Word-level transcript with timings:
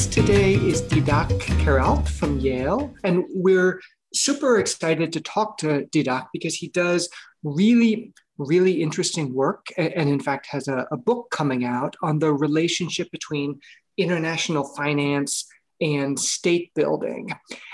guest 0.00 0.14
today 0.14 0.54
is 0.54 0.80
Didac 0.80 1.28
Queralt 1.62 2.08
from 2.08 2.38
Yale, 2.38 2.94
and 3.04 3.22
we're 3.34 3.82
super 4.14 4.58
excited 4.58 5.12
to 5.12 5.20
talk 5.20 5.58
to 5.58 5.84
Didac 5.92 6.28
because 6.32 6.54
he 6.54 6.68
does 6.68 7.10
really, 7.42 8.14
really 8.38 8.80
interesting 8.80 9.34
work, 9.34 9.66
and 9.76 10.08
in 10.08 10.18
fact 10.18 10.46
has 10.46 10.68
a, 10.68 10.86
a 10.90 10.96
book 10.96 11.26
coming 11.30 11.66
out 11.66 11.96
on 12.02 12.18
the 12.18 12.32
relationship 12.32 13.10
between 13.10 13.60
international 13.98 14.64
finance 14.74 15.46
and 15.82 16.18
state 16.18 16.72
building. 16.74 17.28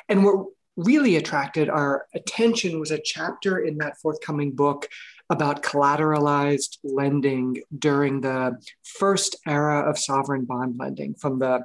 And 0.08 0.24
what 0.24 0.46
really 0.76 1.14
attracted 1.14 1.68
our 1.68 2.06
attention 2.12 2.80
was 2.80 2.90
a 2.90 3.00
chapter 3.00 3.58
in 3.58 3.78
that 3.78 3.98
forthcoming 3.98 4.50
book 4.50 4.88
about 5.30 5.62
collateralized 5.62 6.78
lending 6.82 7.58
during 7.78 8.20
the 8.20 8.60
first 8.82 9.36
era 9.46 9.88
of 9.88 9.96
sovereign 9.96 10.44
bond 10.44 10.74
lending 10.76 11.14
from 11.14 11.38
the 11.38 11.64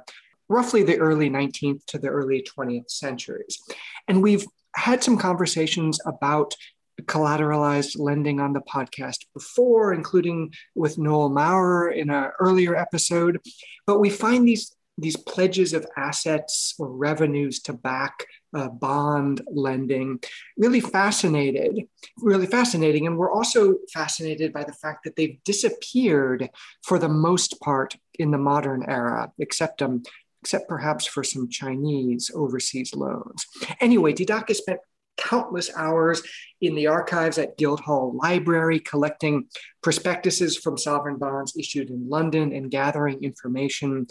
roughly 0.52 0.82
the 0.82 0.98
early 0.98 1.30
19th 1.30 1.84
to 1.86 1.98
the 1.98 2.08
early 2.08 2.44
20th 2.56 2.90
centuries. 2.90 3.58
And 4.06 4.22
we've 4.22 4.44
had 4.76 5.02
some 5.02 5.18
conversations 5.18 5.98
about 6.06 6.54
collateralized 7.02 7.98
lending 7.98 8.38
on 8.38 8.52
the 8.52 8.60
podcast 8.60 9.24
before, 9.34 9.92
including 9.92 10.52
with 10.74 10.98
Noel 10.98 11.30
Maurer 11.30 11.90
in 11.90 12.10
an 12.10 12.30
earlier 12.38 12.76
episode. 12.76 13.40
But 13.86 13.98
we 13.98 14.10
find 14.10 14.46
these, 14.46 14.74
these 14.98 15.16
pledges 15.16 15.72
of 15.72 15.86
assets 15.96 16.74
or 16.78 16.88
revenues 16.90 17.60
to 17.62 17.72
back 17.72 18.26
uh, 18.54 18.68
bond 18.68 19.40
lending 19.50 20.20
really 20.58 20.80
fascinated, 20.80 21.86
really 22.18 22.46
fascinating. 22.46 23.06
And 23.06 23.16
we're 23.16 23.32
also 23.32 23.76
fascinated 23.92 24.52
by 24.52 24.64
the 24.64 24.74
fact 24.74 25.04
that 25.04 25.16
they've 25.16 25.42
disappeared 25.44 26.50
for 26.82 26.98
the 26.98 27.08
most 27.08 27.60
part 27.60 27.96
in 28.18 28.30
the 28.30 28.38
modern 28.38 28.84
era, 28.88 29.32
except 29.38 29.80
um, 29.80 30.02
except 30.42 30.68
perhaps 30.68 31.06
for 31.06 31.22
some 31.22 31.48
Chinese 31.48 32.30
overseas 32.34 32.94
loans. 32.94 33.46
Anyway, 33.80 34.12
Didac 34.12 34.48
has 34.48 34.58
spent 34.58 34.80
countless 35.16 35.70
hours 35.76 36.22
in 36.60 36.74
the 36.74 36.88
archives 36.88 37.38
at 37.38 37.56
Guildhall 37.56 38.16
Library 38.16 38.80
collecting 38.80 39.46
prospectuses 39.82 40.56
from 40.56 40.76
sovereign 40.76 41.16
bonds 41.16 41.54
issued 41.56 41.90
in 41.90 42.08
London 42.08 42.52
and 42.52 42.70
gathering 42.70 43.22
information 43.22 44.06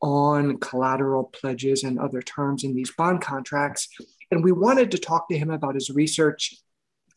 on 0.00 0.58
collateral 0.58 1.24
pledges 1.24 1.84
and 1.84 1.98
other 1.98 2.20
terms 2.20 2.64
in 2.64 2.74
these 2.74 2.90
bond 2.90 3.20
contracts. 3.20 3.88
And 4.30 4.42
we 4.42 4.52
wanted 4.52 4.90
to 4.90 4.98
talk 4.98 5.28
to 5.28 5.38
him 5.38 5.50
about 5.50 5.74
his 5.74 5.90
research 5.90 6.54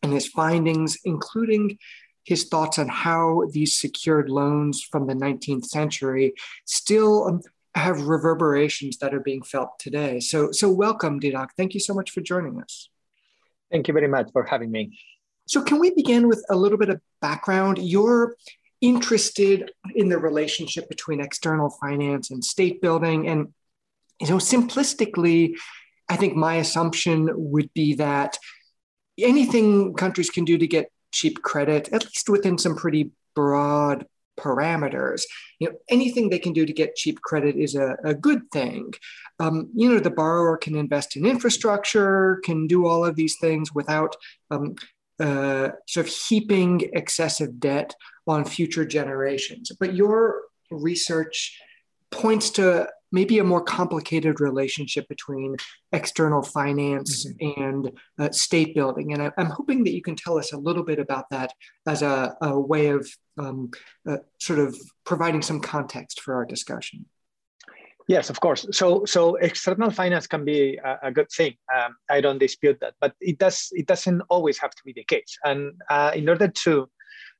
and 0.04 0.14
his 0.14 0.28
findings, 0.28 0.98
including 1.04 1.78
his 2.24 2.46
thoughts 2.46 2.78
on 2.78 2.88
how 2.88 3.46
these 3.52 3.80
secured 3.80 4.30
loans 4.30 4.84
from 4.84 5.08
the 5.08 5.16
19th 5.16 5.66
century 5.66 6.34
still 6.66 7.28
um, 7.28 7.42
have 7.76 8.02
reverberations 8.02 8.98
that 8.98 9.14
are 9.14 9.20
being 9.20 9.44
felt 9.44 9.78
today. 9.80 10.20
So, 10.20 10.52
so 10.52 10.70
welcome, 10.70 11.20
Didac. 11.20 11.50
Thank 11.56 11.74
you 11.74 11.80
so 11.80 11.94
much 11.94 12.12
for 12.12 12.22
joining 12.22 12.62
us. 12.62 12.90
Thank 13.72 13.88
you 13.88 13.94
very 13.94 14.08
much 14.08 14.32
for 14.34 14.44
having 14.44 14.72
me. 14.72 15.00
So, 15.48 15.64
can 15.64 15.80
we 15.80 15.92
begin 15.92 16.28
with 16.28 16.44
a 16.50 16.56
little 16.56 16.78
bit 16.78 16.90
of 16.90 17.02
background? 17.22 17.78
You're 17.78 18.36
interested 18.82 19.72
in 19.96 20.10
the 20.10 20.18
relationship 20.18 20.88
between 20.90 21.20
external 21.20 21.70
finance 21.82 22.32
and 22.32 22.44
state 22.44 22.82
building. 22.82 23.28
And, 23.28 23.54
you 24.20 24.30
know, 24.30 24.38
simplistically, 24.38 25.56
I 26.08 26.16
think 26.16 26.36
my 26.36 26.56
assumption 26.56 27.30
would 27.34 27.74
be 27.74 27.96
that 27.96 28.38
anything 29.18 29.94
countries 29.94 30.30
can 30.30 30.46
do 30.46 30.58
to 30.58 30.68
get 30.68 30.92
cheap 31.12 31.42
credit, 31.42 31.90
at 31.92 32.06
least 32.06 32.30
within 32.30 32.58
some 32.58 32.76
pretty 32.76 33.12
broad 33.36 34.06
parameters. 34.40 35.24
You 35.60 35.70
know, 35.70 35.76
anything 35.90 36.30
they 36.30 36.40
can 36.40 36.54
do 36.54 36.66
to 36.66 36.74
get 36.74 36.96
cheap 36.96 37.22
credit 37.22 37.56
is 37.56 37.76
a, 37.76 37.98
a 38.04 38.14
good 38.14 38.42
thing. 38.52 38.94
Um, 39.40 39.70
you 39.76 39.90
know, 39.90 40.00
the 40.00 40.10
borrower 40.10 40.58
can 40.58 40.76
invest 40.76 41.16
in 41.16 41.26
infrastructure, 41.26 42.42
can 42.44 42.68
do 42.68 42.86
all 42.88 43.06
of 43.06 43.16
these 43.16 43.38
things 43.40 43.74
without 43.74 44.16
um, 44.52 44.76
uh, 45.20 45.70
sort 45.88 46.08
of 46.08 46.14
heaping 46.14 46.90
excessive 46.94 47.60
debt 47.60 47.94
on 48.28 48.46
future 48.46 48.86
generations. 48.86 49.72
But 49.80 49.96
your 49.96 50.42
research 50.72 51.60
points 52.12 52.50
to 52.52 52.90
maybe 53.12 53.40
a 53.40 53.44
more 53.44 53.62
complicated 53.62 54.40
relationship 54.40 55.08
between 55.08 55.56
external 55.92 56.42
finance 56.42 57.26
mm-hmm. 57.26 57.62
and 57.62 57.92
uh, 58.20 58.32
state 58.32 58.76
building. 58.76 59.14
And 59.14 59.24
I, 59.24 59.32
am 59.38 59.48
hoping 59.48 59.84
that 59.84 59.94
you 59.94 60.02
can 60.02 60.16
tell 60.16 60.38
us 60.38 60.54
a 60.54 60.58
little 60.58 60.84
bit 60.84 61.00
about 61.00 61.30
that 61.32 61.54
as 61.88 62.02
a, 62.02 62.36
a 62.42 62.60
way 62.60 62.88
of 62.88 63.10
um, 63.38 63.72
uh, 64.08 64.18
sort 64.40 64.60
of 64.60 64.78
providing 65.06 65.42
some 65.42 65.60
context 65.60 66.22
for 66.22 66.36
our 66.36 66.46
discussion. 66.46 67.06
Yes, 68.08 68.32
of 68.32 68.40
course. 68.40 68.66
So, 68.72 69.06
so 69.06 69.36
external 69.36 69.92
finance 69.92 70.26
can 70.26 70.44
be 70.44 70.80
a, 70.84 70.98
a 71.04 71.12
good 71.12 71.30
thing. 71.30 71.54
Um, 71.74 71.96
I 72.10 72.22
don't 72.22 72.40
dispute 72.40 72.80
that, 72.82 72.96
but 73.00 73.14
it 73.22 73.38
does. 73.38 73.70
It 73.72 73.86
doesn't 73.86 74.22
always 74.30 74.58
have 74.58 74.72
to 74.72 74.82
be 74.84 74.94
the 74.94 75.04
case. 75.04 75.38
And 75.44 75.74
uh, 75.92 76.12
in 76.16 76.28
order 76.28 76.48
to 76.48 76.90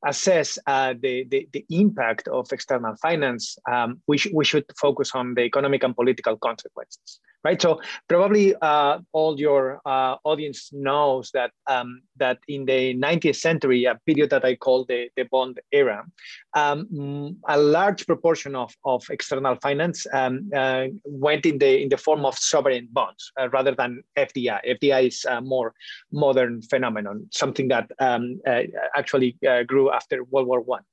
assess 0.06 0.58
uh, 0.68 0.94
the, 1.02 1.26
the, 1.30 1.48
the, 1.54 1.66
impact 1.70 2.28
of 2.28 2.48
external 2.52 2.96
finance, 3.02 3.58
um, 3.70 4.02
we, 4.08 4.18
sh- 4.18 4.32
we 4.34 4.46
should 4.46 4.66
focus 4.80 5.12
on 5.14 5.34
the 5.34 5.42
economic 5.42 5.84
and 5.84 5.96
political 5.96 6.38
consequences 6.38 7.20
right? 7.44 7.62
So 7.62 7.82
probably 8.08 8.56
uh, 8.62 9.00
all 9.14 9.40
your 9.40 9.82
uh, 9.86 10.16
audience 10.24 10.70
knows 10.74 11.32
that 11.34 11.52
um, 11.68 12.02
that 12.18 12.40
in 12.48 12.66
the 12.66 12.94
19th 12.96 13.38
century, 13.38 13.86
a 13.86 13.96
period 14.06 14.30
that 14.32 14.44
I 14.44 14.56
call 14.56 14.86
the, 14.86 15.10
the 15.16 15.24
bond 15.24 15.60
era, 15.72 16.04
um, 16.54 17.38
a 17.48 17.58
large 17.58 18.06
proportion 18.06 18.56
of, 18.56 18.74
of 18.84 19.06
external 19.10 19.56
finance 19.62 20.06
um, 20.12 20.50
uh, 20.56 20.88
went 21.06 21.46
in 21.46 21.60
the 21.60 21.82
in 21.82 21.90
the 21.90 21.98
form 21.98 22.26
of 22.26 22.38
sovereign 22.38 22.90
bonds 22.92 23.32
uh, 23.40 23.50
rather 23.50 23.74
than 23.74 24.04
FDI. 24.18 24.60
FDI 24.82 25.08
is 25.08 25.26
a 25.26 25.42
more 25.42 25.74
modern 26.12 26.62
phenomenon, 26.64 27.26
something 27.32 27.70
that 27.70 27.90
um, 28.00 28.42
uh, 28.46 28.64
actually 28.98 29.38
uh, 29.48 29.64
after 29.92 30.24
World 30.24 30.48
War 30.48 30.62
One. 30.62 30.84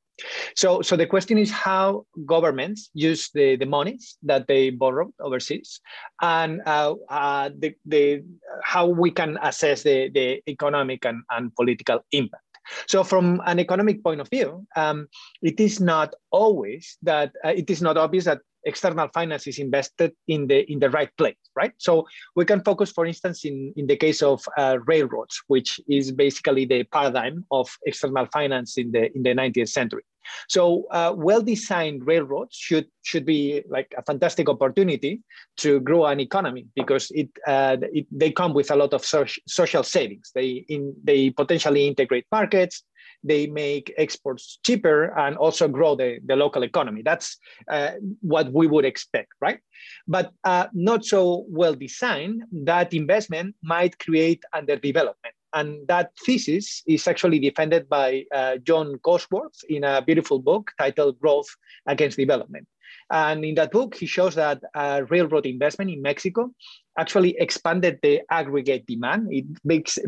So, 0.54 0.80
so 0.80 0.96
the 0.96 1.06
question 1.06 1.36
is 1.36 1.50
how 1.50 2.06
governments 2.24 2.90
use 2.94 3.28
the, 3.34 3.56
the 3.56 3.66
monies 3.66 4.16
that 4.22 4.46
they 4.46 4.70
borrowed 4.70 5.12
overseas 5.20 5.80
and 6.22 6.62
uh, 6.64 6.94
uh, 7.10 7.50
the, 7.58 7.74
the, 7.84 8.24
how 8.64 8.86
we 8.86 9.10
can 9.10 9.38
assess 9.42 9.82
the, 9.82 10.08
the 10.08 10.42
economic 10.48 11.04
and, 11.04 11.22
and 11.30 11.54
political 11.54 12.00
impact. 12.12 12.45
So 12.86 13.04
from 13.04 13.40
an 13.46 13.58
economic 13.58 14.02
point 14.02 14.20
of 14.20 14.28
view, 14.28 14.66
um, 14.76 15.08
it 15.42 15.60
is 15.60 15.80
not 15.80 16.14
always 16.30 16.98
that 17.02 17.32
uh, 17.44 17.50
it 17.50 17.70
is 17.70 17.82
not 17.82 17.96
obvious 17.96 18.24
that 18.24 18.40
external 18.66 19.08
finance 19.14 19.46
is 19.46 19.58
invested 19.58 20.12
in 20.26 20.46
the 20.48 20.70
in 20.70 20.78
the 20.80 20.90
right 20.90 21.10
place, 21.16 21.36
right? 21.54 21.72
So 21.78 22.06
we 22.34 22.44
can 22.44 22.62
focus, 22.62 22.90
for 22.90 23.06
instance, 23.06 23.44
in, 23.44 23.72
in 23.76 23.86
the 23.86 23.96
case 23.96 24.22
of 24.22 24.44
uh, 24.58 24.78
railroads, 24.86 25.40
which 25.46 25.80
is 25.88 26.12
basically 26.12 26.66
the 26.66 26.82
paradigm 26.84 27.44
of 27.50 27.68
external 27.86 28.26
finance 28.26 28.76
in 28.76 28.92
the 28.92 29.14
in 29.16 29.22
the 29.22 29.30
19th 29.30 29.68
century. 29.68 30.02
So 30.48 30.84
uh, 30.90 31.14
well-designed 31.16 32.06
railroads 32.06 32.56
should 32.56 32.86
should 33.02 33.24
be 33.24 33.62
like 33.68 33.94
a 33.96 34.02
fantastic 34.02 34.48
opportunity 34.48 35.22
to 35.58 35.80
grow 35.80 36.06
an 36.06 36.20
economy 36.20 36.66
because 36.74 37.10
it, 37.12 37.28
uh, 37.46 37.76
it 37.92 38.06
they 38.10 38.30
come 38.30 38.54
with 38.54 38.70
a 38.70 38.76
lot 38.76 38.92
of 38.94 39.04
so 39.04 39.24
social 39.46 39.82
savings. 39.82 40.32
They 40.34 40.64
in 40.68 40.94
they 41.04 41.30
potentially 41.30 41.86
integrate 41.86 42.26
markets 42.32 42.84
they 43.26 43.46
make 43.46 43.92
exports 43.98 44.58
cheaper 44.64 45.16
and 45.18 45.36
also 45.36 45.68
grow 45.68 45.96
the, 45.96 46.18
the 46.24 46.36
local 46.36 46.62
economy. 46.62 47.02
That's 47.02 47.36
uh, 47.70 47.92
what 48.20 48.52
we 48.52 48.66
would 48.66 48.84
expect, 48.84 49.32
right? 49.40 49.58
But 50.06 50.32
uh, 50.44 50.66
not 50.72 51.04
so 51.04 51.44
well 51.48 51.74
designed, 51.74 52.42
that 52.52 52.94
investment 52.94 53.56
might 53.62 53.98
create 53.98 54.42
underdevelopment. 54.54 55.35
And 55.56 55.88
that 55.88 56.12
thesis 56.26 56.82
is 56.86 57.08
actually 57.08 57.38
defended 57.38 57.88
by 57.88 58.24
uh, 58.30 58.58
John 58.58 58.98
Coatsworth 58.98 59.64
in 59.70 59.84
a 59.84 60.02
beautiful 60.02 60.38
book 60.38 60.70
titled 60.78 61.18
Growth 61.18 61.48
Against 61.86 62.18
Development. 62.18 62.68
And 63.10 63.42
in 63.42 63.54
that 63.54 63.70
book, 63.70 63.94
he 63.94 64.04
shows 64.04 64.34
that 64.34 64.60
uh, 64.74 65.02
railroad 65.08 65.46
investment 65.46 65.90
in 65.90 66.02
Mexico 66.02 66.50
actually 66.98 67.36
expanded 67.38 67.98
the 68.02 68.20
aggregate 68.30 68.86
demand. 68.86 69.28
It 69.30 69.44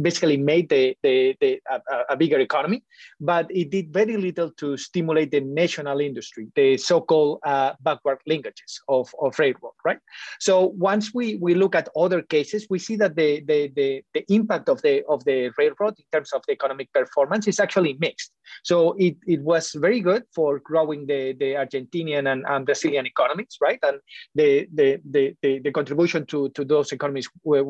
basically 0.02 0.37
made 0.37 0.69
the, 0.69 0.96
the, 1.02 1.37
the 1.40 1.61
a, 1.70 1.81
a, 2.11 2.17
bigger 2.17 2.38
economy, 2.38 2.82
but 3.20 3.46
it 3.50 3.70
did 3.70 3.93
very 3.93 4.17
little 4.17 4.50
to 4.52 4.76
stimulate 4.76 5.31
the 5.31 5.40
national 5.40 6.00
industry, 6.00 6.49
the 6.55 6.76
so-called 6.76 7.40
uh, 7.44 7.73
backward 7.81 8.19
linkages 8.29 8.81
of, 8.88 9.14
of 9.20 9.38
railroad, 9.38 9.73
right? 9.85 9.99
So 10.40 10.67
once 10.79 11.12
we, 11.14 11.37
we 11.37 11.55
look 11.55 11.75
at 11.75 11.88
other 11.96 12.23
cases, 12.23 12.67
we 12.70 12.79
see 12.79 12.96
that 12.96 13.17
the, 13.17 13.43
the, 13.46 13.70
the, 13.75 14.02
the 14.14 14.25
impact 14.29 14.69
of 14.69 14.81
the, 14.82 15.05
of 15.08 15.25
the 15.25 15.50
railroad 15.58 15.94
in 15.99 16.05
terms 16.12 16.32
of 16.32 16.43
the 16.46 16.52
economic 16.52 16.93
performance 16.93 17.46
is 17.46 17.61
actually 17.61 17.96
mixed. 18.00 18.32
So 18.64 18.94
it, 18.99 19.17
it 19.26 19.40
was 19.43 19.73
very 19.73 20.00
good 20.00 20.25
for 20.35 20.58
growing 20.61 21.06
the, 21.06 21.35
the 21.38 21.55
Argentinian 21.55 22.32
and, 22.32 22.44
and 22.49 22.64
Brazilian 22.64 23.06
economies, 23.06 23.58
right? 23.61 23.79
And 23.82 23.99
the, 24.35 24.69
the, 24.73 25.00
the, 25.11 25.35
the, 25.43 25.58
the 25.61 25.70
contribution 25.70 26.26
to, 26.26 26.49
to 26.50 26.64
those 26.64 26.78
those 26.79 26.93
economies 26.93 27.29
were, 27.43 27.65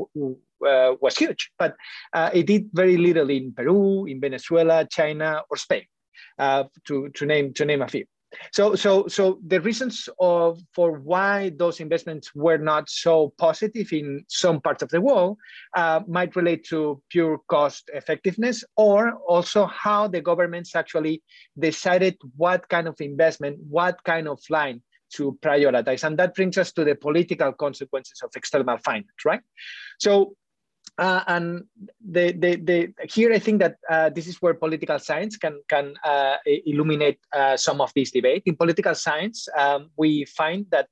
uh, 0.71 0.91
was 1.01 1.17
huge, 1.17 1.43
but 1.59 1.73
uh, 2.13 2.31
it 2.39 2.47
did 2.47 2.65
very 2.83 2.97
little 2.97 3.31
in 3.31 3.53
Peru, 3.59 4.07
in 4.07 4.21
Venezuela, 4.21 4.87
China, 4.99 5.43
or 5.51 5.57
Spain, 5.57 5.87
uh, 6.39 6.65
to, 6.87 7.09
to, 7.17 7.25
name, 7.25 7.55
to 7.55 7.65
name 7.65 7.83
a 7.83 7.89
few. 7.89 8.05
So, 8.53 8.75
so, 8.75 9.09
so 9.09 9.41
the 9.47 9.61
reasons 9.69 10.07
of 10.21 10.61
for 10.77 10.91
why 11.11 11.51
those 11.57 11.81
investments 11.81 12.27
were 12.35 12.59
not 12.59 12.85
so 12.91 13.33
positive 13.39 13.89
in 14.01 14.25
some 14.29 14.61
parts 14.61 14.83
of 14.83 14.91
the 14.91 15.01
world 15.01 15.39
uh, 15.75 16.01
might 16.07 16.37
relate 16.37 16.63
to 16.69 17.01
pure 17.09 17.41
cost 17.49 17.91
effectiveness, 17.95 18.65
or 18.77 19.01
also 19.27 19.65
how 19.85 20.09
the 20.09 20.21
governments 20.21 20.77
actually 20.77 21.23
decided 21.59 22.15
what 22.37 22.69
kind 22.69 22.87
of 22.87 23.01
investment, 23.01 23.57
what 23.77 23.97
kind 24.05 24.29
of 24.29 24.39
line 24.51 24.83
to 25.15 25.39
prioritize, 25.43 26.05
and 26.05 26.19
that 26.19 26.35
brings 26.35 26.59
us 26.59 26.73
to 26.73 26.85
the 26.85 26.95
political 26.95 27.53
consequences 27.53 28.21
of 28.23 28.31
external 28.37 28.79
finance, 28.79 29.25
right? 29.25 29.41
So, 29.99 30.37
uh, 30.99 31.23
and 31.29 31.65
the, 32.05 32.33
the, 32.33 32.57
the, 32.57 32.93
here 33.09 33.33
I 33.33 33.39
think 33.39 33.61
that 33.61 33.77
uh, 33.89 34.11
this 34.11 34.27
is 34.27 34.43
where 34.43 34.55
political 34.55 34.99
science 34.99 35.37
can, 35.37 35.61
can 35.69 35.95
uh, 36.05 36.37
illuminate 36.67 37.19
uh, 37.33 37.57
some 37.57 37.81
of 37.81 37.93
this 37.95 38.11
debate. 38.11 38.43
In 38.47 38.57
political 38.57 38.95
science, 38.95 39.49
um, 39.57 39.91
we 39.97 40.25
find 40.25 40.67
that 40.71 40.89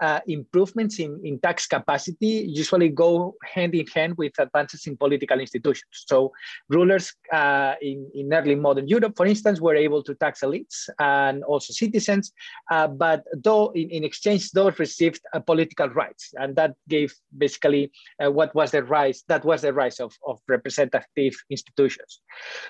uh, 0.00 0.20
improvements 0.26 0.98
in, 0.98 1.20
in 1.24 1.38
tax 1.40 1.66
capacity 1.66 2.44
usually 2.48 2.88
go 2.88 3.34
hand 3.44 3.74
in 3.74 3.86
hand 3.86 4.16
with 4.16 4.32
advances 4.38 4.86
in 4.86 4.96
political 4.96 5.38
institutions. 5.38 6.04
So 6.06 6.32
rulers 6.68 7.12
uh, 7.32 7.74
in, 7.82 8.10
in 8.14 8.32
early 8.32 8.54
modern 8.54 8.88
Europe, 8.88 9.14
for 9.16 9.26
instance, 9.26 9.60
were 9.60 9.74
able 9.74 10.02
to 10.04 10.14
tax 10.14 10.40
elites 10.40 10.88
and 10.98 11.44
also 11.44 11.72
citizens, 11.72 12.32
uh, 12.70 12.88
but 12.88 13.24
though 13.44 13.70
in, 13.70 13.90
in 13.90 14.04
exchange, 14.04 14.50
those 14.52 14.78
received 14.78 15.20
uh, 15.32 15.40
political 15.40 15.88
rights. 15.88 16.32
And 16.34 16.56
that 16.56 16.74
gave 16.88 17.14
basically 17.36 17.92
uh, 18.24 18.30
what 18.30 18.54
was 18.54 18.70
the 18.70 18.82
rise, 18.82 19.22
that 19.28 19.44
was 19.44 19.62
the 19.62 19.72
rise 19.72 20.00
of, 20.00 20.16
of 20.26 20.40
representative 20.48 21.34
institutions. 21.50 22.20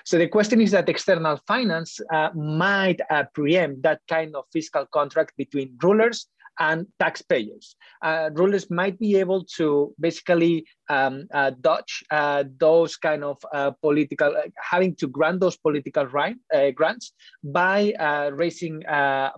So 0.03 0.17
the 0.17 0.27
question 0.27 0.61
is 0.61 0.71
that 0.71 0.89
external 0.89 1.39
finance 1.47 1.99
uh, 2.11 2.29
might 2.33 2.99
preempt 3.33 3.83
that 3.83 4.01
kind 4.07 4.35
of 4.35 4.45
fiscal 4.51 4.85
contract 4.91 5.33
between 5.37 5.77
rulers 5.81 6.27
and 6.61 6.85
taxpayers. 6.99 7.75
Uh, 8.03 8.29
rulers 8.33 8.69
might 8.69 8.97
be 8.99 9.15
able 9.15 9.43
to 9.43 9.93
basically 9.99 10.63
um, 10.89 11.27
uh, 11.33 11.51
dodge 11.59 12.03
uh, 12.11 12.43
those 12.59 12.95
kind 12.97 13.23
of 13.23 13.37
uh, 13.51 13.71
political, 13.81 14.27
uh, 14.27 14.47
having 14.61 14.95
to 14.95 15.07
grant 15.07 15.39
those 15.39 15.57
political 15.57 16.05
right, 16.05 16.35
uh, 16.53 16.69
grants 16.69 17.13
by 17.43 17.91
raising 18.33 18.83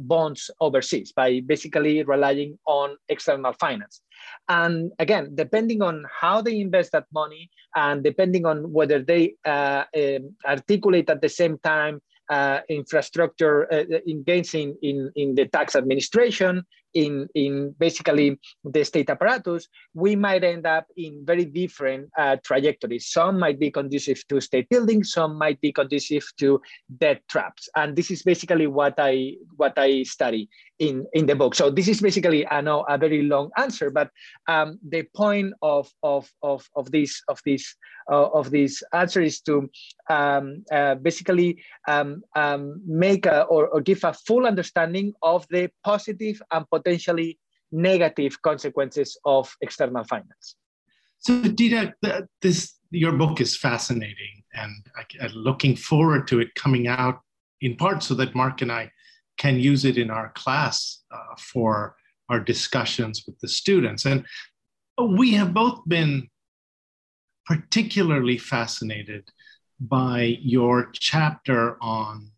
bonds 0.01 0.51
overseas, 0.59 1.13
by 1.15 1.41
basically 1.45 2.03
relying 2.03 2.59
on 2.67 2.97
external 3.07 3.53
finance. 3.53 4.01
And 4.49 4.91
again, 4.99 5.31
depending 5.35 5.81
on 5.81 6.05
how 6.21 6.41
they 6.41 6.59
invest 6.59 6.91
that 6.91 7.05
money 7.13 7.49
and 7.75 8.03
depending 8.03 8.45
on 8.45 8.71
whether 8.71 8.99
they 9.01 9.35
um, 9.45 10.35
articulate 10.45 11.09
at 11.09 11.21
the 11.21 11.29
same 11.29 11.57
time 11.59 12.01
uh, 12.29 12.61
infrastructure 12.69 13.71
uh, 13.71 13.83
engaging 14.07 14.75
in, 14.81 15.11
in 15.15 15.35
the 15.35 15.45
tax 15.47 15.75
administration, 15.75 16.63
in, 16.94 17.28
in 17.36 17.75
basically 17.80 18.40
the 18.63 18.84
state 18.84 19.10
apparatus, 19.10 19.68
we 19.94 20.16
might 20.16 20.44
end 20.44 20.66
up 20.66 20.86
in 20.98 21.24
very 21.25 21.45
different 21.45 22.10
uh, 22.18 22.38
trajectories. 22.44 23.07
Some 23.07 23.40
might 23.40 23.60
be 23.60 23.72
conducive 23.72 24.24
to 24.30 24.42
state 24.42 24.69
building, 24.69 25.04
some 25.04 25.38
might 25.38 25.60
be 25.62 25.72
conducive 25.72 26.25
to 26.38 26.62
debt 26.98 27.22
traps. 27.30 27.69
And 27.75 27.95
this 27.95 28.12
is 28.12 28.24
basically 28.24 28.68
what 28.68 28.95
I 28.98 29.36
what 29.56 29.74
I 29.78 30.04
study 30.04 30.50
in, 30.80 31.06
in 31.13 31.25
the 31.25 31.36
book. 31.36 31.56
So 31.56 31.69
this 31.69 31.88
is 31.88 32.01
basically, 32.01 32.48
I 32.48 32.62
know, 32.62 32.86
a 32.90 32.98
very 32.98 33.24
long 33.24 33.51
answer, 33.57 33.90
but 33.90 34.10
um, 34.48 34.80
the 34.88 35.04
point 35.16 35.54
of, 35.62 35.90
of, 36.01 36.30
of, 36.42 36.68
of 36.75 36.92
this 36.92 37.22
of 37.28 37.40
this 37.45 37.75
uh, 38.12 38.28
of 38.31 38.51
this 38.51 38.84
answer 38.94 39.22
is 39.22 39.40
to 39.42 39.69
um, 40.10 40.66
uh, 40.74 40.95
basically 40.95 41.63
um, 41.88 42.22
um 42.36 42.81
make 42.86 43.25
a, 43.25 43.44
or, 43.44 43.68
or 43.68 43.80
give 43.80 44.04
a 44.04 44.13
full 44.13 44.45
understanding 44.45 45.13
of 45.22 45.48
the 45.50 45.69
positive 45.86 46.42
and 46.51 46.69
potentially 46.83 47.39
negative 47.71 48.41
consequences 48.41 49.18
of 49.25 49.56
external 49.62 50.03
finance. 50.03 50.56
So, 51.19 51.41
Didac, 51.41 51.94
this 52.41 52.75
your 52.91 53.13
book 53.13 53.41
is 53.41 53.57
fascinating, 53.57 54.44
and 54.53 54.71
I, 54.95 55.25
am 55.25 55.31
looking 55.31 55.75
forward 55.75 56.27
to 56.27 56.39
it 56.39 56.53
coming 56.56 56.88
out 56.88 57.21
in 57.62 57.75
part 57.75 58.03
so 58.03 58.13
that 58.15 58.35
Mark 58.35 58.62
and 58.62 58.71
I 58.71 58.91
can 59.38 59.59
use 59.59 59.85
it 59.85 59.97
in 59.97 60.12
our 60.12 60.31
class 60.35 61.03
uh, 61.12 61.35
for 61.39 61.95
our 62.30 62.39
discussions 62.39 63.24
with 63.25 63.39
the 63.39 63.47
students. 63.47 64.06
And 64.06 64.25
we 65.01 65.31
have 65.31 65.53
both 65.53 65.81
been 65.88 66.30
particularly 67.45 68.38
fascinated 68.38 69.30
by 69.80 70.38
your 70.41 70.89
chapter 70.94 71.77
on 71.81 72.30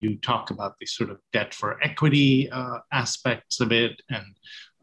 you 0.00 0.16
talk 0.16 0.50
about 0.50 0.74
the 0.78 0.86
sort 0.86 1.10
of 1.10 1.18
debt 1.32 1.54
for 1.54 1.82
equity 1.82 2.50
uh, 2.50 2.78
aspects 2.92 3.60
of 3.60 3.72
it 3.72 4.00
and 4.10 4.26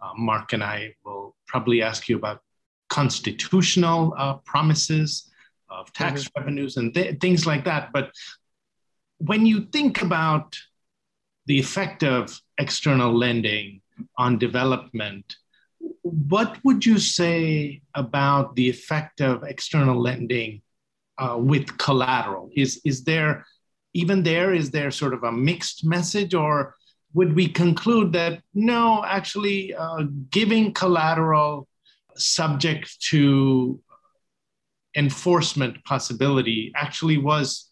uh, 0.01 0.11
mark 0.17 0.53
and 0.53 0.63
i 0.63 0.93
will 1.05 1.35
probably 1.47 1.81
ask 1.81 2.09
you 2.09 2.17
about 2.17 2.41
constitutional 2.89 4.13
uh, 4.17 4.35
promises 4.45 5.29
of 5.69 5.91
tax 5.93 6.23
mm-hmm. 6.23 6.39
revenues 6.39 6.77
and 6.77 6.93
th- 6.93 7.19
things 7.19 7.45
like 7.45 7.63
that 7.65 7.91
but 7.93 8.11
when 9.17 9.45
you 9.45 9.61
think 9.71 10.01
about 10.01 10.55
the 11.45 11.59
effect 11.59 12.03
of 12.03 12.39
external 12.57 13.13
lending 13.17 13.81
on 14.17 14.37
development, 14.37 15.35
what 16.01 16.57
would 16.63 16.85
you 16.85 16.97
say 16.97 17.81
about 17.95 18.55
the 18.55 18.69
effect 18.69 19.21
of 19.21 19.43
external 19.43 19.99
lending 19.99 20.61
uh, 21.17 21.37
with 21.37 21.77
collateral? 21.77 22.49
Is, 22.55 22.81
is 22.85 23.03
there, 23.03 23.45
even 23.93 24.23
there, 24.23 24.53
is 24.53 24.71
there 24.71 24.91
sort 24.91 25.13
of 25.13 25.23
a 25.23 25.31
mixed 25.31 25.85
message, 25.85 26.33
or 26.33 26.75
would 27.13 27.35
we 27.35 27.47
conclude 27.47 28.13
that 28.13 28.41
no, 28.53 29.03
actually, 29.05 29.73
uh, 29.73 30.03
giving 30.31 30.73
collateral 30.73 31.67
subject 32.15 32.99
to 33.09 33.79
enforcement 34.95 35.83
possibility 35.85 36.71
actually 36.75 37.17
was 37.17 37.69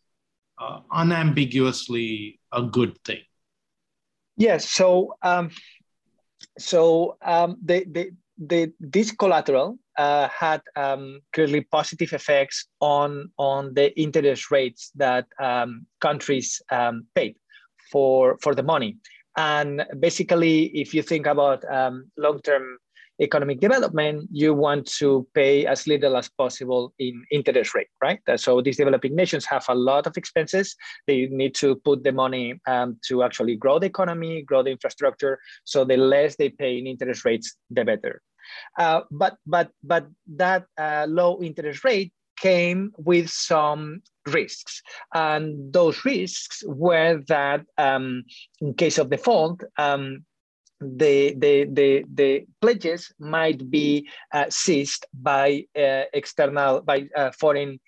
uh, 0.60 0.80
unambiguously 0.92 2.40
a 2.52 2.64
good 2.64 2.98
thing? 3.04 3.22
Yes. 4.38 4.70
So 4.70 5.16
um, 5.22 5.52
so 6.58 7.18
um, 7.22 7.58
this 7.62 9.12
collateral 9.12 9.78
uh, 10.02 10.28
had 10.46 10.62
um, 10.76 11.04
clearly 11.34 11.62
positive 11.78 12.12
effects 12.20 12.58
on 12.80 13.10
on 13.38 13.74
the 13.78 13.88
interest 14.06 14.44
rates 14.52 14.92
that 14.96 15.26
um, 15.40 15.70
countries 16.08 16.50
um, 16.72 16.96
paid 17.16 17.36
for 17.92 18.38
for 18.44 18.54
the 18.56 18.64
money. 18.74 18.92
And 19.38 19.86
basically, 20.00 20.56
if 20.84 20.94
you 20.96 21.04
think 21.12 21.26
about 21.28 21.60
um, 21.80 21.96
long 22.18 22.42
term 22.42 22.64
economic 23.22 23.60
development, 23.60 24.28
you 24.32 24.54
want 24.54 24.84
to 25.00 25.28
pay 25.34 25.66
as 25.74 25.88
little 25.88 26.18
as 26.18 26.28
possible 26.28 26.92
in 26.98 27.24
interest 27.32 27.76
rate, 27.76 27.92
right? 28.02 28.20
So 28.36 28.62
these 28.62 28.78
developing 28.78 29.16
nations 29.16 29.46
have 29.46 29.66
a 29.70 29.76
lot 29.76 30.08
of 30.08 30.18
expenses. 30.18 30.76
They 31.08 31.28
need 31.28 31.54
to 31.56 31.76
put 31.76 32.04
the 32.04 32.12
money 32.12 32.60
um, 32.66 32.98
to 33.08 33.22
actually 33.24 33.56
grow 33.58 33.78
the 33.80 33.92
economy, 33.94 34.42
grow 34.42 34.64
the 34.64 34.72
infrastructure. 34.72 35.38
So 35.64 35.86
the 35.86 35.98
less 35.98 36.36
they 36.36 36.50
pay 36.50 36.80
in 36.80 36.88
interest 36.88 37.24
rates, 37.24 37.56
the 37.70 37.86
better. 37.86 38.22
Uh, 38.78 39.02
but 39.12 39.38
but 39.46 39.70
but 39.84 40.08
that 40.36 40.66
uh, 40.78 41.06
low 41.10 41.42
interest 41.42 41.84
rate 41.84 42.14
came 42.42 42.92
with 42.98 43.30
some 43.30 44.02
risks. 44.26 44.82
And 45.14 45.72
those 45.72 46.04
risks 46.04 46.64
were 46.66 47.22
that 47.28 47.62
um, 47.78 48.24
in 48.60 48.74
case 48.74 48.98
of 48.98 49.10
default, 49.10 49.64
um, 49.78 50.26
the, 50.80 51.36
the, 51.38 51.66
the, 51.66 52.04
the 52.12 52.46
pledges 52.60 53.14
might 53.20 53.70
be 53.70 54.10
uh, 54.34 54.46
seized 54.50 55.06
by 55.14 55.66
uh, 55.78 56.04
external, 56.14 56.82
by 56.82 57.08
uh, 57.16 57.30
foreign 57.40 57.80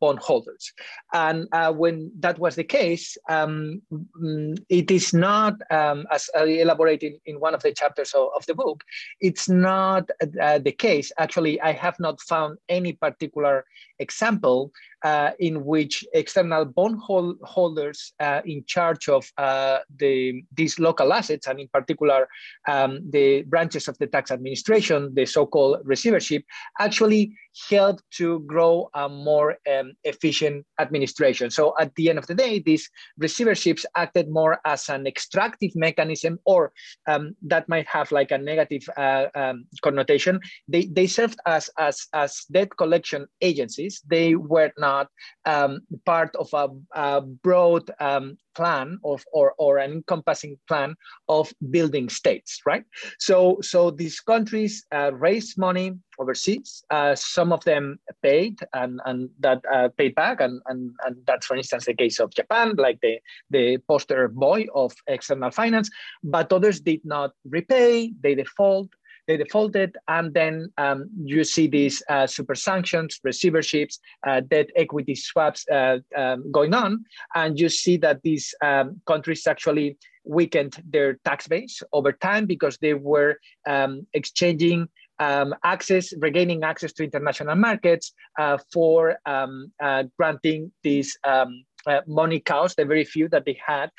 bondholders. 0.00 0.72
And 1.12 1.48
uh, 1.52 1.72
when 1.72 2.10
that 2.20 2.38
was 2.38 2.56
the 2.56 2.64
case, 2.64 3.16
um, 3.28 3.82
mm, 3.92 4.58
it 4.68 4.90
is 4.90 5.12
not, 5.14 5.54
um, 5.70 6.06
as 6.10 6.28
I 6.36 6.44
elaborated 6.44 7.14
in 7.26 7.40
one 7.40 7.54
of 7.54 7.62
the 7.62 7.72
chapters 7.72 8.12
of, 8.12 8.28
of 8.36 8.46
the 8.46 8.54
book, 8.54 8.84
it's 9.20 9.48
not 9.48 10.08
uh, 10.40 10.58
the 10.58 10.72
case. 10.72 11.12
Actually, 11.18 11.60
I 11.60 11.72
have 11.72 11.98
not 11.98 12.20
found 12.20 12.58
any 12.68 12.92
particular 12.92 13.64
example 13.98 14.72
uh, 15.04 15.30
in 15.38 15.64
which 15.64 16.04
external 16.14 16.64
bondholders 16.64 18.14
uh, 18.20 18.40
in 18.44 18.64
charge 18.66 19.08
of 19.08 19.30
uh, 19.36 19.78
the, 19.98 20.42
these 20.56 20.78
local 20.78 21.12
assets, 21.12 21.46
and 21.46 21.60
in 21.60 21.68
particular 21.68 22.26
um, 22.66 23.00
the 23.10 23.42
branches 23.42 23.86
of 23.86 23.98
the 23.98 24.06
tax 24.06 24.30
administration, 24.30 25.12
the 25.14 25.26
so-called 25.26 25.80
receivership, 25.84 26.42
actually 26.80 27.32
help 27.68 28.00
to 28.10 28.40
grow 28.40 28.88
a 28.94 29.08
more 29.08 29.56
um, 29.72 29.92
efficient 30.04 30.64
administration. 30.80 31.50
So 31.50 31.74
at 31.78 31.94
the 31.94 32.08
end 32.10 32.18
of 32.18 32.26
the 32.26 32.34
day, 32.34 32.58
these 32.58 32.90
receiverships 33.20 33.84
acted 33.96 34.28
more 34.28 34.58
as 34.64 34.88
an 34.88 35.06
extractive 35.06 35.70
mechanism, 35.76 36.40
or 36.46 36.72
um, 37.06 37.36
that 37.42 37.68
might 37.68 37.86
have 37.86 38.10
like 38.10 38.30
a 38.30 38.38
negative 38.38 38.88
uh, 38.96 39.26
um, 39.34 39.66
connotation. 39.82 40.40
They, 40.66 40.86
they 40.86 41.06
served 41.06 41.38
as, 41.46 41.70
as, 41.78 42.06
as 42.12 42.44
debt 42.50 42.76
collection 42.76 43.26
agencies. 43.40 44.02
They 44.06 44.34
were 44.34 44.72
not 44.78 44.93
not 44.94 45.06
um, 45.54 45.72
part 46.04 46.32
of 46.42 46.48
a, 46.62 46.66
a 47.08 47.20
broad 47.20 47.84
um, 48.00 48.26
plan 48.54 48.98
of 49.04 49.20
or, 49.32 49.54
or 49.58 49.72
an 49.84 49.90
encompassing 49.92 50.56
plan 50.68 50.94
of 51.28 51.52
building 51.70 52.08
states, 52.20 52.60
right? 52.70 52.84
So, 53.18 53.58
so 53.70 53.90
these 53.90 54.20
countries 54.20 54.72
uh, 54.98 55.10
raise 55.26 55.50
money 55.58 55.88
overseas. 56.18 56.84
Uh, 56.90 57.14
some 57.14 57.50
of 57.56 57.64
them 57.64 57.98
paid 58.22 58.54
and, 58.72 59.00
and 59.04 59.18
that 59.40 59.60
uh, 59.74 59.88
paid 59.98 60.14
back. 60.14 60.40
And, 60.40 60.60
and, 60.68 60.80
and 61.04 61.16
that's, 61.26 61.46
for 61.46 61.56
instance, 61.56 61.84
the 61.86 61.94
case 61.94 62.20
of 62.20 62.34
Japan, 62.40 62.74
like 62.86 62.98
the, 63.00 63.14
the 63.50 63.78
poster 63.90 64.28
boy 64.28 64.66
of 64.74 64.92
external 65.06 65.50
finance, 65.50 65.88
but 66.22 66.52
others 66.52 66.80
did 66.80 67.02
not 67.04 67.30
repay, 67.56 68.12
they 68.22 68.34
default, 68.34 68.88
they 69.26 69.36
defaulted, 69.36 69.96
and 70.08 70.32
then 70.34 70.70
um, 70.78 71.08
you 71.24 71.44
see 71.44 71.66
these 71.66 72.02
uh, 72.08 72.26
super 72.26 72.54
sanctions, 72.54 73.20
receiverships, 73.26 73.98
uh, 74.26 74.40
debt 74.40 74.68
equity 74.76 75.14
swaps 75.14 75.66
uh, 75.70 75.98
um, 76.16 76.50
going 76.52 76.74
on, 76.74 77.04
and 77.34 77.58
you 77.58 77.68
see 77.68 77.96
that 77.98 78.22
these 78.22 78.54
um, 78.62 79.00
countries 79.06 79.46
actually 79.46 79.96
weakened 80.24 80.76
their 80.90 81.14
tax 81.24 81.46
base 81.46 81.82
over 81.92 82.12
time 82.12 82.46
because 82.46 82.78
they 82.78 82.94
were 82.94 83.36
um, 83.66 84.06
exchanging 84.14 84.88
um, 85.18 85.54
access, 85.64 86.12
regaining 86.18 86.64
access 86.64 86.92
to 86.94 87.04
international 87.04 87.54
markets 87.54 88.12
uh, 88.38 88.58
for 88.72 89.16
um, 89.26 89.72
uh, 89.82 90.04
granting 90.18 90.72
these 90.82 91.16
um, 91.24 91.64
uh, 91.86 92.00
money 92.06 92.40
cows, 92.40 92.74
the 92.74 92.84
very 92.84 93.04
few 93.04 93.28
that 93.28 93.44
they 93.44 93.58
had, 93.64 93.90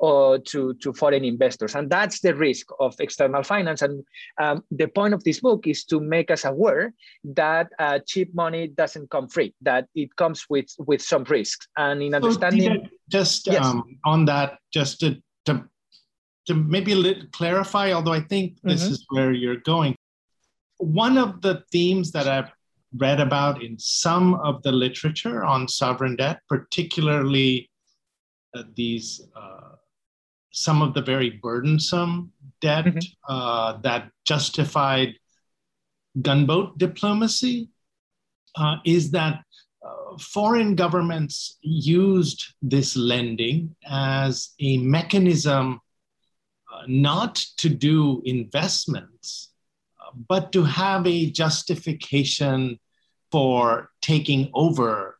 uh, 0.00 0.38
to, 0.44 0.74
to 0.74 0.92
foreign 0.92 1.24
investors. 1.24 1.74
And 1.74 1.90
that's 1.90 2.20
the 2.20 2.34
risk 2.34 2.66
of 2.80 2.94
external 2.98 3.42
finance. 3.42 3.82
And 3.82 4.04
um, 4.40 4.64
the 4.70 4.88
point 4.88 5.14
of 5.14 5.24
this 5.24 5.40
book 5.40 5.66
is 5.66 5.84
to 5.84 6.00
make 6.00 6.30
us 6.30 6.44
aware 6.44 6.92
that 7.24 7.68
uh, 7.78 8.00
cheap 8.06 8.34
money 8.34 8.68
doesn't 8.68 9.10
come 9.10 9.28
free, 9.28 9.54
that 9.62 9.86
it 9.94 10.14
comes 10.16 10.46
with, 10.48 10.68
with 10.78 11.02
some 11.02 11.24
risks. 11.24 11.66
And 11.76 12.02
in 12.02 12.14
understanding. 12.14 12.82
So, 12.84 12.90
just 13.08 13.46
yes. 13.46 13.64
um, 13.64 13.98
on 14.04 14.24
that, 14.26 14.58
just 14.72 15.00
to, 15.00 15.20
to, 15.46 15.64
to 16.46 16.54
maybe 16.54 17.28
clarify, 17.32 17.92
although 17.92 18.12
I 18.12 18.20
think 18.20 18.58
this 18.62 18.84
mm-hmm. 18.84 18.92
is 18.92 19.06
where 19.10 19.32
you're 19.32 19.56
going. 19.56 19.94
One 20.78 21.18
of 21.18 21.40
the 21.42 21.64
themes 21.72 22.12
that 22.12 22.28
I've 22.28 22.50
read 22.96 23.20
about 23.20 23.62
in 23.62 23.78
some 23.78 24.34
of 24.34 24.62
the 24.62 24.72
literature 24.72 25.44
on 25.44 25.68
sovereign 25.68 26.16
debt, 26.16 26.40
particularly 26.48 27.70
these 28.74 29.20
uh, 29.36 29.76
some 30.50 30.82
of 30.82 30.94
the 30.94 31.02
very 31.02 31.30
burdensome 31.30 32.32
debt 32.60 32.86
mm-hmm. 32.86 33.32
uh, 33.32 33.78
that 33.82 34.10
justified 34.24 35.14
gunboat 36.20 36.78
diplomacy, 36.78 37.68
uh, 38.56 38.76
is 38.84 39.10
that 39.12 39.42
uh, 39.86 40.18
foreign 40.18 40.74
governments 40.74 41.58
used 41.60 42.54
this 42.60 42.96
lending 42.96 43.74
as 43.86 44.50
a 44.60 44.78
mechanism 44.78 45.80
uh, 46.72 46.82
not 46.88 47.36
to 47.56 47.68
do 47.68 48.20
investments, 48.24 49.50
but 50.28 50.50
to 50.50 50.64
have 50.64 51.06
a 51.06 51.30
justification 51.30 52.78
for 53.30 53.90
taking 54.00 54.50
over 54.54 55.18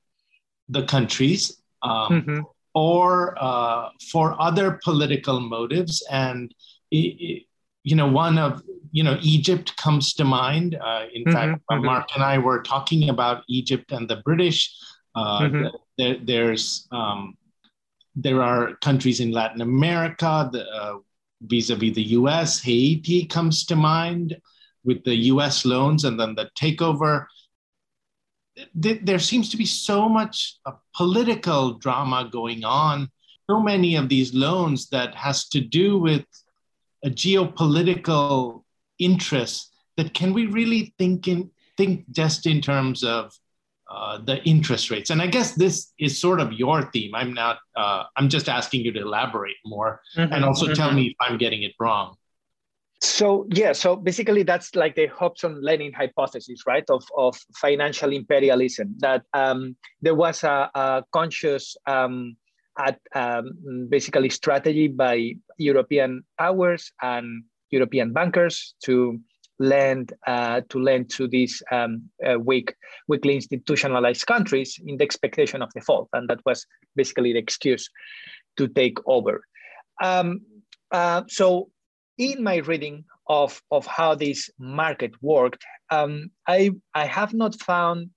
the 0.69 0.83
countries 0.85 1.63
um, 1.83 2.11
mm-hmm 2.11 2.41
or 2.75 3.37
uh, 3.41 3.89
for 4.11 4.41
other 4.41 4.79
political 4.83 5.41
motives. 5.41 6.05
And, 6.11 6.55
you 6.91 7.45
know, 7.85 8.07
one 8.07 8.39
of, 8.39 8.63
you 8.93 9.03
know, 9.03 9.19
Egypt 9.21 9.77
comes 9.77 10.15
to 10.15 10.25
mind. 10.25 10.77
Uh, 10.81 11.05
in 11.13 11.25
mm-hmm, 11.25 11.33
fact, 11.33 11.63
mm-hmm. 11.71 11.85
Mark 11.85 12.09
and 12.15 12.25
I 12.25 12.39
were 12.39 12.63
talking 12.63 13.11
about 13.11 13.45
Egypt 13.49 13.93
and 13.93 14.09
the 14.09 14.17
British. 14.25 14.75
Uh, 15.15 15.41
mm-hmm. 15.41 15.77
there, 15.97 16.17
there's, 16.23 16.87
um, 16.93 17.37
there 18.15 18.43
are 18.43 18.75
countries 18.77 19.21
in 19.21 19.33
Latin 19.33 19.61
America, 19.61 20.49
the, 20.53 20.67
uh, 20.69 20.99
vis-a-vis 21.43 21.95
the 21.95 22.03
US, 22.03 22.61
Haiti 22.61 23.25
comes 23.27 23.65
to 23.67 23.77
mind 23.77 24.37
with 24.85 25.05
the 25.05 25.15
US 25.33 25.65
loans 25.65 26.05
and 26.05 26.19
then 26.19 26.35
the 26.35 26.51
takeover 26.59 27.27
th- 28.81 29.01
there 29.03 29.19
seems 29.19 29.51
to 29.51 29.57
be 29.57 29.67
so 29.67 30.09
much 30.09 30.57
uh, 30.67 30.73
political 30.95 31.75
drama 31.75 32.29
going 32.31 32.65
on. 32.65 33.09
So 33.49 33.61
many 33.61 33.97
of 33.97 34.09
these 34.09 34.35
loans 34.35 34.89
that 34.91 35.15
has 35.15 35.49
to 35.49 35.61
do 35.61 35.99
with 35.99 36.25
a 37.05 37.11
geopolitical 37.11 38.63
interest. 38.99 39.73
That 39.97 40.15
can 40.15 40.33
we 40.33 40.47
really 40.47 40.95
think 40.99 41.27
in 41.27 41.51
think 41.77 42.11
just 42.11 42.47
in 42.47 42.61
terms 42.61 43.03
of 43.03 43.33
uh, 43.91 44.19
the 44.19 44.43
interest 44.45 44.91
rates? 44.91 45.11
And 45.11 45.23
I 45.23 45.27
guess 45.27 45.53
this 45.53 45.93
is 45.99 46.21
sort 46.21 46.41
of 46.41 46.53
your 46.53 46.91
theme. 46.93 47.15
I'm 47.15 47.33
not. 47.33 47.59
Uh, 47.75 48.05
I'm 48.17 48.29
just 48.29 48.49
asking 48.49 48.85
you 48.85 48.93
to 48.93 49.01
elaborate 49.01 49.57
more, 49.65 50.01
mm-hmm, 50.17 50.33
and 50.33 50.45
also 50.45 50.67
mm-hmm. 50.67 50.75
tell 50.75 50.93
me 50.93 51.09
if 51.09 51.17
I'm 51.21 51.39
getting 51.39 51.63
it 51.63 51.73
wrong. 51.81 52.18
So 53.01 53.47
yeah, 53.51 53.73
so 53.75 53.95
basically 53.95 54.43
that's 54.43 54.75
like 54.75 54.97
the 54.97 55.07
Hobson-Lenin 55.07 55.93
hypothesis, 55.93 56.63
right, 56.67 56.85
of, 56.91 57.05
of 57.17 57.39
financial 57.57 58.13
imperialism. 58.13 58.97
That 58.99 59.23
um, 59.35 59.77
there 60.03 60.17
was 60.17 60.43
a, 60.43 60.69
a 60.75 61.05
conscious, 61.13 61.77
um, 61.87 62.37
at, 62.77 62.99
um, 63.15 63.87
basically 63.89 64.31
strategy 64.31 64.89
by 64.89 65.35
European 65.59 66.25
powers 66.39 66.91
and 67.01 67.45
European 67.71 68.13
bankers 68.13 68.75
to 68.85 69.21
lend 69.61 70.13
uh, 70.27 70.61
to 70.69 70.79
lend 70.79 71.11
to 71.11 71.27
these 71.29 71.63
um, 71.73 72.03
uh, 72.25 72.39
weak, 72.39 72.75
weakly 73.09 73.35
institutionalized 73.35 74.27
countries 74.27 74.79
in 74.87 74.97
the 74.97 75.05
expectation 75.05 75.63
of 75.63 75.73
default, 75.73 76.09
and 76.13 76.29
that 76.29 76.41
was 76.47 76.67
basically 76.97 77.33
the 77.33 77.39
excuse 77.39 77.89
to 78.57 78.69
take 78.69 78.99
over. 79.07 79.43
Um, 80.03 80.41
uh, 80.93 81.23
so 81.29 81.71
in 82.19 82.43
my 82.43 82.57
reading 82.57 83.05
of, 83.29 83.61
of 83.71 83.87
how 83.87 84.15
this 84.15 84.51
market 84.59 85.13
worked, 85.23 85.65
um, 85.91 86.31
I, 86.47 86.73
I 86.95 87.07
have 87.07 87.33
not 87.33 87.55
found 87.61 88.11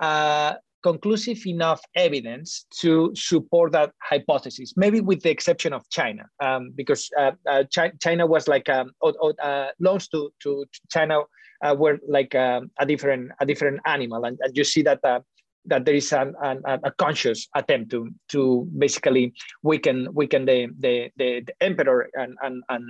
uh, 0.00 0.54
conclusive 0.82 1.46
enough 1.46 1.82
evidence 1.94 2.66
to 2.80 3.12
support 3.14 3.72
that 3.72 3.92
hypothesis, 4.02 4.74
maybe 4.76 5.00
with 5.00 5.22
the 5.22 5.30
exception 5.30 5.72
of 5.72 5.88
China, 5.90 6.24
um, 6.40 6.72
because 6.74 7.08
uh, 7.18 7.32
uh, 7.48 7.64
Chi- 7.74 7.92
China 8.00 8.26
was 8.26 8.48
like 8.48 8.68
um, 8.68 8.92
uh, 9.02 9.66
loans 9.78 10.08
to, 10.08 10.32
to 10.40 10.64
China 10.90 11.20
uh, 11.62 11.74
were 11.78 11.98
like 12.08 12.34
um, 12.34 12.70
a 12.78 12.86
different 12.86 13.30
a 13.40 13.46
different 13.46 13.80
animal, 13.86 14.24
and, 14.24 14.38
and 14.40 14.56
you 14.56 14.64
see 14.64 14.82
that 14.82 15.00
uh, 15.04 15.20
that 15.66 15.84
there 15.84 15.94
is 15.94 16.12
an, 16.12 16.34
an, 16.42 16.62
a 16.66 16.90
conscious 16.92 17.48
attempt 17.54 17.90
to 17.90 18.10
to 18.28 18.68
basically 18.78 19.32
weaken 19.62 20.08
weaken 20.12 20.44
the 20.44 20.68
the, 20.78 21.10
the, 21.16 21.42
the 21.46 21.54
emperor 21.60 22.08
and 22.14 22.36
and 22.42 22.62
and 22.68 22.84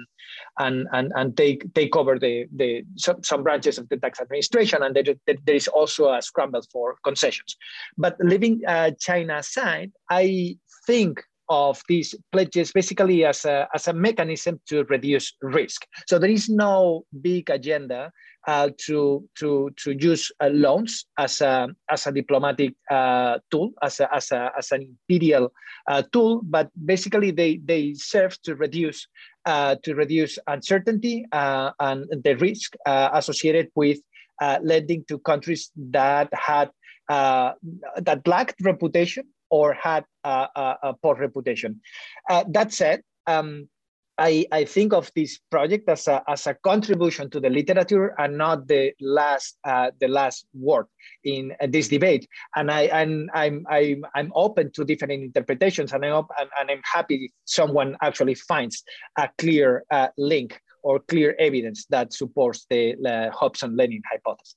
and 0.59 0.87
and, 0.93 1.13
and 1.17 1.37
take 1.37 1.73
take 1.75 1.97
over 1.97 2.19
the 2.19 2.47
the 2.55 2.83
some, 2.97 3.23
some 3.23 3.43
branches 3.43 3.79
of 3.79 3.89
the 3.89 3.97
tax 3.97 4.21
administration 4.21 4.83
and 4.83 4.95
there, 4.95 5.05
there 5.27 5.55
is 5.55 5.69
also 5.69 6.13
a 6.13 6.23
scramble 6.23 6.63
for 6.73 6.97
concessions 7.05 7.57
but 7.99 8.17
leaving 8.21 8.61
uh, 8.67 8.91
china 9.01 9.39
aside 9.39 9.91
i 10.11 10.57
think 10.87 11.23
of 11.51 11.83
these 11.89 12.15
pledges 12.31 12.71
basically 12.73 13.25
as 13.25 13.45
a, 13.45 13.69
as 13.75 13.89
a 13.89 13.93
mechanism 13.93 14.61
to 14.69 14.85
reduce 14.85 15.35
risk. 15.43 15.85
So 16.07 16.19
there 16.19 16.31
is 16.31 16.49
no 16.49 17.05
big 17.21 17.51
agenda 17.51 18.13
uh, 18.47 18.71
to, 18.79 19.29
to, 19.39 19.71
to 19.77 19.93
use 19.93 20.33
uh, 20.41 20.49
loans 20.49 21.05
as 21.19 21.41
a, 21.41 21.69
as 21.91 22.07
a 22.07 22.13
diplomatic 22.13 22.75
uh, 22.91 23.39
tool, 23.51 23.71
as, 23.83 24.01
a, 24.01 24.15
as, 24.15 24.33
a, 24.33 24.51
as 24.57 24.73
an 24.73 24.97
imperial 25.09 25.53
uh, 25.89 26.03
tool, 26.13 26.41
but 26.45 26.71
basically 26.85 27.31
they, 27.31 27.61
they 27.65 27.93
serve 27.95 28.41
to 28.43 28.55
reduce, 28.55 29.07
uh, 29.47 29.77
to 29.83 29.95
reduce 29.95 30.39
uncertainty 30.47 31.25
and 31.33 32.07
the 32.25 32.37
risk 32.41 32.75
associated 32.87 33.69
with 33.75 33.99
lending 34.63 35.05
to 35.09 35.19
countries 35.19 35.71
that 35.77 36.29
had 36.33 36.71
that 37.09 38.23
lacked 38.27 38.61
reputation 38.63 39.25
or 39.51 39.75
had 39.75 40.05
a, 40.25 40.47
a, 40.55 40.77
a 40.85 40.95
poor 41.03 41.17
reputation. 41.17 41.81
that 42.49 42.73
said, 42.73 43.03
um, 43.27 43.69
I, 44.21 44.45
I 44.53 44.65
think 44.65 44.93
of 44.93 45.11
this 45.17 45.39
project 45.51 45.89
as 45.89 46.07
a, 46.07 46.23
as 46.29 46.47
a 46.47 46.55
contribution 46.55 47.31
to 47.31 47.41
the 47.41 47.49
literature 47.49 48.15
and 48.19 48.37
not 48.37 48.69
the 48.69 48.93
last 49.01 49.57
uh, 49.65 49.91
the 49.99 50.09
last 50.09 50.47
word 50.53 50.87
in 51.25 51.53
uh, 51.61 51.67
this 51.69 51.89
debate. 51.89 52.29
And 52.55 52.71
I 52.71 52.83
and 52.83 53.31
I'm 53.35 53.65
I'm 53.69 54.05
I'm 54.15 54.31
open 54.35 54.71
to 54.73 54.85
different 54.85 55.15
interpretations, 55.15 55.93
and 55.93 56.05
I'm 56.05 56.27
and, 56.39 56.51
and 56.61 56.71
I'm 56.71 56.83
happy 56.85 57.17
if 57.25 57.31
someone 57.47 57.97
actually 58.03 58.35
finds 58.35 58.85
a 59.17 59.31
clear 59.39 59.85
uh, 59.91 60.09
link 60.19 60.61
or 60.83 61.01
clear 61.01 61.35
evidence 61.39 61.87
that 61.91 62.13
supports 62.13 62.67
the 62.71 62.97
uh, 63.05 63.31
Hobson-Lenin 63.31 64.03
hypothesis. 64.11 64.57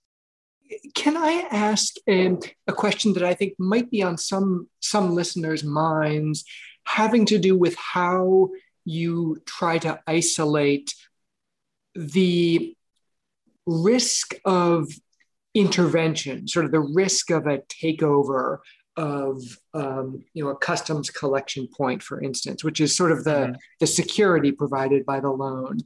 Can 0.96 1.18
I 1.18 1.48
ask 1.52 1.96
um, 2.08 2.40
a 2.68 2.74
question 2.74 3.14
that 3.14 3.24
I 3.24 3.34
think 3.34 3.54
might 3.60 3.90
be 3.90 4.02
on 4.04 4.18
some 4.18 4.68
some 4.80 5.16
listeners' 5.16 5.64
minds, 5.64 6.44
having 6.86 7.26
to 7.28 7.38
do 7.38 7.58
with 7.58 7.76
how 7.76 8.50
you 8.86 9.38
try 9.46 9.78
to 9.80 10.00
isolate 10.08 10.94
the 11.96 12.76
risk 13.66 14.36
of 14.46 14.88
intervention, 15.54 16.48
sort 16.48 16.66
of 16.66 16.72
the 16.72 16.80
risk 16.80 17.30
of 17.30 17.48
a 17.48 17.60
takeover 17.60 18.60
of 18.96 19.42
um, 19.74 20.24
you 20.34 20.44
know 20.44 20.52
a 20.52 20.56
customs 20.56 21.10
collection 21.10 21.68
point, 21.68 22.04
for 22.04 22.22
instance, 22.22 22.64
which 22.64 22.80
is 22.80 22.96
sort 22.96 23.12
of 23.12 23.24
the 23.24 23.32
mm-hmm. 23.32 23.54
the 23.80 23.88
security 23.88 24.52
provided 24.52 25.06
by 25.06 25.20
the 25.20 25.32
loan, 25.32 25.80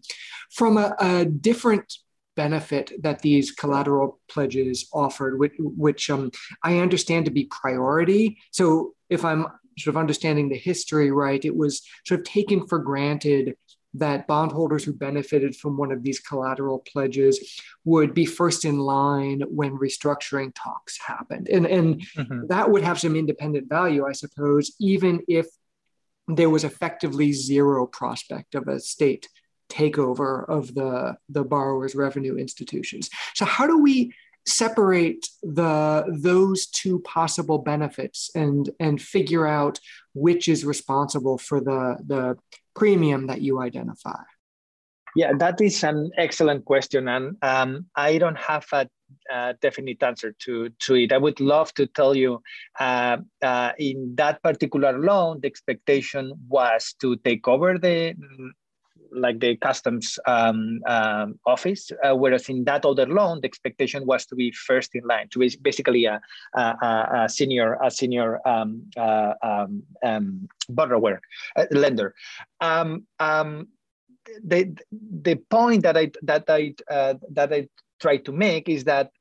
from 0.51 0.77
a, 0.77 0.95
a, 0.99 1.25
different 1.25 1.93
benefit 2.35 2.91
that 3.01 3.21
these 3.21 3.51
collateral 3.51 4.19
pledges 4.29 4.87
offered, 4.93 5.39
which, 5.39 5.53
which 5.57 6.09
um, 6.09 6.31
I 6.63 6.77
understand 6.77 7.25
to 7.25 7.31
be 7.31 7.45
priority. 7.45 8.37
So 8.51 8.93
if 9.09 9.25
I'm 9.25 9.47
sort 9.77 9.95
of 9.95 9.99
understanding 9.99 10.49
the 10.49 10.57
history 10.57 11.11
right, 11.11 11.43
it 11.43 11.55
was 11.55 11.81
sort 12.05 12.19
of 12.19 12.25
taken 12.25 12.67
for 12.67 12.79
granted 12.79 13.55
that 13.93 14.27
bondholders 14.27 14.83
who 14.83 14.93
benefited 14.93 15.55
from 15.55 15.77
one 15.77 15.91
of 15.91 16.03
these 16.03 16.19
collateral 16.19 16.79
pledges 16.79 17.61
would 17.85 18.13
be 18.13 18.25
first 18.25 18.65
in 18.65 18.77
line 18.77 19.41
when 19.47 19.77
restructuring 19.77 20.51
talks 20.55 20.99
happened. 20.99 21.47
And, 21.47 21.65
and 21.65 22.01
mm-hmm. 22.17 22.47
that 22.47 22.69
would 22.69 22.83
have 22.83 22.99
some 22.99 23.15
independent 23.15 23.69
value, 23.69 24.05
I 24.05 24.11
suppose, 24.11 24.75
even 24.79 25.21
if 25.27 25.47
there 26.27 26.49
was 26.49 26.63
effectively 26.63 27.31
zero 27.31 27.87
prospect 27.87 28.55
of 28.55 28.67
a 28.67 28.79
state 28.79 29.29
takeover 29.69 30.47
of 30.47 30.73
the, 30.73 31.17
the 31.29 31.43
borrower's 31.43 31.95
revenue 31.95 32.37
institutions. 32.37 33.09
So, 33.35 33.45
how 33.45 33.67
do 33.67 33.81
we 33.81 34.13
separate 34.47 35.27
the 35.43 36.05
those 36.07 36.67
two 36.67 36.99
possible 36.99 37.59
benefits 37.59 38.31
and 38.33 38.69
and 38.79 39.01
figure 39.01 39.45
out 39.45 39.79
which 40.13 40.47
is 40.47 40.65
responsible 40.65 41.37
for 41.37 41.59
the 41.59 41.97
the 42.05 42.37
premium 42.75 43.27
that 43.27 43.41
you 43.41 43.61
identify? 43.61 44.21
Yeah, 45.15 45.33
that 45.39 45.59
is 45.61 45.83
an 45.83 46.11
excellent 46.17 46.65
question, 46.65 47.07
and 47.07 47.37
um, 47.41 47.87
I 47.95 48.19
don't 48.19 48.37
have 48.37 48.65
a 48.71 48.87
uh, 49.33 49.53
definite 49.61 50.01
answer 50.03 50.33
to, 50.39 50.69
to 50.79 50.95
it. 50.95 51.11
I 51.11 51.17
would 51.17 51.39
love 51.39 51.73
to 51.75 51.87
tell 51.87 52.15
you 52.15 52.41
uh, 52.79 53.17
uh, 53.41 53.71
in 53.79 54.13
that 54.15 54.43
particular 54.43 54.99
loan, 54.99 55.39
the 55.41 55.47
expectation 55.47 56.33
was 56.47 56.93
to 57.01 57.15
take 57.17 57.47
over 57.47 57.77
the 57.77 58.13
like 59.11 59.39
the 59.39 59.55
customs 59.57 60.19
um, 60.27 60.81
um, 60.87 61.39
office, 61.45 61.91
uh, 62.03 62.15
whereas 62.15 62.49
in 62.49 62.63
that 62.65 62.85
other 62.85 63.05
loan, 63.05 63.41
the 63.41 63.47
expectation 63.47 64.05
was 64.05 64.25
to 64.27 64.35
be 64.35 64.51
first 64.51 64.95
in 64.95 65.03
line, 65.05 65.27
to 65.29 65.39
be 65.39 65.55
basically 65.61 66.05
a, 66.05 66.19
a, 66.55 66.59
a 66.61 67.29
senior 67.29 67.77
a 67.83 67.91
senior 67.91 68.45
um, 68.47 68.83
uh, 68.97 69.33
um, 69.41 69.83
um, 70.03 70.47
borrower 70.69 71.21
uh, 71.55 71.65
lender. 71.71 72.13
Um, 72.61 73.05
um, 73.19 73.67
the 74.43 74.75
the 74.91 75.35
point 75.49 75.83
that 75.83 75.97
I 75.97 76.11
that 76.23 76.45
I 76.49 76.73
uh, 76.89 77.15
that 77.31 77.53
I 77.53 77.67
try 77.99 78.17
to 78.17 78.31
make 78.31 78.69
is 78.69 78.83
that 78.83 79.11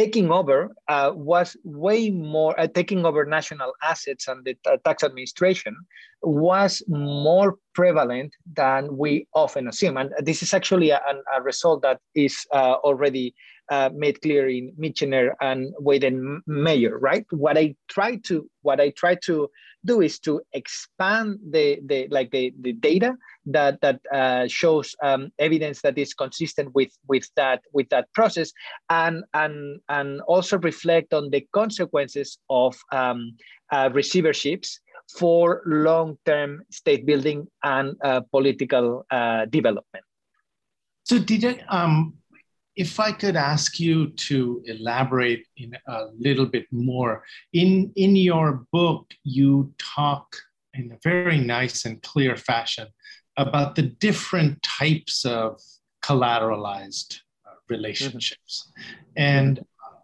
taking 0.00 0.30
over 0.30 0.58
uh, 0.88 1.12
was 1.14 1.48
way 1.62 2.08
more 2.08 2.58
uh, 2.58 2.66
taking 2.66 3.04
over 3.04 3.22
national 3.26 3.70
assets 3.82 4.28
and 4.28 4.38
the 4.46 4.56
uh, 4.64 4.78
tax 4.86 5.04
administration 5.04 5.76
was 6.22 6.82
more 6.88 7.58
prevalent 7.74 8.32
than 8.60 8.96
we 8.96 9.26
often 9.34 9.68
assume 9.68 9.98
and 9.98 10.10
this 10.22 10.42
is 10.42 10.54
actually 10.54 10.88
a, 10.88 11.00
a 11.36 11.42
result 11.42 11.82
that 11.82 11.98
is 12.14 12.46
uh, 12.54 12.76
already 12.88 13.34
uh, 13.70 13.90
made 13.94 14.20
clear 14.22 14.48
in 14.48 14.72
Mitchener 14.80 15.32
and 15.40 15.72
Weidenmier, 15.80 16.96
right? 17.00 17.24
What 17.30 17.56
I 17.56 17.76
try 17.88 18.16
to 18.28 18.50
what 18.62 18.80
I 18.80 18.90
try 18.90 19.14
to 19.26 19.48
do 19.84 20.00
is 20.00 20.18
to 20.20 20.40
expand 20.52 21.38
the 21.50 21.80
the 21.86 22.06
like 22.10 22.30
the, 22.30 22.52
the 22.60 22.72
data 22.72 23.16
that 23.46 23.80
that 23.80 24.00
uh, 24.12 24.46
shows 24.46 24.94
um, 25.02 25.30
evidence 25.38 25.80
that 25.82 25.96
is 25.98 26.14
consistent 26.14 26.74
with 26.74 26.90
with 27.08 27.28
that 27.36 27.62
with 27.72 27.88
that 27.88 28.12
process, 28.12 28.52
and 28.88 29.24
and 29.34 29.80
and 29.88 30.20
also 30.22 30.58
reflect 30.58 31.14
on 31.14 31.30
the 31.30 31.46
consequences 31.52 32.38
of 32.50 32.76
um, 32.92 33.32
uh, 33.72 33.88
receiverships 33.90 34.78
for 35.18 35.62
long-term 35.66 36.62
state 36.70 37.04
building 37.04 37.46
and 37.64 37.96
uh, 38.04 38.20
political 38.30 39.04
uh, 39.10 39.44
development. 39.46 40.04
So 41.04 41.18
did 41.18 41.64
um, 41.68 42.14
if 42.76 43.00
I 43.00 43.12
could 43.12 43.36
ask 43.36 43.80
you 43.80 44.10
to 44.28 44.62
elaborate 44.66 45.46
in 45.56 45.76
a 45.86 46.06
little 46.18 46.46
bit 46.46 46.66
more, 46.70 47.24
in, 47.52 47.92
in 47.96 48.16
your 48.16 48.66
book, 48.72 49.12
you 49.24 49.74
talk 49.78 50.36
in 50.74 50.92
a 50.92 50.98
very 51.02 51.38
nice 51.38 51.84
and 51.84 52.02
clear 52.02 52.36
fashion 52.36 52.88
about 53.36 53.74
the 53.74 53.82
different 53.82 54.62
types 54.62 55.24
of 55.24 55.60
collateralized 56.02 57.20
uh, 57.46 57.54
relationships. 57.68 58.70
Mm-hmm. 58.70 59.12
And 59.16 59.58
uh, 59.58 59.98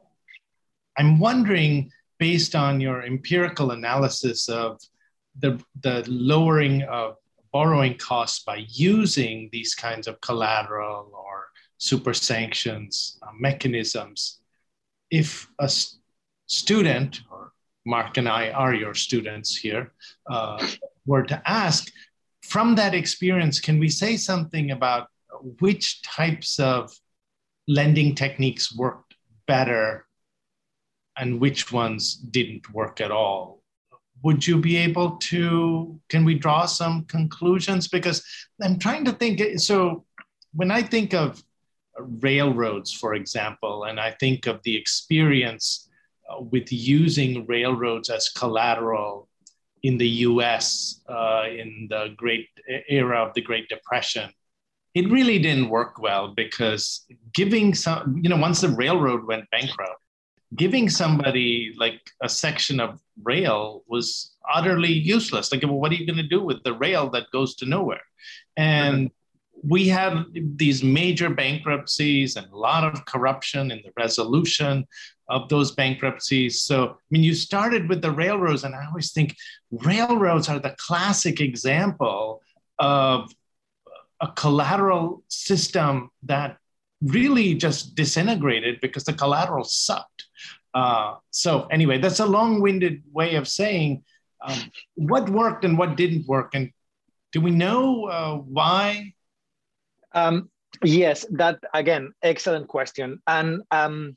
I'm 0.98 1.18
wondering, 1.18 1.90
based 2.18 2.54
on 2.54 2.80
your 2.80 3.02
empirical 3.04 3.72
analysis 3.72 4.48
of 4.48 4.80
the, 5.38 5.62
the 5.82 6.02
lowering 6.08 6.82
of 6.84 7.16
borrowing 7.52 7.96
costs 7.96 8.42
by 8.42 8.64
using 8.68 9.48
these 9.52 9.74
kinds 9.74 10.06
of 10.06 10.20
collateral 10.20 11.12
or 11.14 11.35
super 11.78 12.14
sanctions 12.14 13.18
uh, 13.22 13.30
mechanisms. 13.38 14.40
If 15.10 15.48
a 15.58 15.68
st- 15.68 16.00
student, 16.46 17.20
or 17.30 17.52
Mark 17.84 18.16
and 18.16 18.28
I 18.28 18.50
are 18.50 18.74
your 18.74 18.94
students 18.94 19.56
here, 19.56 19.92
uh, 20.30 20.66
were 21.06 21.22
to 21.24 21.42
ask, 21.46 21.90
from 22.42 22.74
that 22.76 22.94
experience, 22.94 23.60
can 23.60 23.78
we 23.78 23.88
say 23.88 24.16
something 24.16 24.70
about 24.70 25.08
which 25.60 26.02
types 26.02 26.58
of 26.58 26.92
lending 27.68 28.14
techniques 28.14 28.74
worked 28.74 29.14
better 29.46 30.06
and 31.18 31.40
which 31.40 31.72
ones 31.72 32.14
didn't 32.14 32.72
work 32.72 33.00
at 33.00 33.10
all? 33.10 33.62
Would 34.22 34.46
you 34.46 34.58
be 34.58 34.76
able 34.76 35.16
to? 35.16 36.00
Can 36.08 36.24
we 36.24 36.34
draw 36.34 36.66
some 36.66 37.04
conclusions? 37.04 37.86
Because 37.88 38.24
I'm 38.62 38.78
trying 38.78 39.04
to 39.04 39.12
think. 39.12 39.60
So, 39.60 40.04
when 40.52 40.70
I 40.70 40.82
think 40.82 41.12
of 41.12 41.42
railroads, 41.98 42.92
for 42.92 43.14
example, 43.14 43.84
and 43.84 43.98
I 44.00 44.12
think 44.12 44.46
of 44.46 44.62
the 44.62 44.76
experience 44.76 45.88
uh, 46.28 46.40
with 46.40 46.72
using 46.72 47.46
railroads 47.46 48.10
as 48.10 48.28
collateral 48.28 49.28
in 49.82 49.98
the 49.98 50.08
US 50.28 51.00
uh, 51.08 51.44
in 51.48 51.86
the 51.88 52.14
great 52.16 52.48
era 52.88 53.24
of 53.24 53.34
the 53.34 53.40
Great 53.40 53.68
Depression. 53.68 54.30
It 54.94 55.10
really 55.10 55.38
didn't 55.38 55.68
work 55.68 56.00
well 56.00 56.34
because 56.34 57.06
giving 57.34 57.74
some, 57.74 58.18
you 58.22 58.30
know, 58.30 58.38
once 58.38 58.62
the 58.62 58.70
railroad 58.70 59.24
went 59.26 59.48
bankrupt, 59.50 60.00
giving 60.56 60.88
somebody 60.88 61.74
like 61.76 62.00
a 62.22 62.28
section 62.28 62.80
of 62.80 62.98
rail 63.22 63.84
was 63.86 64.34
utterly 64.52 64.92
useless. 64.92 65.52
Like, 65.52 65.62
well, 65.62 65.74
what 65.74 65.92
are 65.92 65.96
you 65.96 66.06
going 66.06 66.16
to 66.16 66.22
do 66.22 66.40
with 66.42 66.62
the 66.62 66.72
rail 66.72 67.10
that 67.10 67.30
goes 67.30 67.54
to 67.56 67.66
nowhere? 67.66 68.02
And 68.56 69.10
we 69.66 69.88
had 69.88 70.24
these 70.56 70.84
major 70.84 71.28
bankruptcies 71.28 72.36
and 72.36 72.46
a 72.52 72.56
lot 72.56 72.84
of 72.84 73.04
corruption 73.04 73.70
in 73.70 73.78
the 73.78 73.92
resolution 73.96 74.86
of 75.28 75.48
those 75.48 75.72
bankruptcies. 75.72 76.62
So, 76.62 76.90
I 76.90 76.94
mean, 77.10 77.24
you 77.24 77.34
started 77.34 77.88
with 77.88 78.00
the 78.00 78.12
railroads, 78.12 78.62
and 78.62 78.74
I 78.74 78.86
always 78.86 79.12
think 79.12 79.34
railroads 79.70 80.48
are 80.48 80.60
the 80.60 80.76
classic 80.78 81.40
example 81.40 82.42
of 82.78 83.32
a 84.20 84.28
collateral 84.28 85.24
system 85.28 86.10
that 86.22 86.58
really 87.02 87.54
just 87.54 87.94
disintegrated 87.94 88.80
because 88.80 89.04
the 89.04 89.12
collateral 89.12 89.64
sucked. 89.64 90.26
Uh, 90.74 91.16
so, 91.30 91.66
anyway, 91.72 91.98
that's 91.98 92.20
a 92.20 92.26
long 92.26 92.60
winded 92.60 93.02
way 93.12 93.34
of 93.34 93.48
saying 93.48 94.04
um, 94.42 94.70
what 94.94 95.28
worked 95.28 95.64
and 95.64 95.76
what 95.76 95.96
didn't 95.96 96.26
work. 96.28 96.54
And 96.54 96.70
do 97.32 97.40
we 97.40 97.50
know 97.50 98.04
uh, 98.06 98.36
why 98.36 99.14
um, 100.16 100.50
yes, 100.82 101.26
that 101.30 101.60
again, 101.74 102.12
excellent 102.22 102.68
question. 102.68 103.20
And 103.26 103.62
um, 103.70 104.16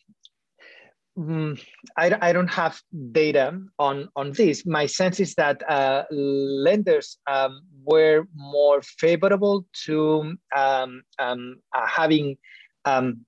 mm, 1.18 1.62
I, 1.98 2.18
I 2.22 2.34
don't 2.34 2.48
have 2.48 2.82
data 3.12 3.60
on, 3.78 4.10
on 4.16 4.32
this. 4.32 4.66
My 4.66 4.86
sense 4.86 5.20
is 5.20 5.36
that 5.36 5.62
uh, 5.70 6.06
lenders 6.10 7.18
um, 7.28 7.62
were 7.84 8.26
more 8.34 8.82
favorable 8.82 9.66
to 9.86 10.36
um, 10.56 11.04
um, 11.20 11.58
uh, 11.76 11.86
having 11.86 12.38
um, 12.86 13.26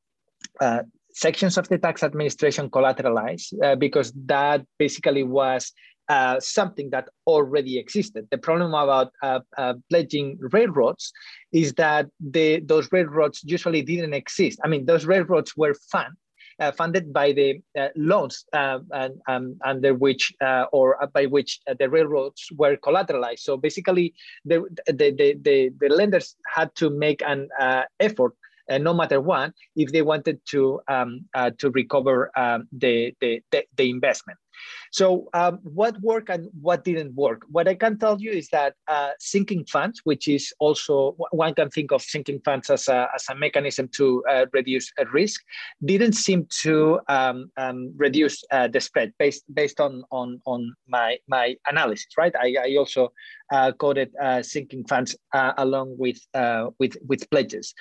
uh, 0.60 0.84
sections 1.14 1.58
of 1.58 1.68
the 1.68 1.78
tax 1.78 2.04
administration 2.04 2.70
collateralized 2.70 3.54
uh, 3.62 3.76
because 3.76 4.14
that 4.26 4.66
basically 4.80 5.24
was 5.24 5.74
uh, 6.10 6.40
something 6.40 6.90
that 6.90 7.08
already 7.28 7.78
existed. 7.78 8.28
The 8.32 8.38
problem 8.38 8.74
about 8.74 9.12
uh, 9.22 9.40
uh, 9.58 9.76
pledging 9.90 10.38
railroads 10.52 11.12
is 11.52 11.74
that 11.74 12.08
the, 12.20 12.60
those 12.60 12.92
railroads 12.92 13.42
usually 13.44 13.82
didn't 13.82 14.14
exist. 14.14 14.60
I 14.64 14.68
mean, 14.68 14.86
those 14.86 15.06
railroads 15.06 15.56
were 15.56 15.74
fun, 15.74 16.14
uh, 16.60 16.72
funded 16.72 17.14
by 17.14 17.32
the 17.32 17.62
uh, 17.78 17.90
loans 17.96 18.46
and, 18.54 19.22
um, 19.28 19.58
under 19.64 19.94
which 19.94 20.34
or 20.72 20.98
by 21.14 21.26
which 21.26 21.60
the 21.80 21.90
railroads 21.90 22.48
were 22.58 22.76
collateralized. 22.78 23.40
So 23.40 23.58
basically, 23.58 24.14
the, 24.44 24.64
the, 24.88 25.12
the, 25.12 25.38
the, 25.42 25.72
the 25.80 25.90
lenders 25.90 26.36
had 26.54 26.76
to 26.76 26.90
make 26.90 27.22
an 27.26 27.48
effort 28.00 28.34
uh, 28.72 28.78
no 28.78 28.94
matter 28.94 29.20
what, 29.20 29.52
if 29.76 29.92
they 29.92 30.02
wanted 30.02 30.40
to 30.46 30.80
um, 30.88 31.26
uh, 31.34 31.52
to 31.58 31.70
recover 31.72 32.32
um, 32.38 32.68
the, 32.72 33.14
the, 33.20 33.42
the 33.52 33.90
investment. 33.90 34.40
So 34.92 35.30
um, 35.34 35.60
what 35.64 36.00
worked 36.02 36.30
and 36.30 36.50
what 36.60 36.84
didn't 36.84 37.16
work? 37.16 37.44
What 37.50 37.68
I 37.68 37.76
can 37.76 37.98
tell 37.98 38.20
you 38.20 38.32
is 38.32 38.50
that 38.50 38.76
uh, 38.88 39.12
sinking 39.20 39.66
funds, 39.66 40.02
which 40.04 40.28
is 40.28 40.54
also 40.60 41.16
one 41.32 41.54
can 41.54 41.70
think 41.70 41.92
of 41.92 42.02
sinking 42.02 42.42
funds 42.44 42.70
as 42.70 42.88
a, 42.88 43.08
as 43.16 43.26
a 43.30 43.36
mechanism 43.36 43.90
to 43.96 44.24
uh, 44.30 44.46
reduce 44.52 44.92
a 45.00 45.06
risk, 45.06 45.42
didn't 45.86 46.14
seem 46.14 46.48
to 46.64 47.00
um, 47.08 47.52
um, 47.58 47.94
reduce 47.96 48.44
uh, 48.52 48.68
the 48.68 48.82
spread 48.82 49.14
based 49.18 49.44
based 49.54 49.80
on 49.80 50.04
on 50.12 50.42
on 50.46 50.74
my 50.88 51.18
my 51.28 51.56
analysis. 51.68 52.08
Right, 52.18 52.34
I, 52.36 52.56
I 52.62 52.76
also 52.78 53.14
uh, 53.52 53.72
quoted 53.74 54.12
uh, 54.22 54.42
sinking 54.42 54.86
funds 54.86 55.16
uh, 55.34 55.54
along 55.58 55.96
with 55.98 56.20
with 56.80 56.98
with 57.08 57.30
pledges. 57.30 57.74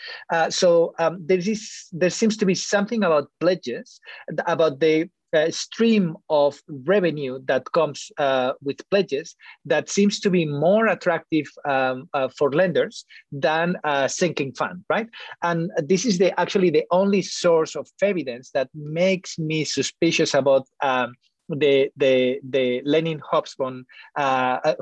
so 0.49 0.95
um, 0.99 1.25
there 1.27 1.39
is 1.39 1.89
there 1.93 2.11
seems 2.11 2.37
to 2.37 2.47
be 2.47 2.55
something 2.55 3.05
about 3.05 3.31
pledges 3.41 4.01
about 4.47 4.81
the 4.81 5.09
stream 5.51 6.17
of 6.29 6.61
revenue 6.69 7.39
that 7.47 7.71
comes 7.73 8.11
uh, 8.19 8.53
with 8.63 8.89
pledges 8.91 9.37
that 9.65 9.89
seems 9.89 10.21
to 10.21 10.31
be 10.31 10.45
more 10.45 10.87
attractive 10.87 11.47
um, 11.69 12.09
uh, 12.15 12.29
for 12.37 12.51
lenders 12.53 13.05
than 13.33 13.77
a 13.85 14.09
sinking 14.09 14.53
fund, 14.55 14.85
right? 14.89 15.09
And 15.43 15.71
this 15.79 16.05
is 16.05 16.19
the 16.19 16.39
actually 16.39 16.71
the 16.71 16.85
only 16.91 17.23
source 17.23 17.77
of 17.77 17.89
evidence 18.03 18.51
that 18.53 18.69
makes 18.75 19.39
me 19.39 19.65
suspicious 19.65 20.35
about 20.35 20.67
um, 20.83 21.15
the 21.49 21.91
the 21.97 22.39
the 22.49 22.81
Lenin 22.85 23.21
Hobsbawm 23.21 23.83
uh, 24.17 24.59
uh 24.65 24.75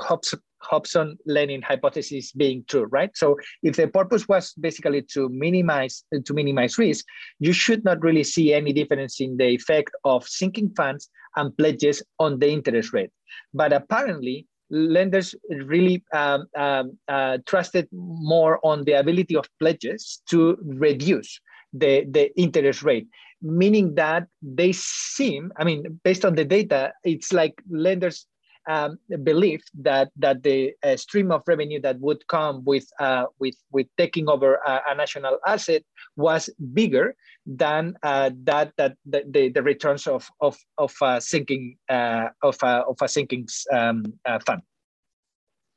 Hobson 0.60 1.16
Lenin 1.26 1.62
hypothesis 1.62 2.32
being 2.32 2.64
true, 2.68 2.86
right? 2.86 3.10
So 3.16 3.36
if 3.62 3.76
the 3.76 3.88
purpose 3.88 4.28
was 4.28 4.52
basically 4.54 5.02
to 5.14 5.28
minimize 5.28 6.04
to 6.24 6.34
minimize 6.34 6.78
risk, 6.78 7.04
you 7.38 7.52
should 7.52 7.84
not 7.84 8.02
really 8.02 8.24
see 8.24 8.52
any 8.52 8.72
difference 8.72 9.20
in 9.20 9.36
the 9.36 9.48
effect 9.48 9.90
of 10.04 10.26
sinking 10.26 10.72
funds 10.76 11.08
and 11.36 11.56
pledges 11.56 12.02
on 12.18 12.38
the 12.38 12.50
interest 12.50 12.92
rate. 12.92 13.10
But 13.54 13.72
apparently, 13.72 14.46
lenders 14.70 15.34
really 15.50 16.02
um, 16.12 16.46
um, 16.56 16.98
uh, 17.08 17.38
trusted 17.46 17.88
more 17.92 18.58
on 18.64 18.84
the 18.84 18.92
ability 18.92 19.36
of 19.36 19.46
pledges 19.58 20.20
to 20.30 20.58
reduce 20.62 21.40
the, 21.72 22.04
the 22.10 22.36
interest 22.38 22.82
rate 22.82 23.06
meaning 23.42 23.94
that 23.94 24.26
they 24.42 24.72
seem, 24.72 25.52
I 25.56 25.64
mean, 25.64 26.00
based 26.04 26.24
on 26.24 26.34
the 26.34 26.44
data, 26.44 26.92
it's 27.04 27.32
like 27.32 27.54
lenders 27.70 28.26
um, 28.68 28.98
belief 29.24 29.62
that 29.80 30.10
that 30.16 30.42
the 30.42 30.72
uh, 30.84 30.96
stream 30.96 31.32
of 31.32 31.42
revenue 31.46 31.80
that 31.80 31.98
would 32.00 32.26
come 32.28 32.62
with 32.64 32.86
uh, 33.00 33.24
with 33.38 33.56
with 33.72 33.86
taking 33.96 34.28
over 34.28 34.56
a, 34.56 34.82
a, 34.88 34.94
national 34.94 35.38
asset 35.46 35.82
was 36.16 36.50
bigger 36.74 37.16
than 37.46 37.96
uh, 38.02 38.30
that 38.44 38.72
that 38.76 38.96
the, 39.06 39.50
the, 39.54 39.62
returns 39.62 40.06
of 40.06 40.28
of 40.40 40.56
of 40.76 40.94
a 41.02 41.20
sinking 41.20 41.76
uh, 41.88 42.28
of 42.42 42.56
a, 42.62 42.84
of 42.86 42.96
a 43.00 43.08
sinking 43.08 43.48
um, 43.72 44.04
uh, 44.26 44.38
fund. 44.46 44.62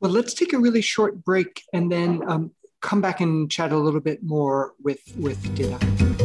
Well, 0.02 0.12
let's 0.12 0.34
take 0.34 0.52
a 0.54 0.60
really 0.60 0.82
short 0.82 1.24
break 1.24 1.64
and 1.74 1.92
then 1.92 2.22
um, 2.28 2.52
come 2.82 3.02
back 3.02 3.22
and 3.22 3.50
chat 3.50 3.72
a 3.72 3.78
little 3.78 4.02
bit 4.02 4.22
more 4.22 4.74
with 4.84 5.02
with 5.18 5.42
Didac. 5.56 6.21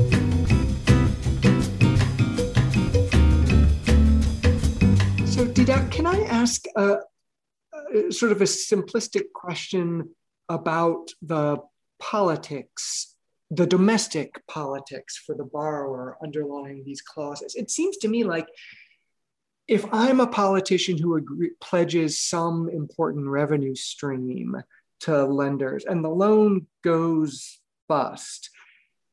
So, 5.37 5.45
Didac, 5.45 5.91
can 5.91 6.07
I 6.07 6.21
ask 6.23 6.65
a, 6.77 6.97
a, 7.95 8.11
sort 8.11 8.33
of 8.33 8.41
a 8.41 8.45
simplistic 8.45 9.33
question 9.35 10.15
about 10.49 11.11
the 11.21 11.59
politics, 11.99 13.15
the 13.51 13.67
domestic 13.67 14.41
politics 14.47 15.19
for 15.19 15.35
the 15.35 15.45
borrower 15.45 16.17
underlying 16.25 16.85
these 16.87 17.03
clauses? 17.03 17.55
It 17.55 17.71
seems 17.71 17.99
to 17.99 18.09
me 18.09 18.25
like 18.25 18.47
if 19.69 19.85
I'm 19.93 20.21
a 20.21 20.27
politician 20.27 20.97
who 20.97 21.17
agree, 21.17 21.51
pledges 21.61 22.19
some 22.19 22.71
important 22.71 23.29
revenue 23.29 23.75
stream 23.75 24.57
to 25.01 25.27
lenders 25.27 25.85
and 25.85 26.03
the 26.03 26.09
loan 26.09 26.67
goes 26.83 27.59
bust, 27.91 28.49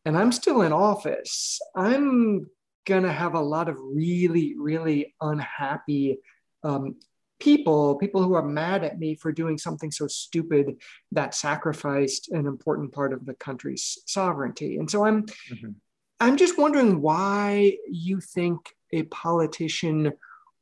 and 0.06 0.18
I'm 0.18 0.32
still 0.32 0.62
in 0.62 0.72
office, 0.72 1.60
I'm 1.76 2.50
going 2.86 3.04
to 3.04 3.12
have 3.12 3.36
a 3.36 3.41
lot 3.41 3.69
of 3.69 3.78
really, 3.80 4.56
really 4.58 5.13
unhappy 5.22 6.19
um, 6.63 6.96
people, 7.39 7.96
people 7.96 8.24
who 8.24 8.34
are 8.34 8.43
mad 8.43 8.84
at 8.84 9.00
me 9.00 9.15
for 9.15 9.32
doing 9.32 9.58
something 9.58 9.91
so 9.91 10.08
stupid 10.08 10.76
that 11.12 11.36
sacrificed 11.36 12.32
an 12.32 12.46
important 12.46 12.91
part 12.91 13.13
of 13.13 13.26
the 13.26 13.34
country's 13.34 13.98
sovereignty. 14.06 14.78
And 14.78 14.89
so 14.89 15.06
I'm, 15.06 15.24
mm-hmm. 15.24 15.72
I'm 16.19 16.38
just 16.38 16.58
wondering 16.58 17.02
why 17.02 17.78
you 17.89 18.22
think 18.22 18.60
a 18.93 19.04
politician 19.04 20.13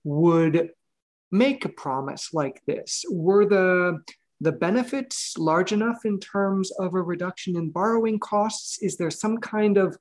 would 0.04 0.72
make 1.32 1.66
a 1.66 1.70
promise 1.70 2.34
like 2.34 2.62
this. 2.66 3.06
Were 3.10 3.46
the 3.46 4.00
the 4.42 4.52
benefits 4.52 5.38
large 5.38 5.72
enough 5.72 6.04
in 6.04 6.20
terms 6.20 6.72
of 6.80 6.96
a 6.96 7.02
reduction 7.02 7.56
in 7.56 7.70
borrowing 7.70 8.18
costs? 8.18 8.82
Is 8.82 8.98
there 8.98 9.12
some 9.12 9.38
kind 9.38 9.78
of 9.78 9.96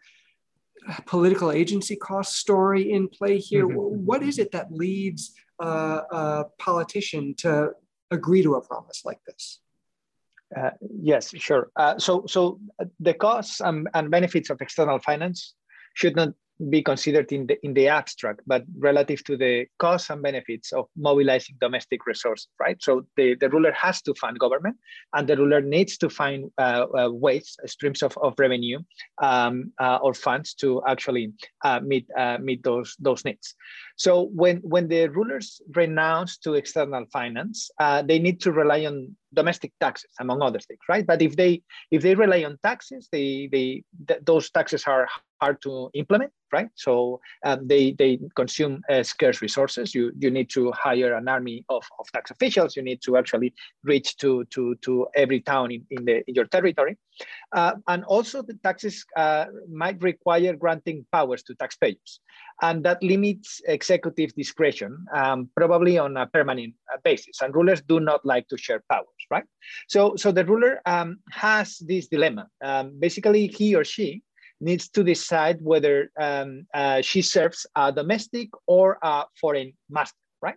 political 1.06 1.52
agency 1.52 1.96
cost 1.96 2.36
story 2.36 2.92
in 2.92 3.08
play 3.08 3.38
here? 3.38 3.66
Mm-hmm. 3.66 4.04
What 4.04 4.22
is 4.22 4.38
it 4.38 4.52
that 4.52 4.72
leads 4.72 5.32
uh, 5.62 6.02
a 6.10 6.44
politician 6.58 7.34
to 7.38 7.70
agree 8.10 8.42
to 8.42 8.54
a 8.54 8.60
promise 8.60 9.02
like 9.04 9.20
this? 9.26 9.60
Uh, 10.56 10.70
yes, 11.00 11.32
sure. 11.36 11.70
Uh, 11.76 11.96
so, 11.98 12.24
so 12.26 12.58
the 12.98 13.14
costs 13.14 13.60
and, 13.60 13.88
and 13.94 14.10
benefits 14.10 14.50
of 14.50 14.60
external 14.60 14.98
finance 14.98 15.54
should 15.94 16.16
not 16.16 16.30
be 16.68 16.82
considered 16.82 17.32
in 17.32 17.46
the 17.46 17.56
in 17.64 17.72
the 17.74 17.88
abstract, 17.88 18.40
but 18.46 18.64
relative 18.78 19.24
to 19.24 19.36
the 19.36 19.66
costs 19.78 20.10
and 20.10 20.22
benefits 20.22 20.72
of 20.72 20.86
mobilizing 20.96 21.56
domestic 21.60 22.06
resources, 22.06 22.48
right? 22.60 22.76
So 22.82 23.06
the, 23.16 23.34
the 23.36 23.48
ruler 23.48 23.72
has 23.72 24.02
to 24.02 24.14
fund 24.14 24.38
government, 24.38 24.76
and 25.14 25.26
the 25.26 25.36
ruler 25.36 25.60
needs 25.60 25.96
to 25.98 26.10
find 26.10 26.50
uh, 26.58 26.86
uh, 26.98 27.10
ways, 27.10 27.56
streams 27.66 28.02
of, 28.02 28.16
of 28.18 28.34
revenue 28.38 28.80
um, 29.22 29.72
uh, 29.80 29.98
or 30.02 30.12
funds 30.12 30.54
to 30.54 30.82
actually 30.86 31.32
uh, 31.64 31.80
meet 31.80 32.06
uh, 32.18 32.38
meet 32.38 32.62
those 32.62 32.96
those 32.98 33.24
needs. 33.24 33.54
So 33.96 34.24
when 34.34 34.58
when 34.58 34.88
the 34.88 35.08
rulers 35.08 35.62
renounce 35.74 36.36
to 36.38 36.54
external 36.54 37.06
finance, 37.12 37.70
uh, 37.78 38.02
they 38.02 38.18
need 38.18 38.40
to 38.42 38.52
rely 38.52 38.84
on 38.84 39.16
domestic 39.32 39.72
taxes, 39.80 40.10
among 40.20 40.42
other 40.42 40.58
things, 40.58 40.80
right? 40.88 41.06
But 41.06 41.22
if 41.22 41.36
they 41.36 41.62
if 41.90 42.02
they 42.02 42.14
rely 42.14 42.44
on 42.44 42.58
taxes, 42.62 43.08
they 43.12 43.48
they 43.50 43.84
th- 44.08 44.20
those 44.24 44.50
taxes 44.50 44.84
are 44.86 45.08
hard 45.40 45.60
to 45.62 45.90
implement, 45.94 46.32
right? 46.52 46.68
So 46.74 47.20
um, 47.44 47.66
they 47.66 47.92
they 47.92 48.18
consume 48.34 48.82
uh, 48.90 49.02
scarce 49.02 49.42
resources. 49.42 49.94
You 49.94 50.12
you 50.18 50.30
need 50.30 50.50
to 50.50 50.72
hire 50.72 51.14
an 51.14 51.28
army 51.28 51.64
of, 51.68 51.84
of 51.98 52.06
tax 52.12 52.30
officials. 52.30 52.76
You 52.76 52.82
need 52.82 53.00
to 53.02 53.16
actually 53.16 53.54
reach 53.82 54.16
to 54.18 54.44
to 54.46 54.74
to 54.82 55.06
every 55.14 55.40
town 55.40 55.72
in, 55.72 55.84
in 55.90 56.04
the 56.04 56.16
in 56.28 56.34
your 56.34 56.46
territory, 56.46 56.96
uh, 57.52 57.74
and 57.88 58.04
also 58.04 58.42
the 58.42 58.58
taxes 58.62 59.04
uh, 59.16 59.46
might 59.70 60.00
require 60.02 60.54
granting 60.54 61.06
powers 61.12 61.42
to 61.44 61.54
taxpayers, 61.54 62.20
and 62.62 62.84
that 62.84 63.02
limits 63.02 63.60
executive 63.66 64.34
discretion, 64.34 65.04
um, 65.14 65.48
probably 65.56 65.98
on 65.98 66.16
a 66.16 66.26
permanent 66.26 66.74
uh, 66.92 66.98
basis. 67.04 67.40
And 67.42 67.54
rulers 67.54 67.82
do 67.82 68.00
not 68.00 68.24
like 68.24 68.48
to 68.48 68.56
share 68.56 68.82
powers, 68.90 69.20
right? 69.30 69.44
So 69.88 70.16
so 70.16 70.32
the 70.32 70.44
ruler 70.44 70.80
um, 70.86 71.18
has 71.30 71.78
this 71.78 72.08
dilemma. 72.08 72.48
Um, 72.62 72.98
basically, 72.98 73.46
he 73.48 73.74
or 73.74 73.84
she 73.84 74.22
needs 74.60 74.88
to 74.90 75.02
decide 75.02 75.58
whether 75.60 76.10
um, 76.20 76.66
uh, 76.74 77.00
she 77.00 77.22
serves 77.22 77.66
a 77.76 77.92
domestic 77.92 78.48
or 78.66 78.98
a 79.02 79.24
foreign 79.40 79.72
master, 79.88 80.18
right? 80.42 80.56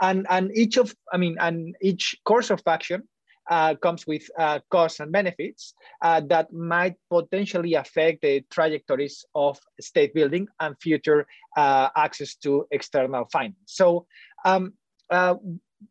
And 0.00 0.26
and 0.30 0.50
each 0.56 0.76
of, 0.76 0.94
I 1.12 1.16
mean, 1.16 1.36
and 1.40 1.74
each 1.82 2.16
course 2.24 2.50
of 2.50 2.62
action 2.66 3.02
uh, 3.50 3.74
comes 3.76 4.06
with 4.06 4.28
uh, 4.38 4.60
costs 4.70 5.00
and 5.00 5.10
benefits 5.10 5.74
uh, 6.02 6.20
that 6.28 6.52
might 6.52 6.94
potentially 7.10 7.74
affect 7.74 8.22
the 8.22 8.44
trajectories 8.50 9.24
of 9.34 9.58
state 9.80 10.14
building 10.14 10.46
and 10.60 10.76
future 10.80 11.26
uh, 11.56 11.88
access 11.96 12.34
to 12.36 12.66
external 12.70 13.26
finance. 13.32 13.56
So. 13.66 14.06
Um, 14.44 14.74
uh, 15.10 15.34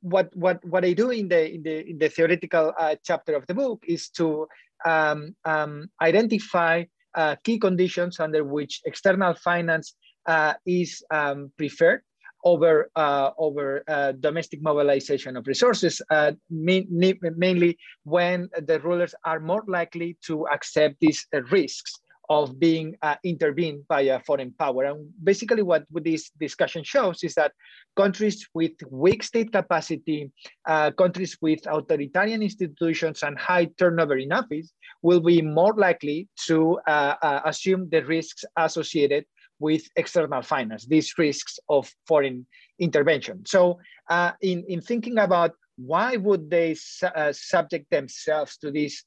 what 0.02 0.36
what 0.36 0.64
what 0.66 0.84
I 0.84 0.94
do 0.94 1.12
in 1.12 1.28
the 1.30 1.54
in 1.54 1.64
the 1.64 1.90
in 1.90 1.98
the 1.98 2.10
theoretical 2.10 2.74
uh, 2.78 2.96
chapter 3.04 3.36
of 3.36 3.48
the 3.48 3.54
book 3.54 3.84
is 3.88 4.10
to 4.10 4.48
um, 4.86 5.36
um, 5.46 5.90
identify 6.02 6.84
uh, 7.18 7.36
key 7.44 7.60
conditions 7.60 8.20
under 8.20 8.44
which 8.44 8.82
external 8.86 9.34
finance 9.34 9.96
uh, 10.28 10.54
is 10.66 11.04
um, 11.12 11.52
preferred 11.58 12.02
over 12.44 12.90
uh, 12.96 13.32
over 13.38 13.84
uh, 13.88 14.12
domestic 14.14 14.62
mobilization 14.62 15.36
of 15.36 15.48
resources, 15.48 16.02
uh, 16.12 16.32
mainly 16.50 17.78
when 18.04 18.48
the 18.66 18.80
rulers 18.82 19.14
are 19.26 19.40
more 19.40 19.64
likely 19.68 20.18
to 20.22 20.48
accept 20.48 20.96
these 21.02 21.26
risks 21.52 22.00
of 22.30 22.60
being 22.60 22.96
uh, 23.02 23.16
intervened 23.24 23.88
by 23.88 24.02
a 24.02 24.20
foreign 24.20 24.52
power. 24.52 24.84
And 24.84 25.10
basically 25.24 25.62
what 25.62 25.86
this 25.92 26.30
discussion 26.40 26.84
shows 26.84 27.24
is 27.24 27.36
that 27.36 27.54
countries 27.96 28.48
with 28.54 28.74
weak 28.90 29.24
state 29.24 29.52
capacity, 29.52 30.32
uh, 30.68 30.92
countries 30.92 31.38
with 31.42 31.66
authoritarian 31.68 32.44
institutions 32.44 33.24
and 33.24 33.38
high 33.38 33.66
turnover 33.78 34.18
in 34.18 34.32
office 34.32 34.74
will 35.02 35.22
be 35.22 35.42
more 35.42 35.74
likely 35.74 36.28
to 36.48 36.80
uh, 36.88 37.16
uh 37.22 37.42
assume 37.46 37.90
the 37.90 38.02
risks 38.06 38.44
associated 38.58 39.26
with 39.60 39.84
external 39.96 40.42
finance, 40.42 40.86
these 40.86 41.18
risks 41.18 41.60
of 41.70 41.92
foreign 42.06 42.46
intervention. 42.80 43.46
So 43.46 43.80
uh, 44.10 44.32
in, 44.42 44.64
in 44.68 44.82
thinking 44.82 45.18
about 45.18 45.54
why 45.78 46.18
would 46.18 46.50
they 46.50 46.74
su 46.74 47.08
uh, 47.08 47.32
subject 47.34 47.90
themselves 47.90 48.58
to 48.58 48.72
this, 48.72 49.04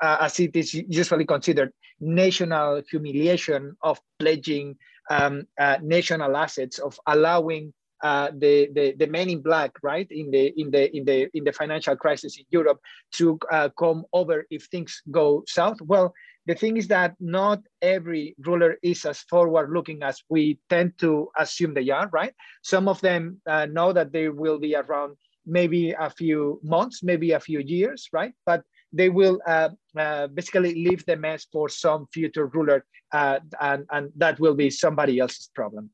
uh, 0.00 0.16
as 0.20 0.40
it 0.40 0.54
is 0.56 0.74
usually 0.74 1.24
considered, 1.24 1.72
national 2.00 2.82
humiliation 2.90 3.76
of 3.82 4.00
pledging 4.18 4.76
um, 5.10 5.46
uh, 5.58 5.76
national 5.82 6.36
assets, 6.36 6.78
of 6.78 6.98
allowing 7.06 7.72
uh, 8.02 8.30
the, 8.38 8.68
the 8.74 8.94
the 8.98 9.06
men 9.06 9.28
in 9.28 9.42
black, 9.42 9.72
right, 9.82 10.06
in 10.10 10.30
the 10.30 10.52
in 10.58 10.70
the 10.70 10.96
in 10.96 11.04
the 11.04 11.28
in 11.34 11.44
the 11.44 11.52
financial 11.52 11.96
crisis 11.96 12.38
in 12.38 12.44
Europe, 12.50 12.80
to 13.12 13.38
uh, 13.52 13.68
come 13.78 14.04
over 14.12 14.46
if 14.50 14.64
things 14.66 15.02
go 15.10 15.44
south. 15.46 15.80
Well, 15.82 16.14
the 16.46 16.54
thing 16.54 16.78
is 16.78 16.88
that 16.88 17.14
not 17.20 17.60
every 17.82 18.34
ruler 18.38 18.78
is 18.82 19.04
as 19.04 19.20
forward 19.20 19.70
looking 19.70 20.02
as 20.02 20.22
we 20.30 20.58
tend 20.70 20.96
to 20.98 21.28
assume 21.38 21.74
they 21.74 21.90
are, 21.90 22.08
right? 22.08 22.32
Some 22.62 22.88
of 22.88 23.00
them 23.02 23.40
uh, 23.46 23.66
know 23.66 23.92
that 23.92 24.12
they 24.12 24.30
will 24.30 24.58
be 24.58 24.74
around 24.74 25.16
maybe 25.46 25.92
a 25.92 26.08
few 26.08 26.60
months, 26.62 27.02
maybe 27.02 27.32
a 27.32 27.40
few 27.40 27.60
years, 27.60 28.08
right? 28.12 28.32
But 28.46 28.62
they 28.92 29.08
will 29.08 29.40
uh, 29.46 29.70
uh, 29.96 30.26
basically 30.28 30.74
leave 30.74 31.04
the 31.06 31.16
mess 31.16 31.46
for 31.52 31.68
some 31.68 32.06
future 32.12 32.46
ruler, 32.46 32.84
uh, 33.12 33.38
and, 33.60 33.86
and 33.90 34.10
that 34.16 34.38
will 34.40 34.54
be 34.54 34.70
somebody 34.70 35.18
else's 35.18 35.50
problem. 35.54 35.90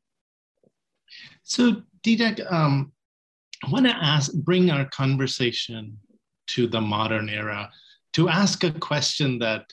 So, 1.42 1.82
Didac, 2.02 2.40
um, 2.50 2.92
I 3.64 3.70
want 3.70 3.87
to 3.87 3.96
ask, 3.96 4.32
bring 4.32 4.70
our 4.70 4.87
conversation 4.87 5.98
to 6.48 6.66
the 6.66 6.80
modern 6.80 7.28
era 7.28 7.70
to 8.14 8.28
ask 8.28 8.64
a 8.64 8.70
question 8.72 9.38
that 9.40 9.64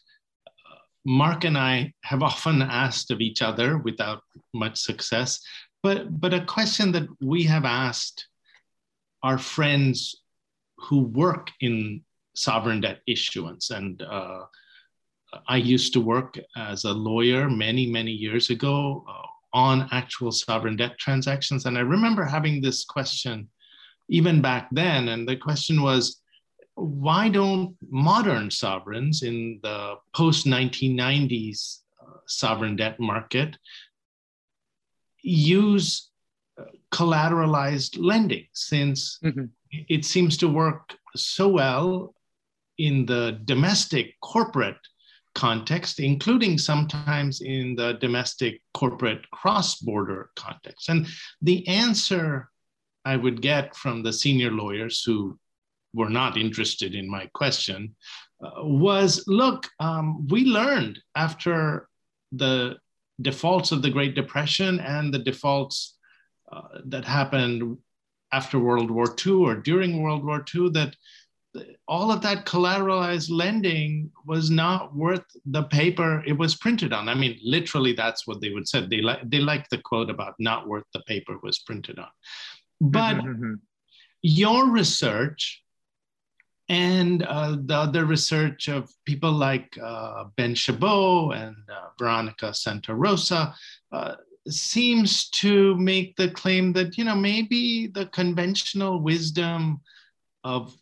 Mark 1.06 1.44
and 1.44 1.58
I 1.58 1.94
have 2.04 2.24
often 2.24 2.62
asked 2.62 3.12
of 3.12 3.20
each 3.20 3.42
other 3.42 3.78
without 3.78 4.22
much 4.54 4.80
success, 4.80 5.40
but, 5.82 6.20
but 6.20 6.34
a 6.34 6.46
question 6.46 6.92
that 6.94 7.08
we 7.22 7.44
have 7.44 7.66
asked 7.66 8.28
our 9.22 9.38
friends 9.38 10.24
who 10.78 11.00
work 11.02 11.52
in 11.60 12.04
sovereign 12.36 12.82
debt 12.82 13.02
issuance. 13.08 13.70
And 13.70 14.02
uh, 14.02 14.46
I 15.48 15.58
used 15.58 15.94
to 15.94 16.02
work 16.02 16.38
as 16.56 16.84
a 16.84 16.92
lawyer 16.92 17.50
many, 17.50 17.90
many 17.90 18.12
years 18.12 18.50
ago 18.50 19.04
uh, 19.08 19.28
on 19.54 19.88
actual 19.92 20.32
sovereign 20.32 20.76
debt 20.76 20.98
transactions. 21.00 21.66
And 21.66 21.78
I 21.78 21.82
remember 21.82 22.26
having 22.26 22.62
this 22.62 22.86
question 22.86 23.50
even 24.10 24.42
back 24.42 24.68
then. 24.72 25.10
And 25.10 25.28
the 25.28 25.38
question 25.38 25.82
was 25.82 26.22
why 26.76 27.30
don't 27.30 27.76
modern 27.90 28.50
sovereigns 28.50 29.22
in 29.22 29.60
the 29.62 29.96
post 30.16 30.48
1990s 30.48 31.82
uh, 32.02 32.18
sovereign 32.26 32.76
debt 32.76 33.00
market 33.00 33.58
use 35.22 36.10
uh, 36.60 36.64
collateralized 36.92 37.98
lending 38.00 38.46
since 38.54 39.20
mm-hmm. 39.24 39.46
it 39.72 40.04
seems 40.04 40.36
to 40.38 40.48
work 40.48 40.96
so 41.16 41.48
well 41.48 42.16
in 42.78 43.06
the 43.06 43.40
domestic 43.46 44.20
corporate 44.22 44.78
context, 45.36 46.00
including 46.00 46.58
sometimes 46.58 47.42
in 47.42 47.76
the 47.76 47.94
domestic 47.94 48.62
corporate 48.74 49.30
cross 49.32 49.80
border 49.80 50.30
context. 50.36 50.90
And 50.90 51.08
the 51.42 51.68
answer 51.68 52.50
I 53.06 53.18
would 53.18 53.42
get 53.42 53.76
from 53.76 54.04
the 54.04 54.14
senior 54.14 54.52
lawyers 54.52 55.04
who 55.04 55.38
were 55.94 56.10
not 56.10 56.38
interested 56.38 56.96
in 56.96 57.10
my 57.10 57.28
question 57.34 57.96
uh, 58.44 58.64
was 58.64 59.24
look, 59.28 59.68
um, 59.80 60.28
we 60.28 60.46
learned 60.46 61.00
after 61.16 61.88
the 62.32 62.78
defaults 63.22 63.72
of 63.72 63.82
the 63.82 63.90
Great 63.90 64.16
Depression 64.16 64.80
and 64.80 65.14
the 65.14 65.20
defaults 65.20 65.98
uh, 66.52 66.80
that 66.86 67.06
happened 67.06 67.78
after 68.32 68.58
World 68.58 68.90
War 68.90 69.16
II 69.26 69.34
or 69.34 69.56
during 69.56 70.02
World 70.02 70.26
War 70.26 70.44
II 70.54 70.70
that 70.72 70.96
all 71.88 72.12
of 72.12 72.22
that 72.22 72.46
collateralized 72.46 73.30
lending 73.30 74.12
was 74.26 74.50
not 74.50 74.96
worth 74.96 75.26
the 75.46 75.64
paper 75.64 76.24
it 76.26 76.38
was 76.38 76.56
printed 76.56 76.94
on. 76.94 77.10
I 77.10 77.14
mean, 77.14 77.40
literally, 77.44 77.94
that's 77.94 78.26
what 78.26 78.42
they 78.42 78.50
would 78.50 78.68
say. 78.68 78.86
They 78.86 79.02
like 79.02 79.30
they 79.30 79.40
like 79.40 79.70
the 79.70 79.78
quote 79.78 80.10
about 80.10 80.36
not 80.40 80.68
worth 80.68 80.86
the 80.94 81.02
paper 81.02 81.38
was 81.44 81.60
printed 81.60 82.00
on. 82.00 82.08
But 82.82 83.18
mm-hmm. 83.18 83.56
your 84.22 84.70
research 84.70 85.64
and 86.70 87.24
uh, 87.24 87.58
the 87.66 87.76
other 87.76 88.06
research 88.06 88.68
of 88.68 88.90
people 89.06 89.32
like 89.32 89.78
uh, 89.82 90.26
Ben 90.38 90.56
Chabot 90.56 91.32
and 91.32 91.56
uh, 91.70 91.90
Veronica 92.00 92.48
Santarosa 92.48 93.54
uh, 93.92 94.16
seems 94.48 95.30
to 95.30 95.76
make 95.76 96.16
the 96.16 96.30
claim 96.30 96.74
that 96.74 96.98
you 96.98 97.04
know 97.04 97.16
maybe 97.16 97.88
the 97.88 98.08
conventional 98.08 99.02
wisdom 99.02 99.82
of 100.44 100.76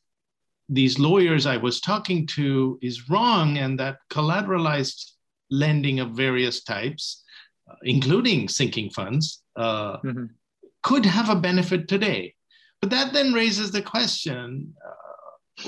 these 0.72 0.98
lawyers 0.98 1.46
I 1.46 1.58
was 1.58 1.82
talking 1.82 2.26
to 2.28 2.80
is 2.82 3.10
wrong, 3.10 3.58
and 3.58 3.80
that 3.80 3.98
collateralized 4.10 5.12
lending 5.50 6.00
of 6.00 6.12
various 6.12 6.64
types, 6.64 7.24
uh, 7.70 7.76
including 7.84 8.48
sinking 8.48 8.90
funds, 8.90 9.44
uh, 9.58 9.98
mm-hmm. 9.98 10.26
could 10.82 11.06
have 11.06 11.30
a 11.30 11.36
benefit 11.36 11.88
today. 11.88 12.34
But 12.80 12.90
that 12.90 13.14
then 13.14 13.34
raises 13.34 13.72
the 13.72 13.82
question 13.82 14.74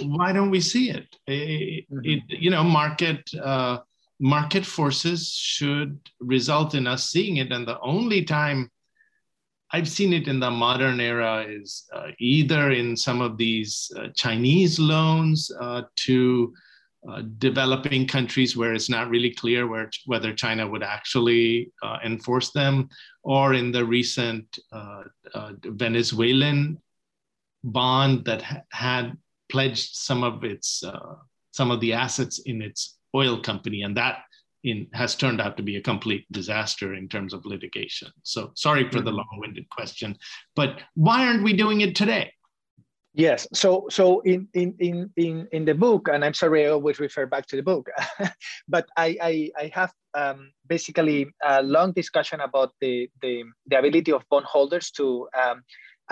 why 0.02 0.34
don't 0.34 0.50
we 0.50 0.62
see 0.62 0.89
it? 0.89 1.16
It, 1.28 1.86
mm-hmm. 1.92 2.00
it 2.04 2.24
you 2.28 2.50
know, 2.50 2.63
market 2.63 3.30
uh, 3.42 3.80
market 4.20 4.66
forces 4.66 5.30
should 5.30 6.00
result 6.20 6.76
in 6.76 6.88
us 6.88 7.10
seeing 7.10 7.38
it, 7.38 7.52
and 7.52 7.68
the 7.68 7.80
only 7.82 8.24
time 8.24 8.72
I've 9.75 9.89
seen 9.89 10.13
it 10.13 10.27
in 10.27 10.39
the 10.39 10.51
modern 10.51 10.99
era 10.99 11.45
is 11.49 11.89
uh, 11.91 12.09
either 12.19 12.71
in 12.71 12.95
some 12.95 13.21
of 13.21 13.38
these 13.38 13.91
uh, 13.97 14.09
Chinese 14.15 14.79
loans 14.79 15.51
uh, 15.59 15.81
to 15.95 16.53
uh, 17.09 17.23
developing 17.39 18.07
countries 18.07 18.55
where 18.55 18.73
it's 18.73 18.89
not 18.89 19.09
really 19.09 19.31
clear 19.31 19.67
where, 19.67 19.89
whether 20.05 20.31
China 20.31 20.67
would 20.67 20.83
actually 20.83 21.71
uh, 21.81 21.97
enforce 22.05 22.51
them, 22.51 22.88
or 23.23 23.55
in 23.55 23.71
the 23.71 23.83
recent 23.83 24.59
Venezuelan 25.65 26.77
bond 27.63 28.25
that 28.25 28.43
ha- 28.43 28.62
had 28.71 29.17
pledged 29.51 29.95
some 29.95 30.23
of 30.23 30.43
its 30.43 30.83
some 31.51 31.71
of 31.71 31.79
the 31.81 31.93
assets 31.93 32.39
in 32.45 32.62
its 32.62 32.97
oil 33.15 33.39
company, 33.39 33.81
and 33.81 33.97
that 33.97 34.19
in, 34.63 34.88
has 34.93 35.15
turned 35.15 35.41
out 35.41 35.58
to 35.58 35.63
be 35.63 35.78
a 35.78 35.82
complete 35.82 36.26
disaster 36.32 36.93
in 36.93 37.08
terms 37.08 37.34
of 37.34 37.45
litigation. 37.45 38.10
So 38.23 38.52
sorry 38.56 38.89
for 38.89 39.02
the 39.02 39.10
mm-hmm. 39.10 39.17
long-winded 39.17 39.69
question, 39.69 40.17
but 40.56 40.82
why 40.95 41.28
aren't 41.28 41.43
we 41.43 41.54
doing 41.54 41.82
it 41.82 41.95
today? 41.95 42.32
Yes. 43.15 43.47
So 43.54 43.86
so 43.91 44.21
in 44.21 44.47
in 44.56 44.73
in 44.80 45.12
in 45.17 45.47
in 45.52 45.65
the 45.65 45.76
book, 45.76 46.10
and 46.12 46.26
I'm 46.26 46.34
sorry 46.34 46.65
I 46.65 46.69
always 46.69 46.99
refer 46.99 47.28
back 47.28 47.45
to 47.47 47.56
the 47.56 47.62
book, 47.62 47.88
but 48.67 48.89
I 48.97 49.17
I, 49.21 49.52
I 49.56 49.71
have 49.73 49.93
um, 50.15 50.52
basically 50.67 51.28
a 51.45 51.62
long 51.62 51.91
discussion 51.91 52.41
about 52.41 52.73
the 52.82 53.08
the 53.21 53.43
the 53.67 53.78
ability 53.78 54.12
of 54.12 54.23
bondholders 54.32 54.89
to 54.91 55.28
um, 55.38 55.62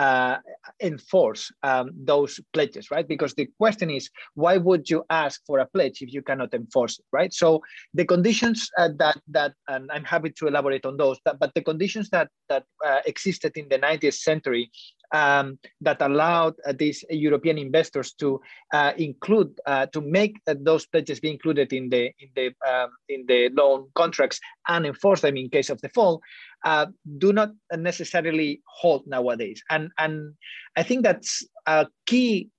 uh, 0.02 0.38
enforce 0.82 1.52
um, 1.62 1.92
those 2.12 2.40
pledges, 2.54 2.90
right? 2.90 3.08
Because 3.08 3.34
the 3.36 3.48
question 3.62 3.92
is, 3.92 4.10
why 4.34 4.58
would 4.58 4.90
you 4.90 5.04
ask 5.10 5.42
for 5.46 5.60
a 5.60 5.68
pledge 5.68 6.02
if 6.02 6.12
you 6.12 6.24
cannot 6.24 6.56
enforce 6.56 6.98
it, 6.98 7.06
right? 7.12 7.32
So 7.32 7.62
the 7.94 8.06
conditions 8.06 8.60
uh, 8.80 8.90
that 8.98 9.18
that, 9.28 9.54
and 9.68 9.92
I'm 9.92 10.04
happy 10.04 10.32
to 10.38 10.48
elaborate 10.48 10.86
on 10.88 10.98
those, 10.98 11.18
that, 11.26 11.38
but 11.40 11.54
the 11.54 11.62
conditions 11.62 12.10
that 12.10 12.30
that 12.50 12.64
uh, 12.84 13.02
existed 13.06 13.52
in 13.56 13.68
the 13.70 13.78
90th 13.78 14.20
century 14.30 14.72
um, 15.12 15.60
that 15.82 16.02
allowed 16.02 16.56
uh, 16.66 16.74
these 16.78 17.04
European 17.10 17.58
investors 17.58 18.14
to 18.14 18.42
uh, 18.74 18.94
include 18.98 19.52
uh, 19.66 19.86
to 19.88 20.02
make 20.02 20.38
those 20.46 20.86
pledges 20.88 21.20
be 21.20 21.30
included 21.30 21.74
in 21.74 21.90
the 21.90 22.06
in 22.20 22.30
the 22.36 22.48
um, 22.72 22.90
in 23.10 23.26
the 23.28 23.50
loan 23.50 23.88
contracts 23.94 24.40
and 24.68 24.86
enforce 24.86 25.22
them 25.22 25.38
in 25.38 25.50
case 25.50 25.70
of 25.70 25.82
default 25.82 26.22
uh, 26.64 26.88
do 27.18 27.34
not 27.34 27.52
necessarily 27.76 28.62
hold 28.66 29.08
nowadays. 29.08 29.62
And 29.70 29.92
and 29.98 30.34
I 30.76 30.84
think 30.84 31.04
that's 31.04 31.44
a 31.66 31.88
key 32.06 32.50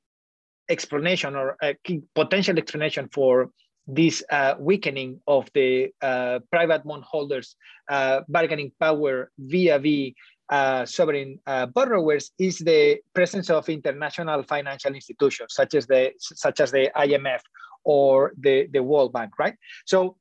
explanation 0.69 1.37
or 1.37 1.57
a 1.63 1.75
key 1.85 2.03
potential 2.15 2.59
explanation 2.59 3.09
for 3.13 3.51
this 3.87 4.23
uh, 4.31 4.55
weakening 4.59 5.21
of 5.27 5.49
the 5.55 5.91
uh, 6.01 6.39
private 6.51 6.85
bondholders' 6.85 7.57
uh, 7.91 8.21
bargaining 8.29 8.71
power 8.79 9.31
via 9.39 9.79
the 9.79 10.15
uh, 10.51 10.85
sovereign 10.85 11.39
uh, 11.47 11.67
borrowers 11.67 12.31
is 12.39 12.59
the 12.59 12.99
presence 13.15 13.51
of 13.51 13.69
international 13.69 14.43
financial 14.43 14.95
institutions 14.95 15.55
such 15.55 15.75
as 15.75 15.87
the 15.87 16.13
such 16.19 16.61
as 16.61 16.71
the 16.71 16.91
IMF 16.97 17.41
or 17.85 18.33
the, 18.39 18.69
the 18.73 18.83
World 18.83 19.13
Bank, 19.13 19.33
right? 19.39 19.57
So 19.87 20.17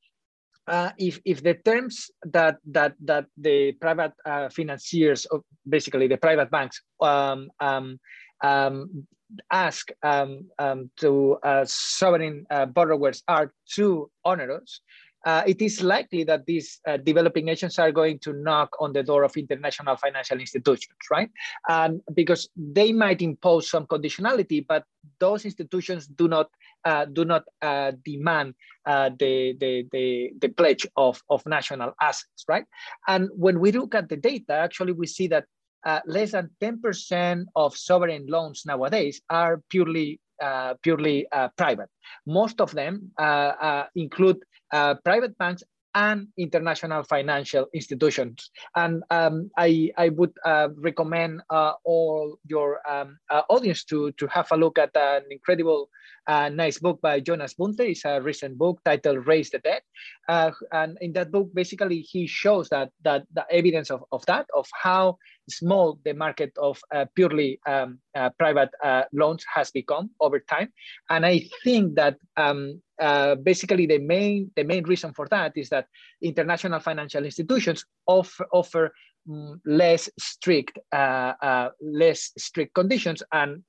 uh, 0.72 0.92
if, 0.98 1.20
if 1.26 1.44
the 1.44 1.56
terms 1.66 2.10
that 2.24 2.56
that 2.66 2.96
that 3.04 3.26
the 3.38 3.74
private 3.74 4.14
uh, 4.26 4.48
financiers, 4.48 5.28
basically 5.68 6.08
the 6.08 6.18
private 6.18 6.50
banks, 6.50 6.82
um, 7.02 7.52
um, 7.60 8.00
um, 8.42 9.06
ask 9.52 9.92
um, 10.02 10.46
um, 10.60 10.90
to 10.98 11.38
uh, 11.44 11.66
sovereign 11.68 12.46
uh, 12.50 12.66
borrowers 12.66 13.22
are 13.28 13.52
too 13.68 14.10
onerous, 14.24 14.80
uh, 15.26 15.44
it 15.46 15.62
is 15.62 15.84
likely 15.84 16.24
that 16.24 16.46
these 16.46 16.80
uh, 16.88 16.98
developing 16.98 17.46
nations 17.46 17.78
are 17.78 17.92
going 17.92 18.20
to 18.20 18.34
knock 18.34 18.70
on 18.80 18.94
the 18.94 19.04
door 19.04 19.24
of 19.24 19.36
international 19.38 19.96
financial 19.96 20.40
institutions, 20.40 20.98
right? 21.10 21.30
And 21.70 22.02
because 22.14 22.50
they 22.56 22.92
might 22.92 23.22
impose 23.22 23.70
some 23.70 23.86
conditionality, 23.86 24.66
but 24.68 24.84
those 25.20 25.46
institutions 25.46 26.08
do 26.08 26.28
not 26.28 26.50
uh, 26.84 27.06
do 27.06 27.26
not 27.26 27.44
uh, 27.62 27.92
demand 28.04 28.56
uh, 28.88 29.12
the, 29.20 29.56
the, 29.60 29.86
the, 29.92 30.32
the, 30.40 30.50
pledge 30.50 30.88
of, 30.98 31.22
of 31.30 31.46
national 31.46 31.94
assets, 32.02 32.44
right? 32.48 32.66
And 33.08 33.30
when 33.36 33.60
we 33.60 33.72
look 33.72 33.94
at 33.94 34.10
the 34.10 34.18
data, 34.18 34.54
actually 34.54 34.94
we 34.94 35.06
see 35.06 35.28
that 35.28 35.46
uh, 35.86 36.00
less 36.08 36.32
than 36.32 36.50
10% 36.60 37.46
of 37.56 37.78
sovereign 37.78 38.26
loans 38.28 38.64
nowadays 38.66 39.22
are 39.30 39.62
purely 39.70 40.20
uh, 40.42 40.74
purely 40.82 41.28
uh, 41.32 41.50
private. 41.56 41.88
Most 42.26 42.62
of 42.62 42.72
them 42.72 43.12
uh, 43.20 43.84
include 43.94 44.38
private 44.72 45.38
banks 45.38 45.64
and 45.96 46.28
international 46.38 47.04
financial 47.04 47.68
institutions. 47.74 48.50
And 48.76 49.04
um, 49.10 49.52
I, 49.58 49.92
I 49.98 50.10
would 50.10 50.34
uh, 50.46 50.70
recommend 50.76 51.42
uh, 51.50 51.74
all 51.84 52.38
your 52.48 52.80
um, 52.90 53.18
uh, 53.30 53.42
audience 53.50 53.84
to, 53.86 54.12
to 54.14 54.28
have 54.28 54.48
a 54.52 54.58
look 54.58 54.78
at 54.78 54.92
an 54.96 55.24
incredible 55.30 55.90
a 56.28 56.50
nice 56.50 56.78
book 56.78 57.02
by 57.02 57.20
Jonas 57.20 57.56
Bunte. 57.56 57.80
It's 57.82 58.06
a 58.06 58.22
recent 58.22 58.58
book 58.58 58.80
titled 58.86 59.26
Raise 59.26 59.50
the 59.50 59.60
Debt. 59.60 59.84
Uh, 60.30 60.52
and 60.72 60.98
in 61.02 61.14
that 61.14 61.32
book, 61.32 61.50
basically, 61.54 62.02
he 62.02 62.28
shows 62.28 62.70
that, 62.70 62.92
that 63.04 63.24
the 63.34 63.46
evidence 63.52 63.90
of, 63.90 64.04
of 64.12 64.26
that, 64.28 64.46
of 64.56 64.68
how 64.72 65.18
small 65.50 66.00
the 66.06 66.14
market 66.14 66.52
of 66.58 66.80
uh, 66.94 67.06
purely 67.16 67.60
um, 67.66 68.00
uh, 68.16 68.30
private 68.38 68.70
uh, 68.84 69.04
loans 69.12 69.44
has 69.54 69.72
become 69.72 70.12
over 70.20 70.40
time. 70.40 70.72
And 71.10 71.26
I 71.26 71.50
think 71.64 71.96
that 71.96 72.18
um, 72.38 72.82
uh, 73.02 73.36
basically 73.36 73.86
the 73.86 74.00
main, 74.00 74.52
the 74.56 74.64
main 74.64 74.84
reason 74.84 75.14
for 75.14 75.28
that 75.30 75.52
is 75.56 75.70
that 75.70 75.88
international 76.22 76.80
financial 76.80 77.26
institutions 77.26 77.84
offer, 78.08 78.48
offer 78.54 78.92
Mm, 79.30 79.60
less 79.66 80.10
strict, 80.20 80.80
uh, 80.92 81.34
uh, 81.44 81.70
less 81.80 82.32
strict 82.40 82.74
conditions, 82.74 83.22
and 83.32 83.62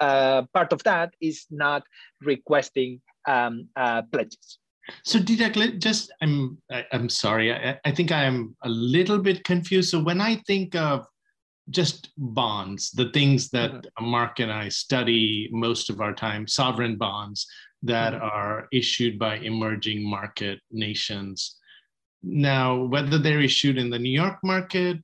uh, 0.00 0.42
part 0.54 0.72
of 0.72 0.82
that 0.84 1.12
is 1.20 1.44
not 1.50 1.82
requesting 2.22 3.02
um, 3.28 3.68
uh, 3.76 4.00
pledges. 4.10 4.58
So 5.02 5.18
Didac, 5.18 5.78
just 5.78 6.10
I'm 6.22 6.56
I'm 6.90 7.10
sorry. 7.10 7.52
I, 7.52 7.78
I 7.84 7.90
think 7.90 8.12
I 8.12 8.24
am 8.24 8.56
a 8.62 8.68
little 8.70 9.18
bit 9.18 9.44
confused. 9.44 9.90
So 9.90 10.02
when 10.02 10.22
I 10.22 10.36
think 10.46 10.74
of 10.74 11.06
just 11.68 12.10
bonds, 12.16 12.90
the 12.90 13.10
things 13.10 13.50
that 13.50 13.72
mm-hmm. 13.72 14.06
Mark 14.06 14.40
and 14.40 14.50
I 14.50 14.70
study 14.70 15.50
most 15.52 15.90
of 15.90 16.00
our 16.00 16.14
time, 16.14 16.48
sovereign 16.48 16.96
bonds 16.96 17.46
that 17.84 18.14
mm-hmm. 18.14 18.24
are 18.24 18.68
issued 18.72 19.18
by 19.18 19.36
emerging 19.36 20.08
market 20.08 20.58
nations. 20.70 21.56
Now, 22.22 22.84
whether 22.84 23.18
they're 23.18 23.40
issued 23.40 23.78
in 23.78 23.90
the 23.90 23.98
New 23.98 24.10
York 24.10 24.38
market 24.42 24.98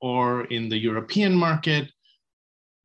or 0.00 0.44
in 0.44 0.68
the 0.68 0.78
European 0.78 1.34
market, 1.34 1.90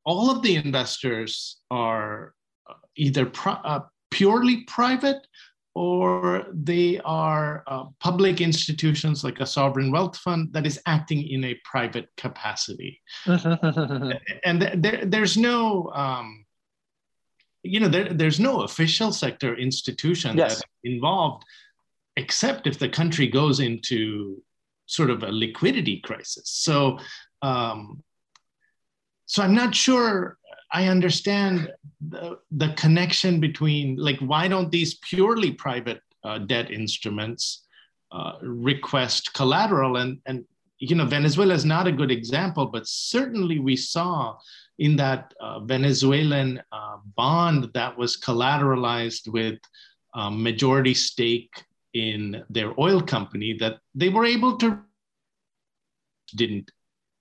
all 0.06 0.30
of 0.30 0.42
the 0.42 0.56
investors 0.56 1.60
are 1.70 2.34
uh, 2.68 2.74
either 2.96 3.30
uh, 3.46 3.80
purely 4.10 4.64
private 4.64 5.26
or 5.74 6.46
they 6.52 7.00
are 7.04 7.64
uh, 7.66 7.84
public 8.00 8.40
institutions 8.40 9.24
like 9.24 9.40
a 9.40 9.46
sovereign 9.46 9.90
wealth 9.90 10.16
fund 10.16 10.52
that 10.52 10.66
is 10.66 10.80
acting 10.86 11.26
in 11.28 11.44
a 11.44 11.60
private 11.64 12.08
capacity. 12.16 13.00
and 13.26 14.62
there, 14.62 15.02
there's 15.04 15.36
no, 15.36 15.90
um, 15.94 16.43
you 17.64 17.80
know, 17.80 17.88
there, 17.88 18.12
there's 18.12 18.38
no 18.38 18.62
official 18.62 19.10
sector 19.12 19.56
institution 19.56 20.36
yes. 20.36 20.56
that's 20.56 20.62
involved 20.84 21.44
except 22.16 22.66
if 22.66 22.78
the 22.78 22.88
country 22.88 23.26
goes 23.26 23.58
into 23.58 24.40
sort 24.86 25.10
of 25.10 25.22
a 25.22 25.32
liquidity 25.32 26.00
crisis. 26.00 26.48
So, 26.50 26.98
um, 27.42 28.02
so 29.26 29.42
I'm 29.42 29.54
not 29.54 29.74
sure 29.74 30.38
I 30.72 30.88
understand 30.88 31.72
the, 32.06 32.38
the 32.50 32.74
connection 32.76 33.40
between 33.40 33.96
like 33.96 34.18
why 34.18 34.48
don't 34.48 34.70
these 34.70 34.94
purely 34.96 35.52
private 35.52 36.02
uh, 36.22 36.38
debt 36.38 36.70
instruments 36.70 37.64
uh, 38.12 38.34
request 38.42 39.32
collateral 39.34 39.96
and 39.96 40.20
and 40.26 40.44
you 40.78 40.96
know 40.96 41.06
Venezuela 41.06 41.54
is 41.54 41.64
not 41.64 41.86
a 41.86 41.92
good 41.92 42.10
example, 42.10 42.66
but 42.66 42.86
certainly 42.86 43.58
we 43.58 43.76
saw 43.76 44.36
in 44.78 44.96
that 44.96 45.32
uh, 45.40 45.60
Venezuelan 45.60 46.60
uh, 46.72 46.96
bond 47.16 47.70
that 47.74 47.96
was 47.96 48.20
collateralized 48.20 49.28
with 49.28 49.58
um, 50.14 50.42
majority 50.42 50.94
stake 50.94 51.64
in 51.92 52.44
their 52.50 52.78
oil 52.78 53.00
company 53.00 53.56
that 53.60 53.78
they 53.94 54.08
were 54.08 54.24
able 54.24 54.56
to 54.56 54.80
didn't. 56.34 56.70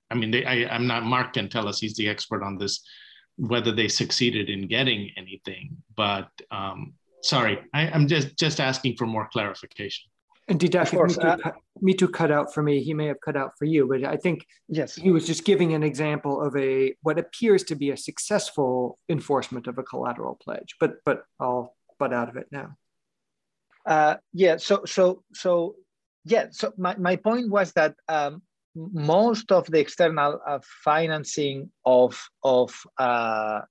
I 0.09 0.15
mean 0.15 0.31
they, 0.31 0.45
I, 0.45 0.73
i'm 0.73 0.85
not 0.85 1.03
mark 1.03 1.33
can 1.33 1.49
tell 1.49 1.67
us 1.67 1.79
he's 1.79 1.95
the 1.95 2.07
expert 2.07 2.43
on 2.43 2.57
this 2.57 2.83
whether 3.37 3.71
they 3.71 3.87
succeeded 3.87 4.47
in 4.49 4.67
getting 4.67 5.09
anything 5.17 5.77
but 5.95 6.29
um, 6.51 6.93
sorry 7.21 7.59
I, 7.73 7.87
am 7.87 8.07
just 8.07 8.37
just 8.37 8.59
asking 8.59 8.95
for 8.97 9.07
more 9.07 9.27
clarification 9.31 10.11
and 10.47 10.59
Didac, 10.59 10.91
me, 11.81 11.93
uh, 11.93 11.97
too 11.97 12.09
cut 12.09 12.31
out 12.31 12.53
for 12.53 12.61
me. 12.61 12.83
He 12.83 12.93
may 12.93 13.07
have 13.07 13.21
cut 13.23 13.37
out 13.37 13.51
for 13.57 13.65
you, 13.65 13.87
but 13.87 14.03
I 14.03 14.17
think 14.17 14.45
yes, 14.67 14.95
he 14.95 15.11
was 15.11 15.25
just 15.25 15.45
giving 15.45 15.73
an 15.73 15.83
example 15.83 16.41
of 16.41 16.55
a 16.57 16.95
what 17.01 17.17
appears 17.17 17.63
to 17.65 17.75
be 17.75 17.91
a 17.91 17.97
successful 17.97 18.99
enforcement 19.07 19.67
of 19.67 19.77
a 19.77 19.83
collateral 19.83 20.37
pledge. 20.43 20.75
But 20.79 20.95
but 21.05 21.23
I'll 21.39 21.75
butt 21.97 22.13
out 22.13 22.29
of 22.29 22.35
it 22.35 22.47
now. 22.51 22.75
Uh, 23.85 24.15
yeah, 24.33 24.57
so 24.57 24.83
so 24.85 25.23
so 25.33 25.75
yeah, 26.25 26.47
so 26.51 26.73
my, 26.77 26.95
my 26.97 27.15
point 27.15 27.49
was 27.49 27.71
that 27.73 27.95
um, 28.09 28.41
most 28.75 29.51
of 29.51 29.65
the 29.67 29.79
external 29.79 30.39
uh, 30.45 30.59
financing 30.83 31.71
of 31.85 32.21
of 32.43 32.73
uh, 32.97 33.61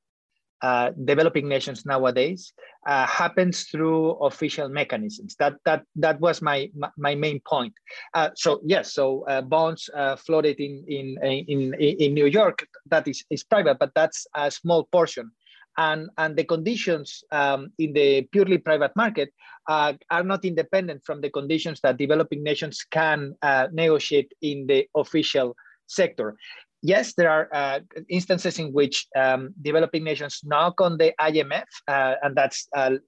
uh, 0.63 0.91
developing 1.05 1.49
nations 1.49 1.85
nowadays 1.85 2.53
uh, 2.87 3.07
happens 3.07 3.65
through 3.65 4.11
official 4.23 4.69
mechanisms. 4.69 5.35
That 5.39 5.55
that 5.65 5.83
that 5.97 6.21
was 6.21 6.41
my 6.41 6.71
my, 6.97 7.15
main 7.15 7.41
point. 7.41 7.75
Uh, 8.15 8.31
so 8.37 8.61
yes, 8.65 8.95
so 8.95 9.25
uh, 9.27 9.43
bonds 9.43 9.91
uh, 9.95 10.17
floated 10.17 10.61
in, 10.61 10.85
in 10.87 11.19
in 11.49 11.75
in 11.75 12.15
New 12.15 12.27
York. 12.27 12.67
That 12.87 13.09
is 13.09 13.25
is 13.31 13.43
private, 13.43 13.79
but 13.79 13.91
that's 13.95 14.27
a 14.35 14.51
small 14.51 14.85
portion 14.85 15.33
and, 15.79 16.11
and 16.19 16.37
the 16.37 16.45
conditions 16.45 17.25
um, 17.33 17.73
in 17.79 17.95
the 17.95 18.23
purely 18.31 18.59
private 18.59 18.95
market 18.95 19.33
uh, 19.69 19.95
are 20.11 20.23
not 20.23 20.45
independent 20.45 21.03
from 21.03 21.23
the 21.23 21.31
conditions 21.31 21.81
that 21.83 21.97
developing 21.97 22.43
nations 22.43 22.85
can 22.91 23.35
negotiate 23.73 24.33
in 24.43 24.67
the 24.67 24.87
official 24.95 25.57
sector. 25.87 26.37
Yes, 26.83 27.15
there 27.15 27.31
are 27.31 27.49
uh, 27.53 27.79
instances 28.09 28.59
in 28.59 28.73
which 28.73 29.07
um, 29.15 29.55
developing 29.63 30.03
nations 30.03 30.41
knock 30.43 30.81
on 30.81 30.99
the 30.99 31.15
IMF, 31.21 31.65
uh, 31.87 32.15
and 32.23 32.35
that's 32.35 32.67
a 32.75 32.99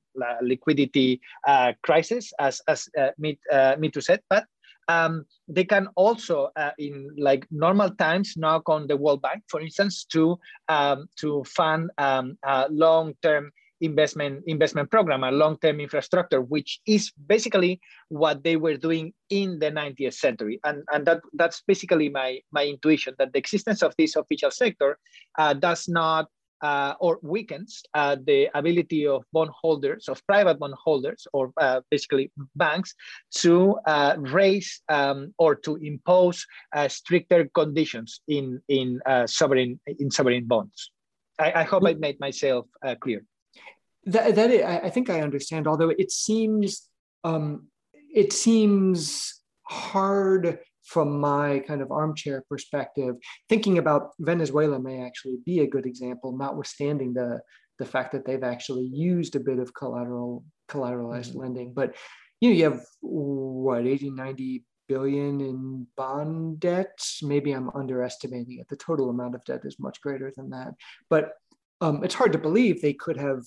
liquidity 0.43 1.21
uh, 1.47 1.73
crisis, 1.83 2.33
as, 2.39 2.61
as 2.69 2.89
uh, 2.97 3.11
Mitu 3.21 4.01
said, 4.01 4.21
but 4.31 4.45
um, 4.87 5.25
they 5.49 5.65
can 5.65 5.89
also, 5.97 6.51
uh, 6.57 6.71
in 6.79 7.11
like 7.19 7.47
normal 7.51 7.91
times, 7.91 8.35
knock 8.37 8.69
on 8.69 8.87
the 8.87 8.97
World 8.97 9.23
Bank, 9.23 9.43
for 9.49 9.61
instance, 9.61 10.05
to 10.13 10.39
um, 10.69 11.09
to 11.17 11.43
fund 11.45 11.91
um, 11.99 12.39
long-term 12.71 13.51
investment 13.85 14.43
investment 14.47 14.91
program, 14.91 15.25
a 15.25 15.31
long-term 15.31 15.81
infrastructure, 15.81 16.41
which 16.41 16.81
is 16.87 17.13
basically 17.27 17.81
what 18.09 18.43
they 18.43 18.57
were 18.57 18.77
doing 18.77 19.13
in 19.31 19.59
the 19.59 19.71
90th 19.71 20.15
century, 20.15 20.61
and 20.65 20.83
and 20.93 21.07
that 21.07 21.21
that's 21.35 21.63
basically 21.67 22.09
my 22.09 22.41
my 22.53 22.65
intuition 22.65 23.15
that 23.19 23.33
the 23.33 23.39
existence 23.39 23.83
of 23.83 23.95
this 23.99 24.17
official 24.17 24.51
sector 24.51 24.99
uh, 25.39 25.53
does 25.53 25.89
not 25.89 26.29
uh, 26.65 26.95
or 26.99 27.19
weakens 27.23 27.83
uh, 27.93 28.17
the 28.25 28.49
ability 28.55 29.07
of 29.07 29.23
bondholders, 29.33 30.09
of 30.09 30.27
private 30.27 30.59
bondholders, 30.59 31.27
or 31.35 31.53
uh, 31.61 31.81
basically 31.91 32.33
banks, 32.57 32.95
to 33.31 33.77
uh, 33.87 34.17
raise 34.19 34.81
um, 34.89 35.35
or 35.39 35.55
to 35.55 35.77
impose 35.77 36.47
uh, 36.75 36.89
stricter 36.89 37.49
conditions 37.55 38.21
in 38.29 38.61
in 38.69 38.99
uh, 39.05 39.27
sovereign 39.27 39.79
in 39.99 40.11
sovereign 40.11 40.47
bonds. 40.47 40.91
I, 41.39 41.53
I 41.61 41.63
hope 41.65 41.85
I 41.85 41.95
made 41.95 42.19
myself 42.19 42.67
clear. 43.01 43.25
That, 44.07 44.35
that 44.35 44.85
I 44.85 44.91
think 44.91 45.11
I 45.11 45.21
understand. 45.21 45.67
Although 45.67 45.91
it 45.91 46.11
seems 46.11 46.89
um, 47.23 47.69
it 48.15 48.33
seems 48.33 49.41
hard 49.63 50.59
from 50.85 51.19
my 51.19 51.61
kind 51.67 51.81
of 51.81 51.91
armchair 51.91 52.45
perspective, 52.49 53.17
thinking 53.49 53.79
about 53.79 54.11
Venezuela 54.21 54.79
may 54.79 55.03
actually 55.03 55.39
be 55.47 55.61
a 55.61 55.67
good 55.67 55.87
example, 55.87 56.37
notwithstanding 56.37 57.15
the 57.15 57.41
the 57.79 57.85
fact 57.85 58.13
that 58.13 58.25
they've 58.25 58.45
actually 58.45 58.85
used 58.85 59.35
a 59.35 59.41
bit 59.41 59.59
of 59.59 59.75
collateral 59.75 60.45
collateralized 60.71 61.31
mm-hmm. 61.31 61.41
lending. 61.41 61.75
But 61.75 61.97
you 62.41 62.51
know, 62.51 62.57
you 62.57 62.65
have 62.65 62.85
what 63.01 63.87
80, 63.87 64.11
90 64.11 64.65
billion 64.87 65.41
in 65.41 65.87
bond 65.97 66.61
debt. 66.61 66.99
Maybe 67.23 67.53
I'm 67.53 67.71
underestimating 67.75 68.59
it. 68.59 68.69
The 68.69 68.77
total 68.77 69.11
amount 69.11 69.35
of 69.35 69.45
debt 69.45 69.63
is 69.65 69.79
much 69.79 70.01
greater 70.01 70.33
than 70.37 70.51
that. 70.51 70.75
But 71.09 71.33
um, 71.81 72.05
it's 72.05 72.15
hard 72.15 72.33
to 72.33 72.39
believe 72.39 72.81
they 72.81 72.93
could 72.93 73.17
have 73.17 73.43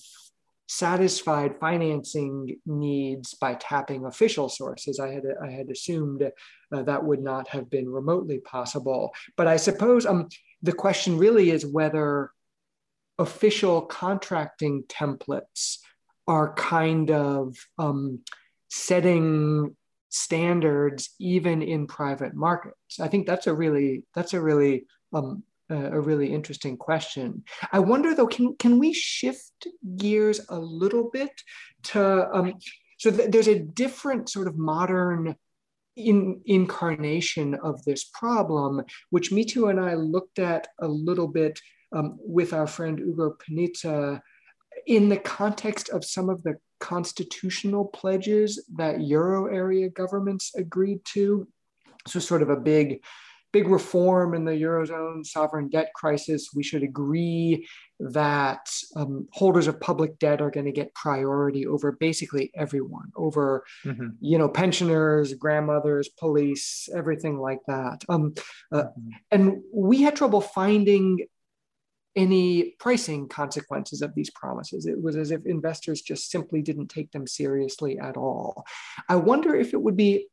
satisfied 0.68 1.58
financing 1.58 2.56
needs 2.66 3.32
by 3.34 3.54
tapping 3.54 4.04
official 4.04 4.48
sources. 4.48 5.00
I 5.00 5.08
had 5.08 5.24
I 5.42 5.50
had 5.50 5.70
assumed 5.70 6.22
uh, 6.22 6.82
that 6.82 7.02
would 7.02 7.22
not 7.22 7.48
have 7.48 7.70
been 7.70 7.88
remotely 7.88 8.38
possible. 8.38 9.12
But 9.36 9.48
I 9.48 9.56
suppose 9.56 10.04
um, 10.06 10.28
the 10.62 10.72
question 10.72 11.16
really 11.16 11.50
is 11.50 11.66
whether 11.66 12.30
official 13.18 13.82
contracting 13.82 14.84
templates 14.84 15.78
are 16.28 16.54
kind 16.54 17.10
of 17.10 17.56
um, 17.78 18.20
setting 18.68 19.74
standards 20.10 21.14
even 21.18 21.62
in 21.62 21.86
private 21.86 22.34
markets. 22.34 23.00
I 23.00 23.08
think 23.08 23.26
that's 23.26 23.46
a 23.46 23.54
really 23.54 24.04
that's 24.14 24.34
a 24.34 24.40
really 24.40 24.84
um, 25.14 25.42
a 25.70 26.00
really 26.00 26.32
interesting 26.32 26.76
question. 26.76 27.44
I 27.72 27.78
wonder 27.78 28.14
though, 28.14 28.26
can 28.26 28.56
can 28.56 28.78
we 28.78 28.92
shift 28.92 29.66
gears 29.96 30.40
a 30.48 30.58
little 30.58 31.10
bit 31.10 31.30
to 31.84 32.28
um, 32.32 32.54
so 32.98 33.10
th- 33.10 33.30
there's 33.30 33.48
a 33.48 33.60
different 33.60 34.28
sort 34.28 34.48
of 34.48 34.56
modern 34.56 35.36
in, 35.96 36.40
incarnation 36.46 37.54
of 37.54 37.84
this 37.84 38.04
problem, 38.04 38.82
which 39.10 39.30
Mitu 39.30 39.70
and 39.70 39.80
I 39.80 39.94
looked 39.94 40.38
at 40.38 40.68
a 40.80 40.88
little 40.88 41.28
bit 41.28 41.60
um, 41.92 42.18
with 42.20 42.52
our 42.52 42.66
friend 42.66 42.98
Ugo 43.00 43.36
Panizza 43.36 44.20
in 44.86 45.08
the 45.08 45.16
context 45.16 45.88
of 45.90 46.04
some 46.04 46.28
of 46.28 46.42
the 46.42 46.56
constitutional 46.80 47.84
pledges 47.84 48.64
that 48.76 49.00
euro 49.00 49.46
area 49.46 49.88
governments 49.88 50.52
agreed 50.54 51.00
to. 51.04 51.48
So, 52.06 52.20
sort 52.20 52.42
of 52.42 52.50
a 52.50 52.56
big 52.56 53.02
big 53.52 53.68
reform 53.68 54.34
in 54.34 54.44
the 54.44 54.52
Eurozone 54.52 55.24
sovereign 55.24 55.68
debt 55.68 55.90
crisis. 55.94 56.50
We 56.54 56.62
should 56.62 56.82
agree 56.82 57.66
that 58.00 58.70
um, 58.94 59.26
holders 59.32 59.66
of 59.66 59.80
public 59.80 60.18
debt 60.18 60.40
are 60.40 60.50
going 60.50 60.66
to 60.66 60.72
get 60.72 60.94
priority 60.94 61.66
over 61.66 61.92
basically 61.92 62.50
everyone, 62.54 63.10
over, 63.16 63.64
mm-hmm. 63.84 64.08
you 64.20 64.38
know, 64.38 64.48
pensioners, 64.48 65.34
grandmothers, 65.34 66.08
police, 66.08 66.88
everything 66.94 67.38
like 67.38 67.60
that. 67.66 68.04
Um, 68.08 68.34
uh, 68.70 68.82
mm-hmm. 68.82 69.10
And 69.30 69.62
we 69.72 70.02
had 70.02 70.14
trouble 70.14 70.40
finding 70.40 71.26
any 72.16 72.74
pricing 72.80 73.28
consequences 73.28 74.02
of 74.02 74.14
these 74.14 74.30
promises. 74.30 74.86
It 74.86 75.00
was 75.00 75.16
as 75.16 75.30
if 75.30 75.46
investors 75.46 76.02
just 76.02 76.30
simply 76.30 76.62
didn't 76.62 76.88
take 76.88 77.12
them 77.12 77.26
seriously 77.26 77.98
at 77.98 78.16
all. 78.16 78.64
I 79.08 79.16
wonder 79.16 79.54
if 79.54 79.72
it 79.72 79.80
would 79.80 79.96
be 79.96 80.26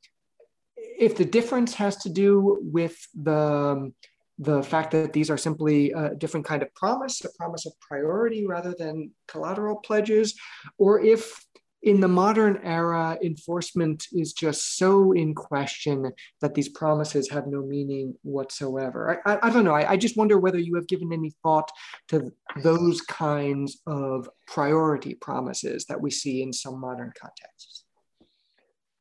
if 0.97 1.15
the 1.15 1.25
difference 1.25 1.73
has 1.75 1.97
to 1.97 2.09
do 2.09 2.59
with 2.61 2.97
the 3.13 3.33
um, 3.33 3.93
the 4.37 4.61
fact 4.63 4.91
that 4.91 5.13
these 5.13 5.29
are 5.29 5.37
simply 5.37 5.91
a 5.91 6.13
different 6.13 6.45
kind 6.45 6.61
of 6.61 6.73
promise, 6.75 7.23
a 7.23 7.29
promise 7.37 7.65
of 7.65 7.71
priority 7.79 8.45
rather 8.45 8.75
than 8.77 9.11
collateral 9.29 9.77
pledges, 9.77 10.37
or 10.77 10.99
if 10.99 11.45
in 11.85 11.99
the 12.01 12.07
modern 12.07 12.59
era, 12.63 13.17
enforcement 13.23 14.07
is 14.11 14.33
just 14.33 14.75
so 14.75 15.11
in 15.11 15.35
question 15.35 16.11
that 16.41 16.55
these 16.55 16.67
promises 16.67 17.29
have 17.29 17.45
no 17.45 17.61
meaning 17.61 18.15
whatsoever. 18.23 19.21
I, 19.23 19.33
I, 19.33 19.39
I 19.43 19.49
don't 19.51 19.63
know. 19.63 19.75
I, 19.75 19.91
I, 19.91 19.97
just 19.97 20.17
wonder 20.17 20.39
whether 20.39 20.57
you 20.57 20.73
have 20.75 20.87
given 20.87 21.13
any 21.13 21.35
thought 21.43 21.71
to 22.07 22.31
those 22.63 23.01
kinds 23.01 23.83
of 23.85 24.27
priority 24.47 25.13
promises 25.13 25.85
that 25.85 26.01
we 26.01 26.09
see 26.09 26.41
in 26.41 26.51
some 26.51 26.81
modern 26.81 27.13
contexts. 27.21 27.84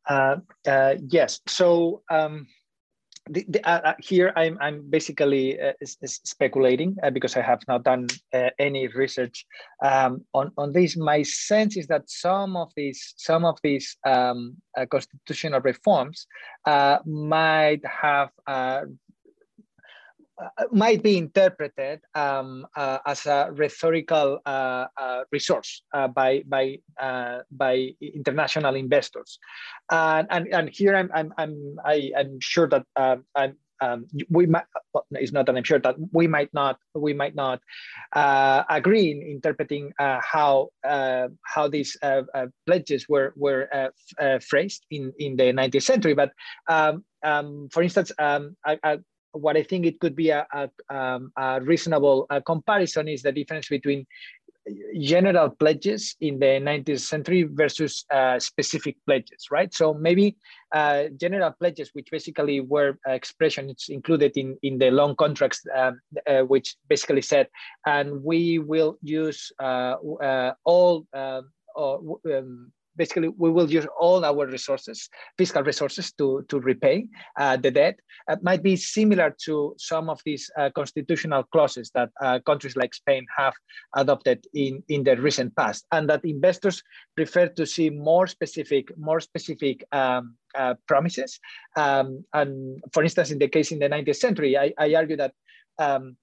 Uh, 0.08 0.36
uh, 0.66 0.94
yes. 1.08 1.40
So 1.46 2.02
um, 2.10 2.46
the, 3.30 3.44
the, 3.48 3.66
uh, 3.66 3.80
uh 3.84 3.94
here 4.00 4.32
I'm, 4.36 4.58
I'm 4.60 4.90
basically 4.90 5.58
uh, 5.58 5.72
speculating 6.04 6.96
because 7.12 7.36
I 7.36 7.42
have 7.42 7.60
not 7.68 7.84
done 7.84 8.06
any 8.58 8.88
research 8.88 9.46
um, 9.82 10.24
on, 10.34 10.50
on 10.58 10.72
this. 10.72 10.96
My 10.96 11.22
sense 11.22 11.76
is 11.76 11.86
that 11.86 12.10
some 12.10 12.56
of 12.56 12.70
these 12.76 13.14
some 13.16 13.44
of 13.44 13.58
these 13.62 13.96
um, 14.06 14.56
constitutional 14.90 15.60
reforms 15.60 16.26
might 17.06 17.80
have 17.86 18.30
might 20.72 21.02
be 21.02 21.16
interpreted 21.16 22.00
um, 22.14 22.66
uh, 22.76 22.98
as 23.06 23.26
a 23.26 23.50
rhetorical 23.52 24.40
uh, 24.46 24.86
uh 24.96 25.24
resource 25.30 25.82
uh, 25.92 26.08
by 26.08 26.42
by 26.46 26.78
uh, 27.00 27.40
by 27.52 27.90
international 28.00 28.74
investors, 28.74 29.38
and 29.90 30.26
and, 30.30 30.48
and 30.48 30.70
here 30.70 30.96
I'm 30.96 31.10
I'm 31.14 31.32
I'm 31.38 31.76
I, 31.84 31.94
am 31.94 32.12
i 32.16 32.20
am 32.20 32.40
sure 32.40 32.68
that 32.68 32.84
um, 32.96 33.24
I'm. 33.34 33.56
Um, 33.80 34.06
we 34.30 34.46
might 34.46 34.64
it's 35.10 35.32
not 35.32 35.46
that 35.46 35.56
I'm 35.56 35.64
sure 35.64 35.80
that 35.80 35.96
we 36.12 36.26
might 36.26 36.48
not 36.54 36.78
we 36.94 37.12
might 37.12 37.34
not 37.34 37.60
agree 38.14 39.10
in 39.10 39.20
interpreting 39.20 39.92
how 39.98 40.68
how 40.80 41.68
these 41.68 41.96
pledges 42.66 43.08
were 43.08 43.34
were 43.36 43.68
phrased 44.40 44.86
in 44.90 45.12
in 45.18 45.36
the 45.36 45.52
19th 45.52 45.82
century. 45.82 46.14
But 46.14 46.30
um, 46.68 47.04
um, 47.24 47.68
for 47.72 47.82
instance, 47.82 48.12
I, 48.16 48.48
I, 48.64 48.98
what 49.34 49.56
I 49.56 49.62
think 49.62 49.86
it 49.86 50.00
could 50.00 50.16
be 50.16 50.30
a, 50.30 50.46
a, 50.52 50.94
um, 50.94 51.32
a 51.36 51.60
reasonable 51.60 52.26
uh, 52.30 52.40
comparison 52.40 53.08
is 53.08 53.22
the 53.22 53.32
difference 53.32 53.68
between 53.68 54.06
general 54.98 55.50
pledges 55.50 56.16
in 56.20 56.38
the 56.38 56.46
19th 56.46 57.00
century 57.00 57.42
versus 57.42 58.04
uh, 58.10 58.38
specific 58.38 58.96
pledges, 59.06 59.48
right? 59.50 59.72
So 59.74 59.92
maybe 59.92 60.36
uh, 60.72 61.04
general 61.16 61.52
pledges, 61.52 61.90
which 61.92 62.08
basically 62.10 62.60
were 62.60 62.98
expressions 63.06 63.86
included 63.88 64.36
in, 64.36 64.56
in 64.62 64.78
the 64.78 64.90
loan 64.90 65.16
contracts, 65.16 65.62
um, 65.76 66.00
uh, 66.26 66.40
which 66.42 66.76
basically 66.88 67.22
said, 67.22 67.48
and 67.86 68.22
we 68.22 68.58
will 68.58 68.96
use 69.02 69.52
uh, 69.62 69.96
uh, 70.22 70.52
all 70.64 71.06
um, 71.14 72.72
basically 72.96 73.28
we 73.28 73.50
will 73.50 73.70
use 73.70 73.86
all 73.98 74.24
our 74.24 74.46
resources, 74.46 75.08
fiscal 75.38 75.62
resources 75.62 76.12
to, 76.12 76.44
to 76.48 76.60
repay 76.60 77.06
uh, 77.38 77.56
the 77.56 77.70
debt. 77.70 77.98
It 78.28 78.42
might 78.42 78.62
be 78.62 78.76
similar 78.76 79.34
to 79.44 79.74
some 79.78 80.08
of 80.08 80.20
these 80.24 80.50
uh, 80.58 80.70
constitutional 80.74 81.44
clauses 81.44 81.90
that 81.94 82.10
uh, 82.20 82.38
countries 82.40 82.76
like 82.76 82.94
Spain 82.94 83.26
have 83.36 83.54
adopted 83.94 84.46
in, 84.54 84.82
in 84.88 85.04
the 85.04 85.16
recent 85.16 85.54
past 85.56 85.86
and 85.92 86.08
that 86.08 86.24
investors 86.24 86.82
prefer 87.16 87.48
to 87.48 87.66
see 87.66 87.90
more 87.90 88.26
specific, 88.26 88.96
more 88.96 89.20
specific 89.20 89.84
um, 89.92 90.36
uh, 90.54 90.74
promises. 90.86 91.38
Um, 91.76 92.24
and 92.32 92.82
for 92.92 93.02
instance, 93.02 93.30
in 93.30 93.38
the 93.38 93.48
case 93.48 93.72
in 93.72 93.78
the 93.78 93.88
19th 93.88 94.16
century, 94.16 94.56
I, 94.56 94.72
I 94.78 94.94
argue 94.94 95.16
that 95.16 95.32
um, 95.78 96.16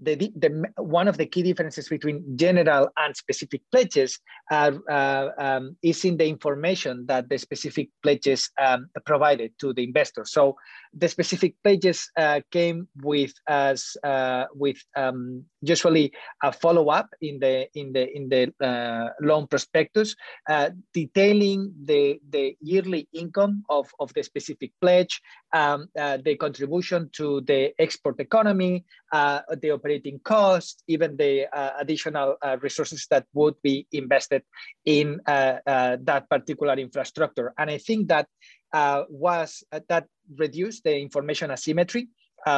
the, 0.00 0.14
the, 0.36 0.64
one 0.76 1.08
of 1.08 1.16
the 1.16 1.26
key 1.26 1.42
differences 1.42 1.88
between 1.88 2.36
general 2.36 2.88
and 2.96 3.16
specific 3.16 3.62
pledges 3.72 4.20
uh, 4.50 4.72
uh, 4.88 5.30
um, 5.38 5.76
is 5.82 6.04
in 6.04 6.16
the 6.16 6.26
information 6.26 7.04
that 7.06 7.28
the 7.28 7.38
specific 7.38 7.88
pledges 8.02 8.50
um, 8.60 8.88
provided 9.04 9.52
to 9.58 9.72
the 9.72 9.82
investor. 9.82 10.24
So 10.24 10.56
the 10.94 11.08
specific 11.08 11.54
pledges 11.62 12.10
uh, 12.16 12.40
came 12.50 12.88
with 13.02 13.32
as 13.48 13.96
uh, 14.04 14.44
with 14.54 14.78
um, 14.96 15.44
usually 15.60 16.12
a 16.42 16.52
follow 16.52 16.88
up 16.88 17.08
in 17.20 17.38
the 17.38 17.68
in 17.74 17.92
the 17.92 18.04
in 18.16 18.28
the 18.28 18.52
uh, 18.64 19.08
loan 19.20 19.46
prospectus, 19.46 20.14
uh, 20.48 20.70
detailing 20.92 21.72
the 21.84 22.20
the 22.30 22.56
yearly 22.60 23.08
income 23.12 23.64
of 23.68 23.88
of 24.00 24.12
the 24.14 24.22
specific 24.22 24.72
pledge, 24.80 25.20
um, 25.52 25.88
the 25.94 26.36
contribution 26.40 27.10
to 27.12 27.40
the 27.42 27.72
export 27.78 28.20
economy, 28.20 28.84
the 29.12 29.70
operating 29.72 30.18
cost, 30.20 30.82
even 30.86 31.16
the 31.16 31.46
uh, 31.52 31.72
additional 31.78 32.36
uh, 32.42 32.56
resources 32.60 33.06
that 33.10 33.26
would 33.34 33.54
be 33.62 33.86
invested 33.92 34.42
in 34.84 35.20
uh, 35.26 35.58
uh 35.66 35.96
that 36.02 36.28
particular 36.28 36.74
infrastructure. 36.74 37.52
And 37.58 37.70
I 37.70 37.78
think 37.78 38.08
that 38.08 38.26
uh, 38.72 39.04
was 39.08 39.64
uh, 39.72 39.80
that 39.88 40.06
reduced 40.36 40.84
the 40.84 40.96
information 40.96 41.50
asymmetry 41.50 42.08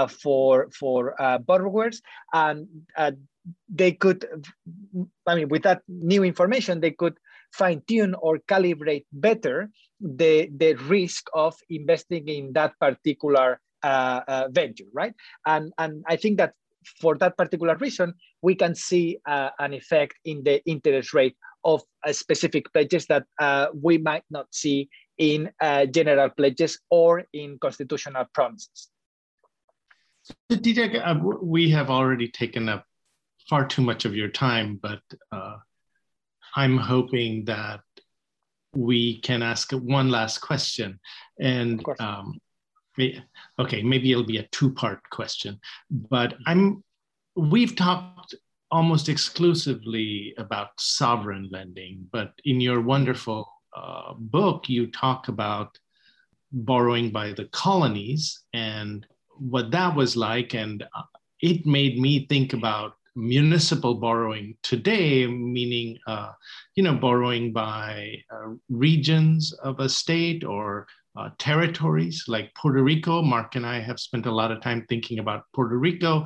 for 0.09 0.71
for 0.79 1.15
borrowers, 1.47 2.03
and 2.33 2.67
they 3.69 3.93
could, 3.93 4.27
I 5.27 5.35
mean, 5.35 5.49
with 5.49 5.63
that 5.63 5.83
new 5.89 6.23
information, 6.25 6.81
they 6.81 6.93
could 6.93 7.17
fine 7.53 7.83
tune 7.89 8.15
or 8.15 8.39
calibrate 8.49 9.07
better 9.13 9.71
the 10.01 10.49
the 10.57 10.75
risk 10.87 11.27
of 11.35 11.55
investing 11.69 12.29
in 12.29 12.53
that 12.53 12.79
particular 12.81 13.61
uh, 13.83 14.21
uh, 14.29 14.49
venture, 14.51 14.89
right? 14.93 15.15
And 15.47 15.73
and 15.79 16.05
I 16.09 16.17
think 16.17 16.39
that 16.39 16.55
for 17.01 17.17
that 17.19 17.37
particular 17.37 17.77
reason, 17.77 18.15
we 18.43 18.55
can 18.55 18.75
see 18.75 19.19
uh, 19.27 19.51
an 19.59 19.75
effect 19.75 20.15
in 20.25 20.43
the 20.45 20.63
interest 20.65 21.13
rate 21.13 21.37
of 21.65 21.83
uh, 22.07 22.13
specific 22.13 22.73
pledges 22.73 23.07
that 23.07 23.25
uh, 23.39 23.67
we 23.75 23.99
might 23.99 24.25
not 24.31 24.47
see 24.55 24.89
in 25.21 25.51
uh, 25.61 25.85
general 25.85 26.31
pledges 26.31 26.81
or 26.91 27.25
in 27.35 27.59
constitutional 27.61 28.25
promises. 28.33 28.89
So, 30.23 30.35
uh, 30.51 31.15
we 31.43 31.71
have 31.71 31.91
already 31.91 32.29
taken 32.29 32.69
up 32.69 32.87
far 33.49 33.67
too 33.67 33.83
much 33.83 34.07
of 34.07 34.17
your 34.17 34.29
time, 34.29 34.79
but 34.83 35.03
uh, 35.31 35.57
I'm 36.57 36.79
hoping 36.79 37.45
that 37.45 37.81
we 38.75 39.21
can 39.21 39.43
ask 39.43 39.73
one 39.73 40.09
last 40.09 40.39
question. 40.39 40.99
And 41.39 41.85
um, 41.99 42.39
okay, 43.59 43.83
maybe 43.83 44.11
it'll 44.13 44.25
be 44.25 44.39
a 44.39 44.49
two-part 44.53 45.01
question, 45.11 45.61
but 45.91 46.35
I'm 46.47 46.83
we've 47.37 47.77
talked 47.77 48.35
almost 48.71 49.09
exclusively 49.09 50.35
about 50.39 50.69
sovereign 50.79 51.49
lending, 51.51 52.07
but 52.11 52.33
in 52.45 52.61
your 52.61 52.81
wonderful 52.81 53.49
uh, 53.77 54.15
book, 54.17 54.69
you 54.69 54.87
talk 54.91 55.29
about 55.29 55.79
borrowing 56.53 57.11
by 57.11 57.33
the 57.33 57.47
colonies 57.47 58.41
and 58.53 59.07
what 59.39 59.71
that 59.71 59.95
was 59.95 60.17
like. 60.17 60.55
And 60.55 60.83
uh, 60.95 61.03
it 61.41 61.67
made 61.67 61.99
me 61.99 62.27
think 62.27 62.53
about 62.53 62.95
municipal 63.17 63.95
borrowing 63.95 64.57
today, 64.63 65.27
meaning, 65.27 65.99
uh, 66.07 66.33
you 66.75 66.83
know, 66.83 66.95
borrowing 66.95 67.53
by 67.53 68.15
uh, 68.31 68.55
regions 68.69 69.53
of 69.53 69.81
a 69.81 69.89
state 69.89 70.45
or 70.45 70.87
uh, 71.17 71.31
territories 71.39 72.25
like 72.29 72.55
Puerto 72.55 72.83
Rico. 72.83 73.23
Mark 73.23 73.57
and 73.57 73.67
I 73.67 73.81
have 73.81 73.99
spent 73.99 74.27
a 74.27 74.33
lot 74.33 74.53
of 74.53 74.61
time 74.61 74.87
thinking 74.89 75.19
about 75.19 75.45
Puerto 75.55 75.77
Rico. 75.77 76.25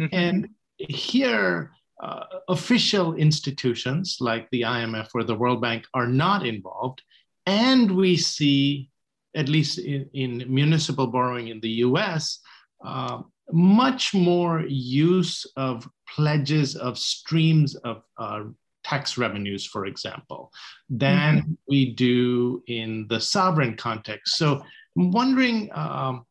Mm-hmm. 0.00 0.06
And 0.12 0.48
here, 0.78 1.72
uh, 2.00 2.24
official 2.48 3.14
institutions 3.14 4.18
like 4.20 4.48
the 4.50 4.62
IMF 4.62 5.08
or 5.14 5.24
the 5.24 5.34
World 5.34 5.60
Bank 5.60 5.84
are 5.94 6.06
not 6.06 6.46
involved. 6.46 7.02
And 7.46 7.90
we 7.90 8.16
see, 8.16 8.90
at 9.34 9.48
least 9.48 9.78
in, 9.78 10.08
in 10.12 10.44
municipal 10.48 11.06
borrowing 11.06 11.48
in 11.48 11.60
the 11.60 11.82
US, 11.86 12.40
uh, 12.84 13.22
much 13.50 14.14
more 14.14 14.64
use 14.68 15.46
of 15.56 15.88
pledges 16.08 16.76
of 16.76 16.98
streams 16.98 17.74
of 17.76 18.02
uh, 18.18 18.44
tax 18.84 19.18
revenues, 19.18 19.66
for 19.66 19.86
example, 19.86 20.52
than 20.88 21.38
mm-hmm. 21.38 21.52
we 21.68 21.94
do 21.94 22.62
in 22.66 23.06
the 23.08 23.20
sovereign 23.20 23.76
context. 23.76 24.36
So 24.36 24.62
I'm 24.96 25.10
wondering 25.10 25.70
um, 25.72 26.24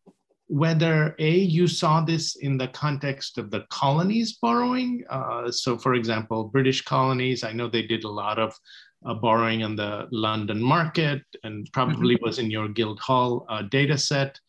whether 0.48 1.16
A, 1.20 1.32
you 1.38 1.68
saw 1.68 2.02
this 2.02 2.36
in 2.38 2.58
the 2.58 2.70
context 2.70 3.38
of 3.38 3.52
the 3.52 3.66
colonies 3.70 4.38
borrowing. 4.42 5.04
Uh, 5.10 5.52
so, 5.52 5.78
for 5.78 5.94
example, 5.94 6.46
British 6.46 6.82
colonies, 6.82 7.44
I 7.44 7.52
know 7.52 7.68
they 7.68 7.86
did 7.86 8.06
a 8.06 8.10
lot 8.10 8.40
of 8.40 8.58
uh, 9.06 9.14
borrowing 9.14 9.64
on 9.64 9.76
the 9.76 10.08
London 10.12 10.62
market 10.62 11.22
and 11.44 11.70
probably 11.74 12.16
mm-hmm. 12.16 12.26
was 12.26 12.40
in 12.40 12.50
your 12.50 12.70
Guildhall 12.70 13.46
uh, 13.50 13.64
data 13.64 13.98
set. 13.98 14.40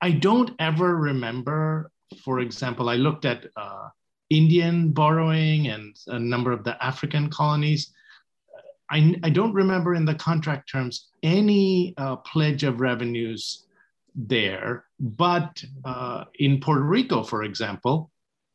I 0.00 0.12
don't 0.12 0.52
ever 0.60 0.96
remember, 0.96 1.90
for 2.24 2.38
example, 2.38 2.88
I 2.88 2.94
looked 2.94 3.24
at 3.24 3.46
uh, 3.56 3.88
Indian 4.30 4.92
borrowing 4.92 5.68
and 5.68 5.96
a 6.06 6.18
number 6.18 6.52
of 6.52 6.62
the 6.62 6.82
African 6.84 7.30
colonies. 7.30 7.92
I, 8.90 9.16
I 9.24 9.30
don't 9.30 9.52
remember 9.52 9.94
in 9.94 10.04
the 10.04 10.14
contract 10.14 10.70
terms 10.70 11.08
any 11.22 11.94
uh, 11.98 12.16
pledge 12.16 12.62
of 12.62 12.80
revenues 12.80 13.64
there, 14.18 14.84
but 14.98 15.62
uh, 15.84 16.24
in 16.40 16.60
Puerto 16.60 16.82
Rico, 16.82 17.22
for 17.22 17.44
example, 17.44 18.10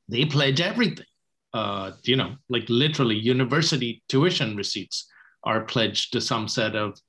they 0.09 0.25
pledge 0.25 0.59
everything. 0.59 1.05
Uh, 1.53 1.91
you 2.03 2.15
know, 2.15 2.35
like 2.49 2.65
literally 2.67 3.15
university 3.15 4.03
tuition 4.09 4.57
receipts 4.57 5.07
are 5.43 5.61
pledged 5.61 6.11
to 6.11 6.19
some 6.19 6.47
set 6.47 6.75
of 6.75 6.99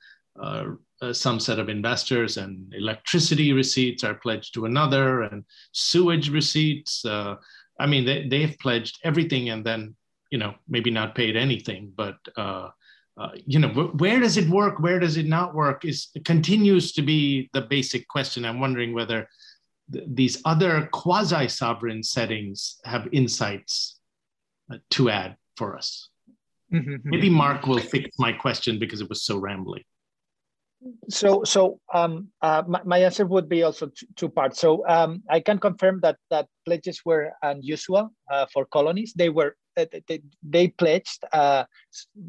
uh, 0.40 0.66
uh, 1.02 1.12
some 1.12 1.40
set 1.40 1.58
of 1.58 1.68
investors, 1.68 2.36
and 2.36 2.72
electricity 2.74 3.52
receipts 3.52 4.04
are 4.04 4.14
pledged 4.14 4.54
to 4.54 4.66
another, 4.66 5.22
and 5.22 5.44
sewage 5.72 6.30
receipts. 6.30 7.04
Uh, 7.04 7.34
I 7.80 7.86
mean, 7.86 8.04
they, 8.04 8.28
they've 8.28 8.56
pledged 8.60 9.00
everything 9.02 9.50
and 9.50 9.66
then, 9.66 9.96
you 10.30 10.38
know, 10.38 10.54
maybe 10.68 10.90
not 10.90 11.14
paid 11.16 11.36
anything, 11.36 11.92
but, 11.96 12.16
uh, 13.16 13.22
uh, 13.22 13.30
you 13.46 13.58
know, 13.58 13.68
where 13.68 14.20
does 14.20 14.36
it 14.36 14.48
work? 14.48 14.80
Where 14.80 14.98
does 14.98 15.16
it 15.16 15.26
not 15.26 15.54
work? 15.54 15.84
Is 15.84 16.08
continues 16.24 16.92
to 16.92 17.02
be 17.02 17.48
the 17.52 17.62
basic 17.62 18.08
question. 18.08 18.44
I'm 18.44 18.60
wondering 18.60 18.92
whether 18.94 19.28
th- 19.92 20.04
these 20.08 20.40
other 20.44 20.88
quasi-sovereign 20.92 22.02
settings 22.02 22.80
have 22.84 23.08
insights 23.12 24.00
uh, 24.72 24.78
to 24.90 25.10
add 25.10 25.36
for 25.56 25.76
us. 25.76 26.08
Mm-hmm. 26.72 26.96
Maybe 27.04 27.30
Mark 27.30 27.66
will 27.66 27.78
fix 27.78 28.18
my 28.18 28.32
question 28.32 28.78
because 28.78 29.00
it 29.00 29.08
was 29.08 29.24
so 29.24 29.38
rambling 29.38 29.84
so 31.08 31.44
so 31.44 31.80
um, 31.92 32.28
uh, 32.42 32.62
my, 32.66 32.80
my, 32.84 32.98
answer 32.98 33.24
would 33.26 33.48
be 33.48 33.62
also 33.62 33.86
two, 33.86 34.06
two 34.16 34.28
parts 34.28 34.60
so 34.60 34.86
um, 34.88 35.22
i 35.30 35.40
can 35.40 35.58
confirm 35.58 36.00
that 36.00 36.16
that 36.30 36.46
pledges 36.64 37.00
were 37.04 37.32
unusual 37.42 38.10
uh, 38.30 38.46
for 38.52 38.64
colonies 38.66 39.12
they 39.16 39.28
were 39.28 39.56
they, 39.76 40.20
they 40.42 40.68
pledged 40.68 41.24
uh, 41.32 41.64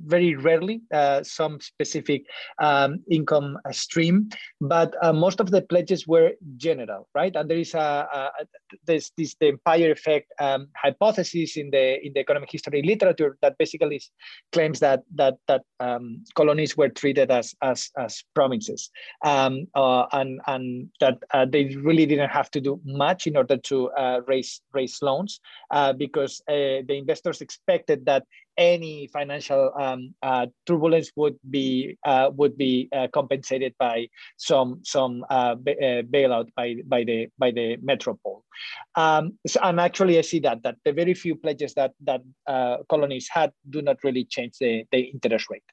very 0.06 0.36
rarely 0.36 0.82
uh, 0.94 1.24
some 1.24 1.60
specific 1.60 2.24
um, 2.62 3.00
income 3.10 3.58
stream, 3.72 4.30
but 4.62 4.94
uh, 5.02 5.14
most 5.14 5.40
of 5.40 5.52
the 5.52 5.62
pledges 5.62 6.08
were 6.08 6.32
general, 6.58 7.08
right? 7.16 7.36
And 7.36 7.50
there 7.50 7.58
is 7.58 7.74
a, 7.74 8.08
a 8.12 8.30
there's 8.86 9.12
this 9.18 9.36
the 9.40 9.48
empire 9.50 9.92
effect 9.92 10.32
um, 10.40 10.68
hypothesis 10.76 11.58
in 11.58 11.70
the 11.72 12.06
in 12.06 12.14
the 12.14 12.20
economic 12.20 12.52
history 12.52 12.82
literature 12.82 13.38
that 13.42 13.58
basically 13.58 14.02
claims 14.52 14.80
that 14.80 15.04
that 15.16 15.36
that 15.48 15.62
um, 15.80 16.24
colonies 16.36 16.78
were 16.78 16.90
treated 16.90 17.32
as 17.32 17.54
as 17.62 17.90
as 17.98 18.24
provinces, 18.34 18.90
um, 19.24 19.68
uh, 19.76 20.06
and 20.14 20.42
and 20.48 20.90
that 21.00 21.18
uh, 21.34 21.46
they 21.46 21.76
really 21.76 22.06
didn't 22.06 22.30
have 22.30 22.50
to 22.52 22.62
do 22.62 22.80
much 22.86 23.28
in 23.28 23.38
order 23.38 23.58
to 23.58 23.90
uh, 23.92 24.22
raise 24.28 24.62
raise 24.74 25.02
loans 25.02 25.40
because 25.98 26.42
the 26.48 26.86
investors 26.90 27.42
expected 27.42 28.06
that 28.06 28.24
any 28.58 29.08
financial 29.08 29.72
um, 29.80 30.14
uh, 30.22 30.48
turbulence 30.66 31.12
would 31.16 31.38
be 31.50 31.98
uh, 32.06 32.30
would 32.36 32.58
be 32.58 32.90
uh, 32.96 33.08
compensated 33.14 33.74
by 33.78 34.08
some 34.38 34.80
some 34.84 35.26
uh, 35.30 35.56
uh, 35.56 36.02
bailout 36.04 36.48
by 36.56 36.76
by 36.86 37.04
the 37.04 37.28
by 37.38 37.52
the 37.52 37.78
metropole. 37.82 38.44
Um, 38.96 39.38
so, 39.48 39.60
and 39.64 39.80
actually, 39.80 40.18
I 40.18 40.22
see 40.22 40.40
that 40.40 40.64
that 40.64 40.76
the 40.86 40.94
very 40.94 41.14
few 41.14 41.36
pledges 41.36 41.74
that 41.76 41.94
that 42.04 42.22
colonies 42.90 43.28
had 43.32 43.52
do 43.70 43.82
not 43.82 43.98
really 44.04 44.26
change 44.26 44.58
the, 44.60 44.86
the 44.92 45.00
interest 45.00 45.48
rate. 45.50 45.64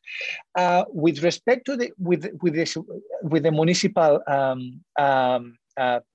with 0.89 1.22
respect 1.22 1.66
to 1.66 1.76
the 1.76 1.93
with 1.99 2.26
with 2.43 2.55
this 2.55 2.76
with 3.22 3.43
the 3.45 3.53
municipal 3.53 4.20
um, 4.26 4.80
um 4.99 5.55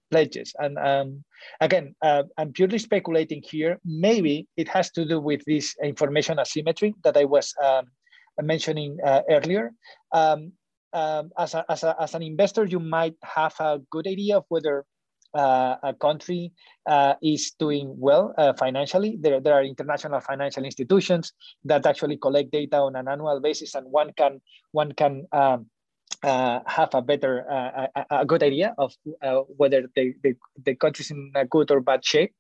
pledges. 0.10 0.54
And 0.58 0.78
um, 0.78 1.24
again, 1.62 1.96
uh, 2.02 2.24
I'm 2.38 2.54
purely 2.54 2.80
speculating 2.80 3.42
here. 3.44 3.80
Maybe 3.86 4.48
it 4.58 4.68
has 4.70 4.92
to 4.92 5.06
do 5.06 5.20
with 5.20 5.44
this 5.46 5.76
information 5.84 6.40
asymmetry 6.40 6.96
that 7.04 7.18
I 7.18 7.26
was 7.26 7.54
um, 7.64 7.86
mentioning 8.42 8.98
uh, 9.06 9.22
earlier. 9.30 9.72
Um, 10.12 10.54
um, 10.94 11.32
as, 11.38 11.54
a, 11.54 11.66
as, 11.70 11.84
a, 11.84 11.96
as 12.00 12.16
an 12.16 12.24
investor, 12.24 12.66
you 12.66 12.80
might 12.80 13.16
have 13.24 13.54
a 13.60 13.80
good 13.92 14.08
idea 14.08 14.38
of 14.38 14.46
whether 14.50 14.86
uh, 15.34 15.76
a 15.84 15.94
country 15.94 16.52
uh, 16.88 17.14
is 17.22 17.52
doing 17.60 17.94
well 17.98 18.34
uh, 18.38 18.54
financially. 18.54 19.18
There, 19.20 19.40
there 19.40 19.54
are 19.54 19.64
international 19.64 20.22
financial 20.22 20.64
institutions 20.64 21.34
that 21.66 21.86
actually 21.86 22.18
collect 22.18 22.52
data 22.52 22.78
on 22.78 22.96
an 22.96 23.08
annual 23.08 23.40
basis, 23.40 23.76
and 23.76 23.86
one 23.92 24.12
can 24.18 24.42
one 24.72 24.94
can 24.94 25.28
um, 25.34 25.68
uh, 26.24 26.60
have 26.66 26.90
a 26.94 27.02
better, 27.02 27.46
uh, 27.50 27.88
a, 27.96 28.22
a, 28.22 28.26
good 28.26 28.44
idea 28.44 28.74
of 28.78 28.94
uh, 29.22 29.42
whether 29.58 29.84
the, 29.96 30.14
the, 30.24 30.36
the 30.66 30.76
country 30.76 31.04
is 31.04 31.12
in 31.12 31.32
a 31.36 31.46
good 31.46 31.72
or 31.72 31.80
bad 31.80 32.04
shape. 32.04 32.34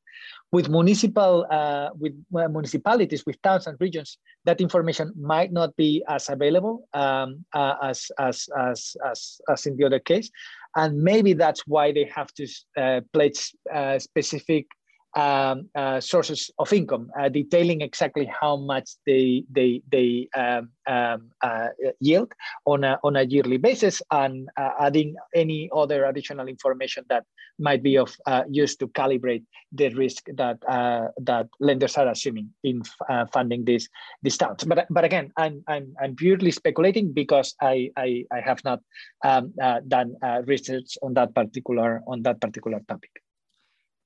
With 0.51 0.67
municipal, 0.69 1.45
uh, 1.51 1.89
with 1.93 2.13
municipalities, 2.31 3.23
with 3.25 3.39
towns 3.43 3.67
and 3.67 3.77
regions, 3.79 4.17
that 4.45 4.61
information 4.61 5.13
might 5.19 5.51
not 5.51 5.75
be 5.75 6.03
as 6.07 6.29
available 6.29 6.87
um, 6.93 7.45
uh, 7.53 7.75
as, 7.83 8.09
as, 8.17 8.47
as, 8.57 8.95
as, 9.05 9.39
as 9.47 9.65
in 9.67 9.77
the 9.77 9.85
other 9.85 9.99
case. 9.99 10.31
And 10.75 11.03
maybe 11.03 11.33
that's 11.33 11.67
why 11.67 11.91
they 11.91 12.09
have 12.15 12.33
to 12.33 12.47
uh, 12.77 13.01
pledge 13.13 13.53
specific 13.99 14.67
um, 15.17 15.67
uh, 15.73 15.99
sources 15.99 16.51
of 16.59 16.71
income, 16.71 17.09
uh, 17.19 17.27
detailing 17.27 17.81
exactly 17.81 18.29
how 18.39 18.55
much 18.55 18.91
they 19.05 19.43
they 19.51 19.81
they 19.91 20.29
um, 20.37 20.69
um, 20.85 21.31
uh, 21.41 21.69
yield 21.99 22.31
on 22.65 22.83
a 22.83 22.99
on 23.03 23.15
a 23.15 23.23
yearly 23.23 23.57
basis, 23.57 24.01
and 24.11 24.47
uh, 24.57 24.69
adding 24.79 25.15
any 25.33 25.69
other 25.75 26.05
additional 26.05 26.47
information 26.47 27.03
that 27.09 27.23
might 27.57 27.81
be 27.81 27.97
of 27.97 28.15
uh, 28.27 28.43
use 28.47 28.75
to 28.77 28.87
calibrate 28.89 29.43
the 29.71 29.89
risk 29.95 30.25
that 30.35 30.57
uh, 30.69 31.07
that 31.17 31.47
lenders 31.59 31.97
are 31.97 32.07
assuming 32.09 32.53
in 32.63 32.83
funding 33.33 33.65
these 33.65 33.89
these 34.21 34.37
towns. 34.37 34.63
But 34.65 34.85
but 34.91 35.03
again, 35.03 35.33
I'm 35.35 35.63
I'm, 35.67 35.95
I'm 35.99 36.15
purely 36.15 36.51
speculating 36.51 37.11
because 37.11 37.55
I 37.59 37.89
I, 37.97 38.23
I 38.31 38.39
have 38.41 38.63
not 38.63 38.81
um, 39.25 39.51
done 39.87 40.15
research 40.45 40.95
on 41.01 41.15
that 41.15 41.33
particular 41.33 42.01
on 42.05 42.21
that 42.21 42.39
particular 42.39 42.81
topic 42.87 43.09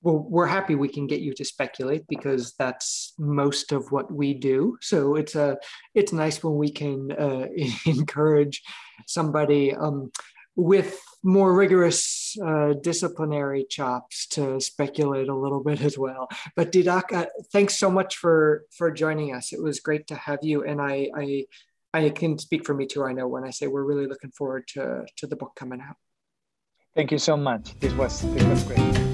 well, 0.02 0.26
we're 0.28 0.48
happy 0.48 0.76
we 0.76 0.90
can 0.90 1.06
get 1.08 1.22
you 1.22 1.34
to 1.34 1.46
speculate 1.46 2.06
because 2.08 2.54
that's 2.58 3.14
most 3.20 3.72
of 3.72 3.92
what 3.92 4.12
we 4.12 4.34
do. 4.34 4.78
So 4.82 5.16
it's 5.16 5.36
a 5.36 5.58
it's 5.94 6.12
nice 6.12 6.44
when 6.44 6.56
we 6.56 6.72
can 6.72 7.12
uh, 7.12 7.48
encourage 7.86 8.64
somebody 9.08 9.74
um, 9.74 10.12
with 10.56 11.00
more 11.24 11.54
rigorous 11.54 12.36
uh, 12.44 12.74
disciplinary 12.82 13.66
chops 13.70 14.28
to 14.28 14.60
speculate 14.60 15.30
a 15.30 15.36
little 15.36 15.64
bit 15.64 15.82
as 15.82 15.98
well. 15.98 16.28
But 16.56 16.72
Didac, 16.72 17.14
uh, 17.14 17.28
thanks 17.52 17.78
so 17.78 17.92
much 17.92 18.18
for 18.18 18.64
for 18.76 18.92
joining 18.92 19.36
us. 19.36 19.54
It 19.54 19.62
was 19.62 19.80
great 19.80 20.08
to 20.08 20.16
have 20.16 20.40
you, 20.42 20.64
and 20.64 20.82
I 20.82 21.10
I 21.16 21.46
I 21.94 22.10
can 22.10 22.40
speak 22.40 22.66
for 22.66 22.74
Mitu. 22.74 23.08
I 23.08 23.14
know 23.14 23.28
when 23.28 23.44
I 23.44 23.52
say 23.52 23.68
we're 23.68 23.84
really 23.84 24.08
looking 24.08 24.32
forward 24.32 24.68
to 24.70 25.06
to 25.18 25.28
the 25.28 25.36
book 25.36 25.54
coming 25.56 25.82
out. 25.82 25.96
Thank 26.96 27.12
you 27.12 27.20
so 27.20 27.38
much. 27.38 27.80
This 27.80 27.94
was 27.94 28.22
this 28.34 28.44
was 28.44 28.64
great. 28.64 29.11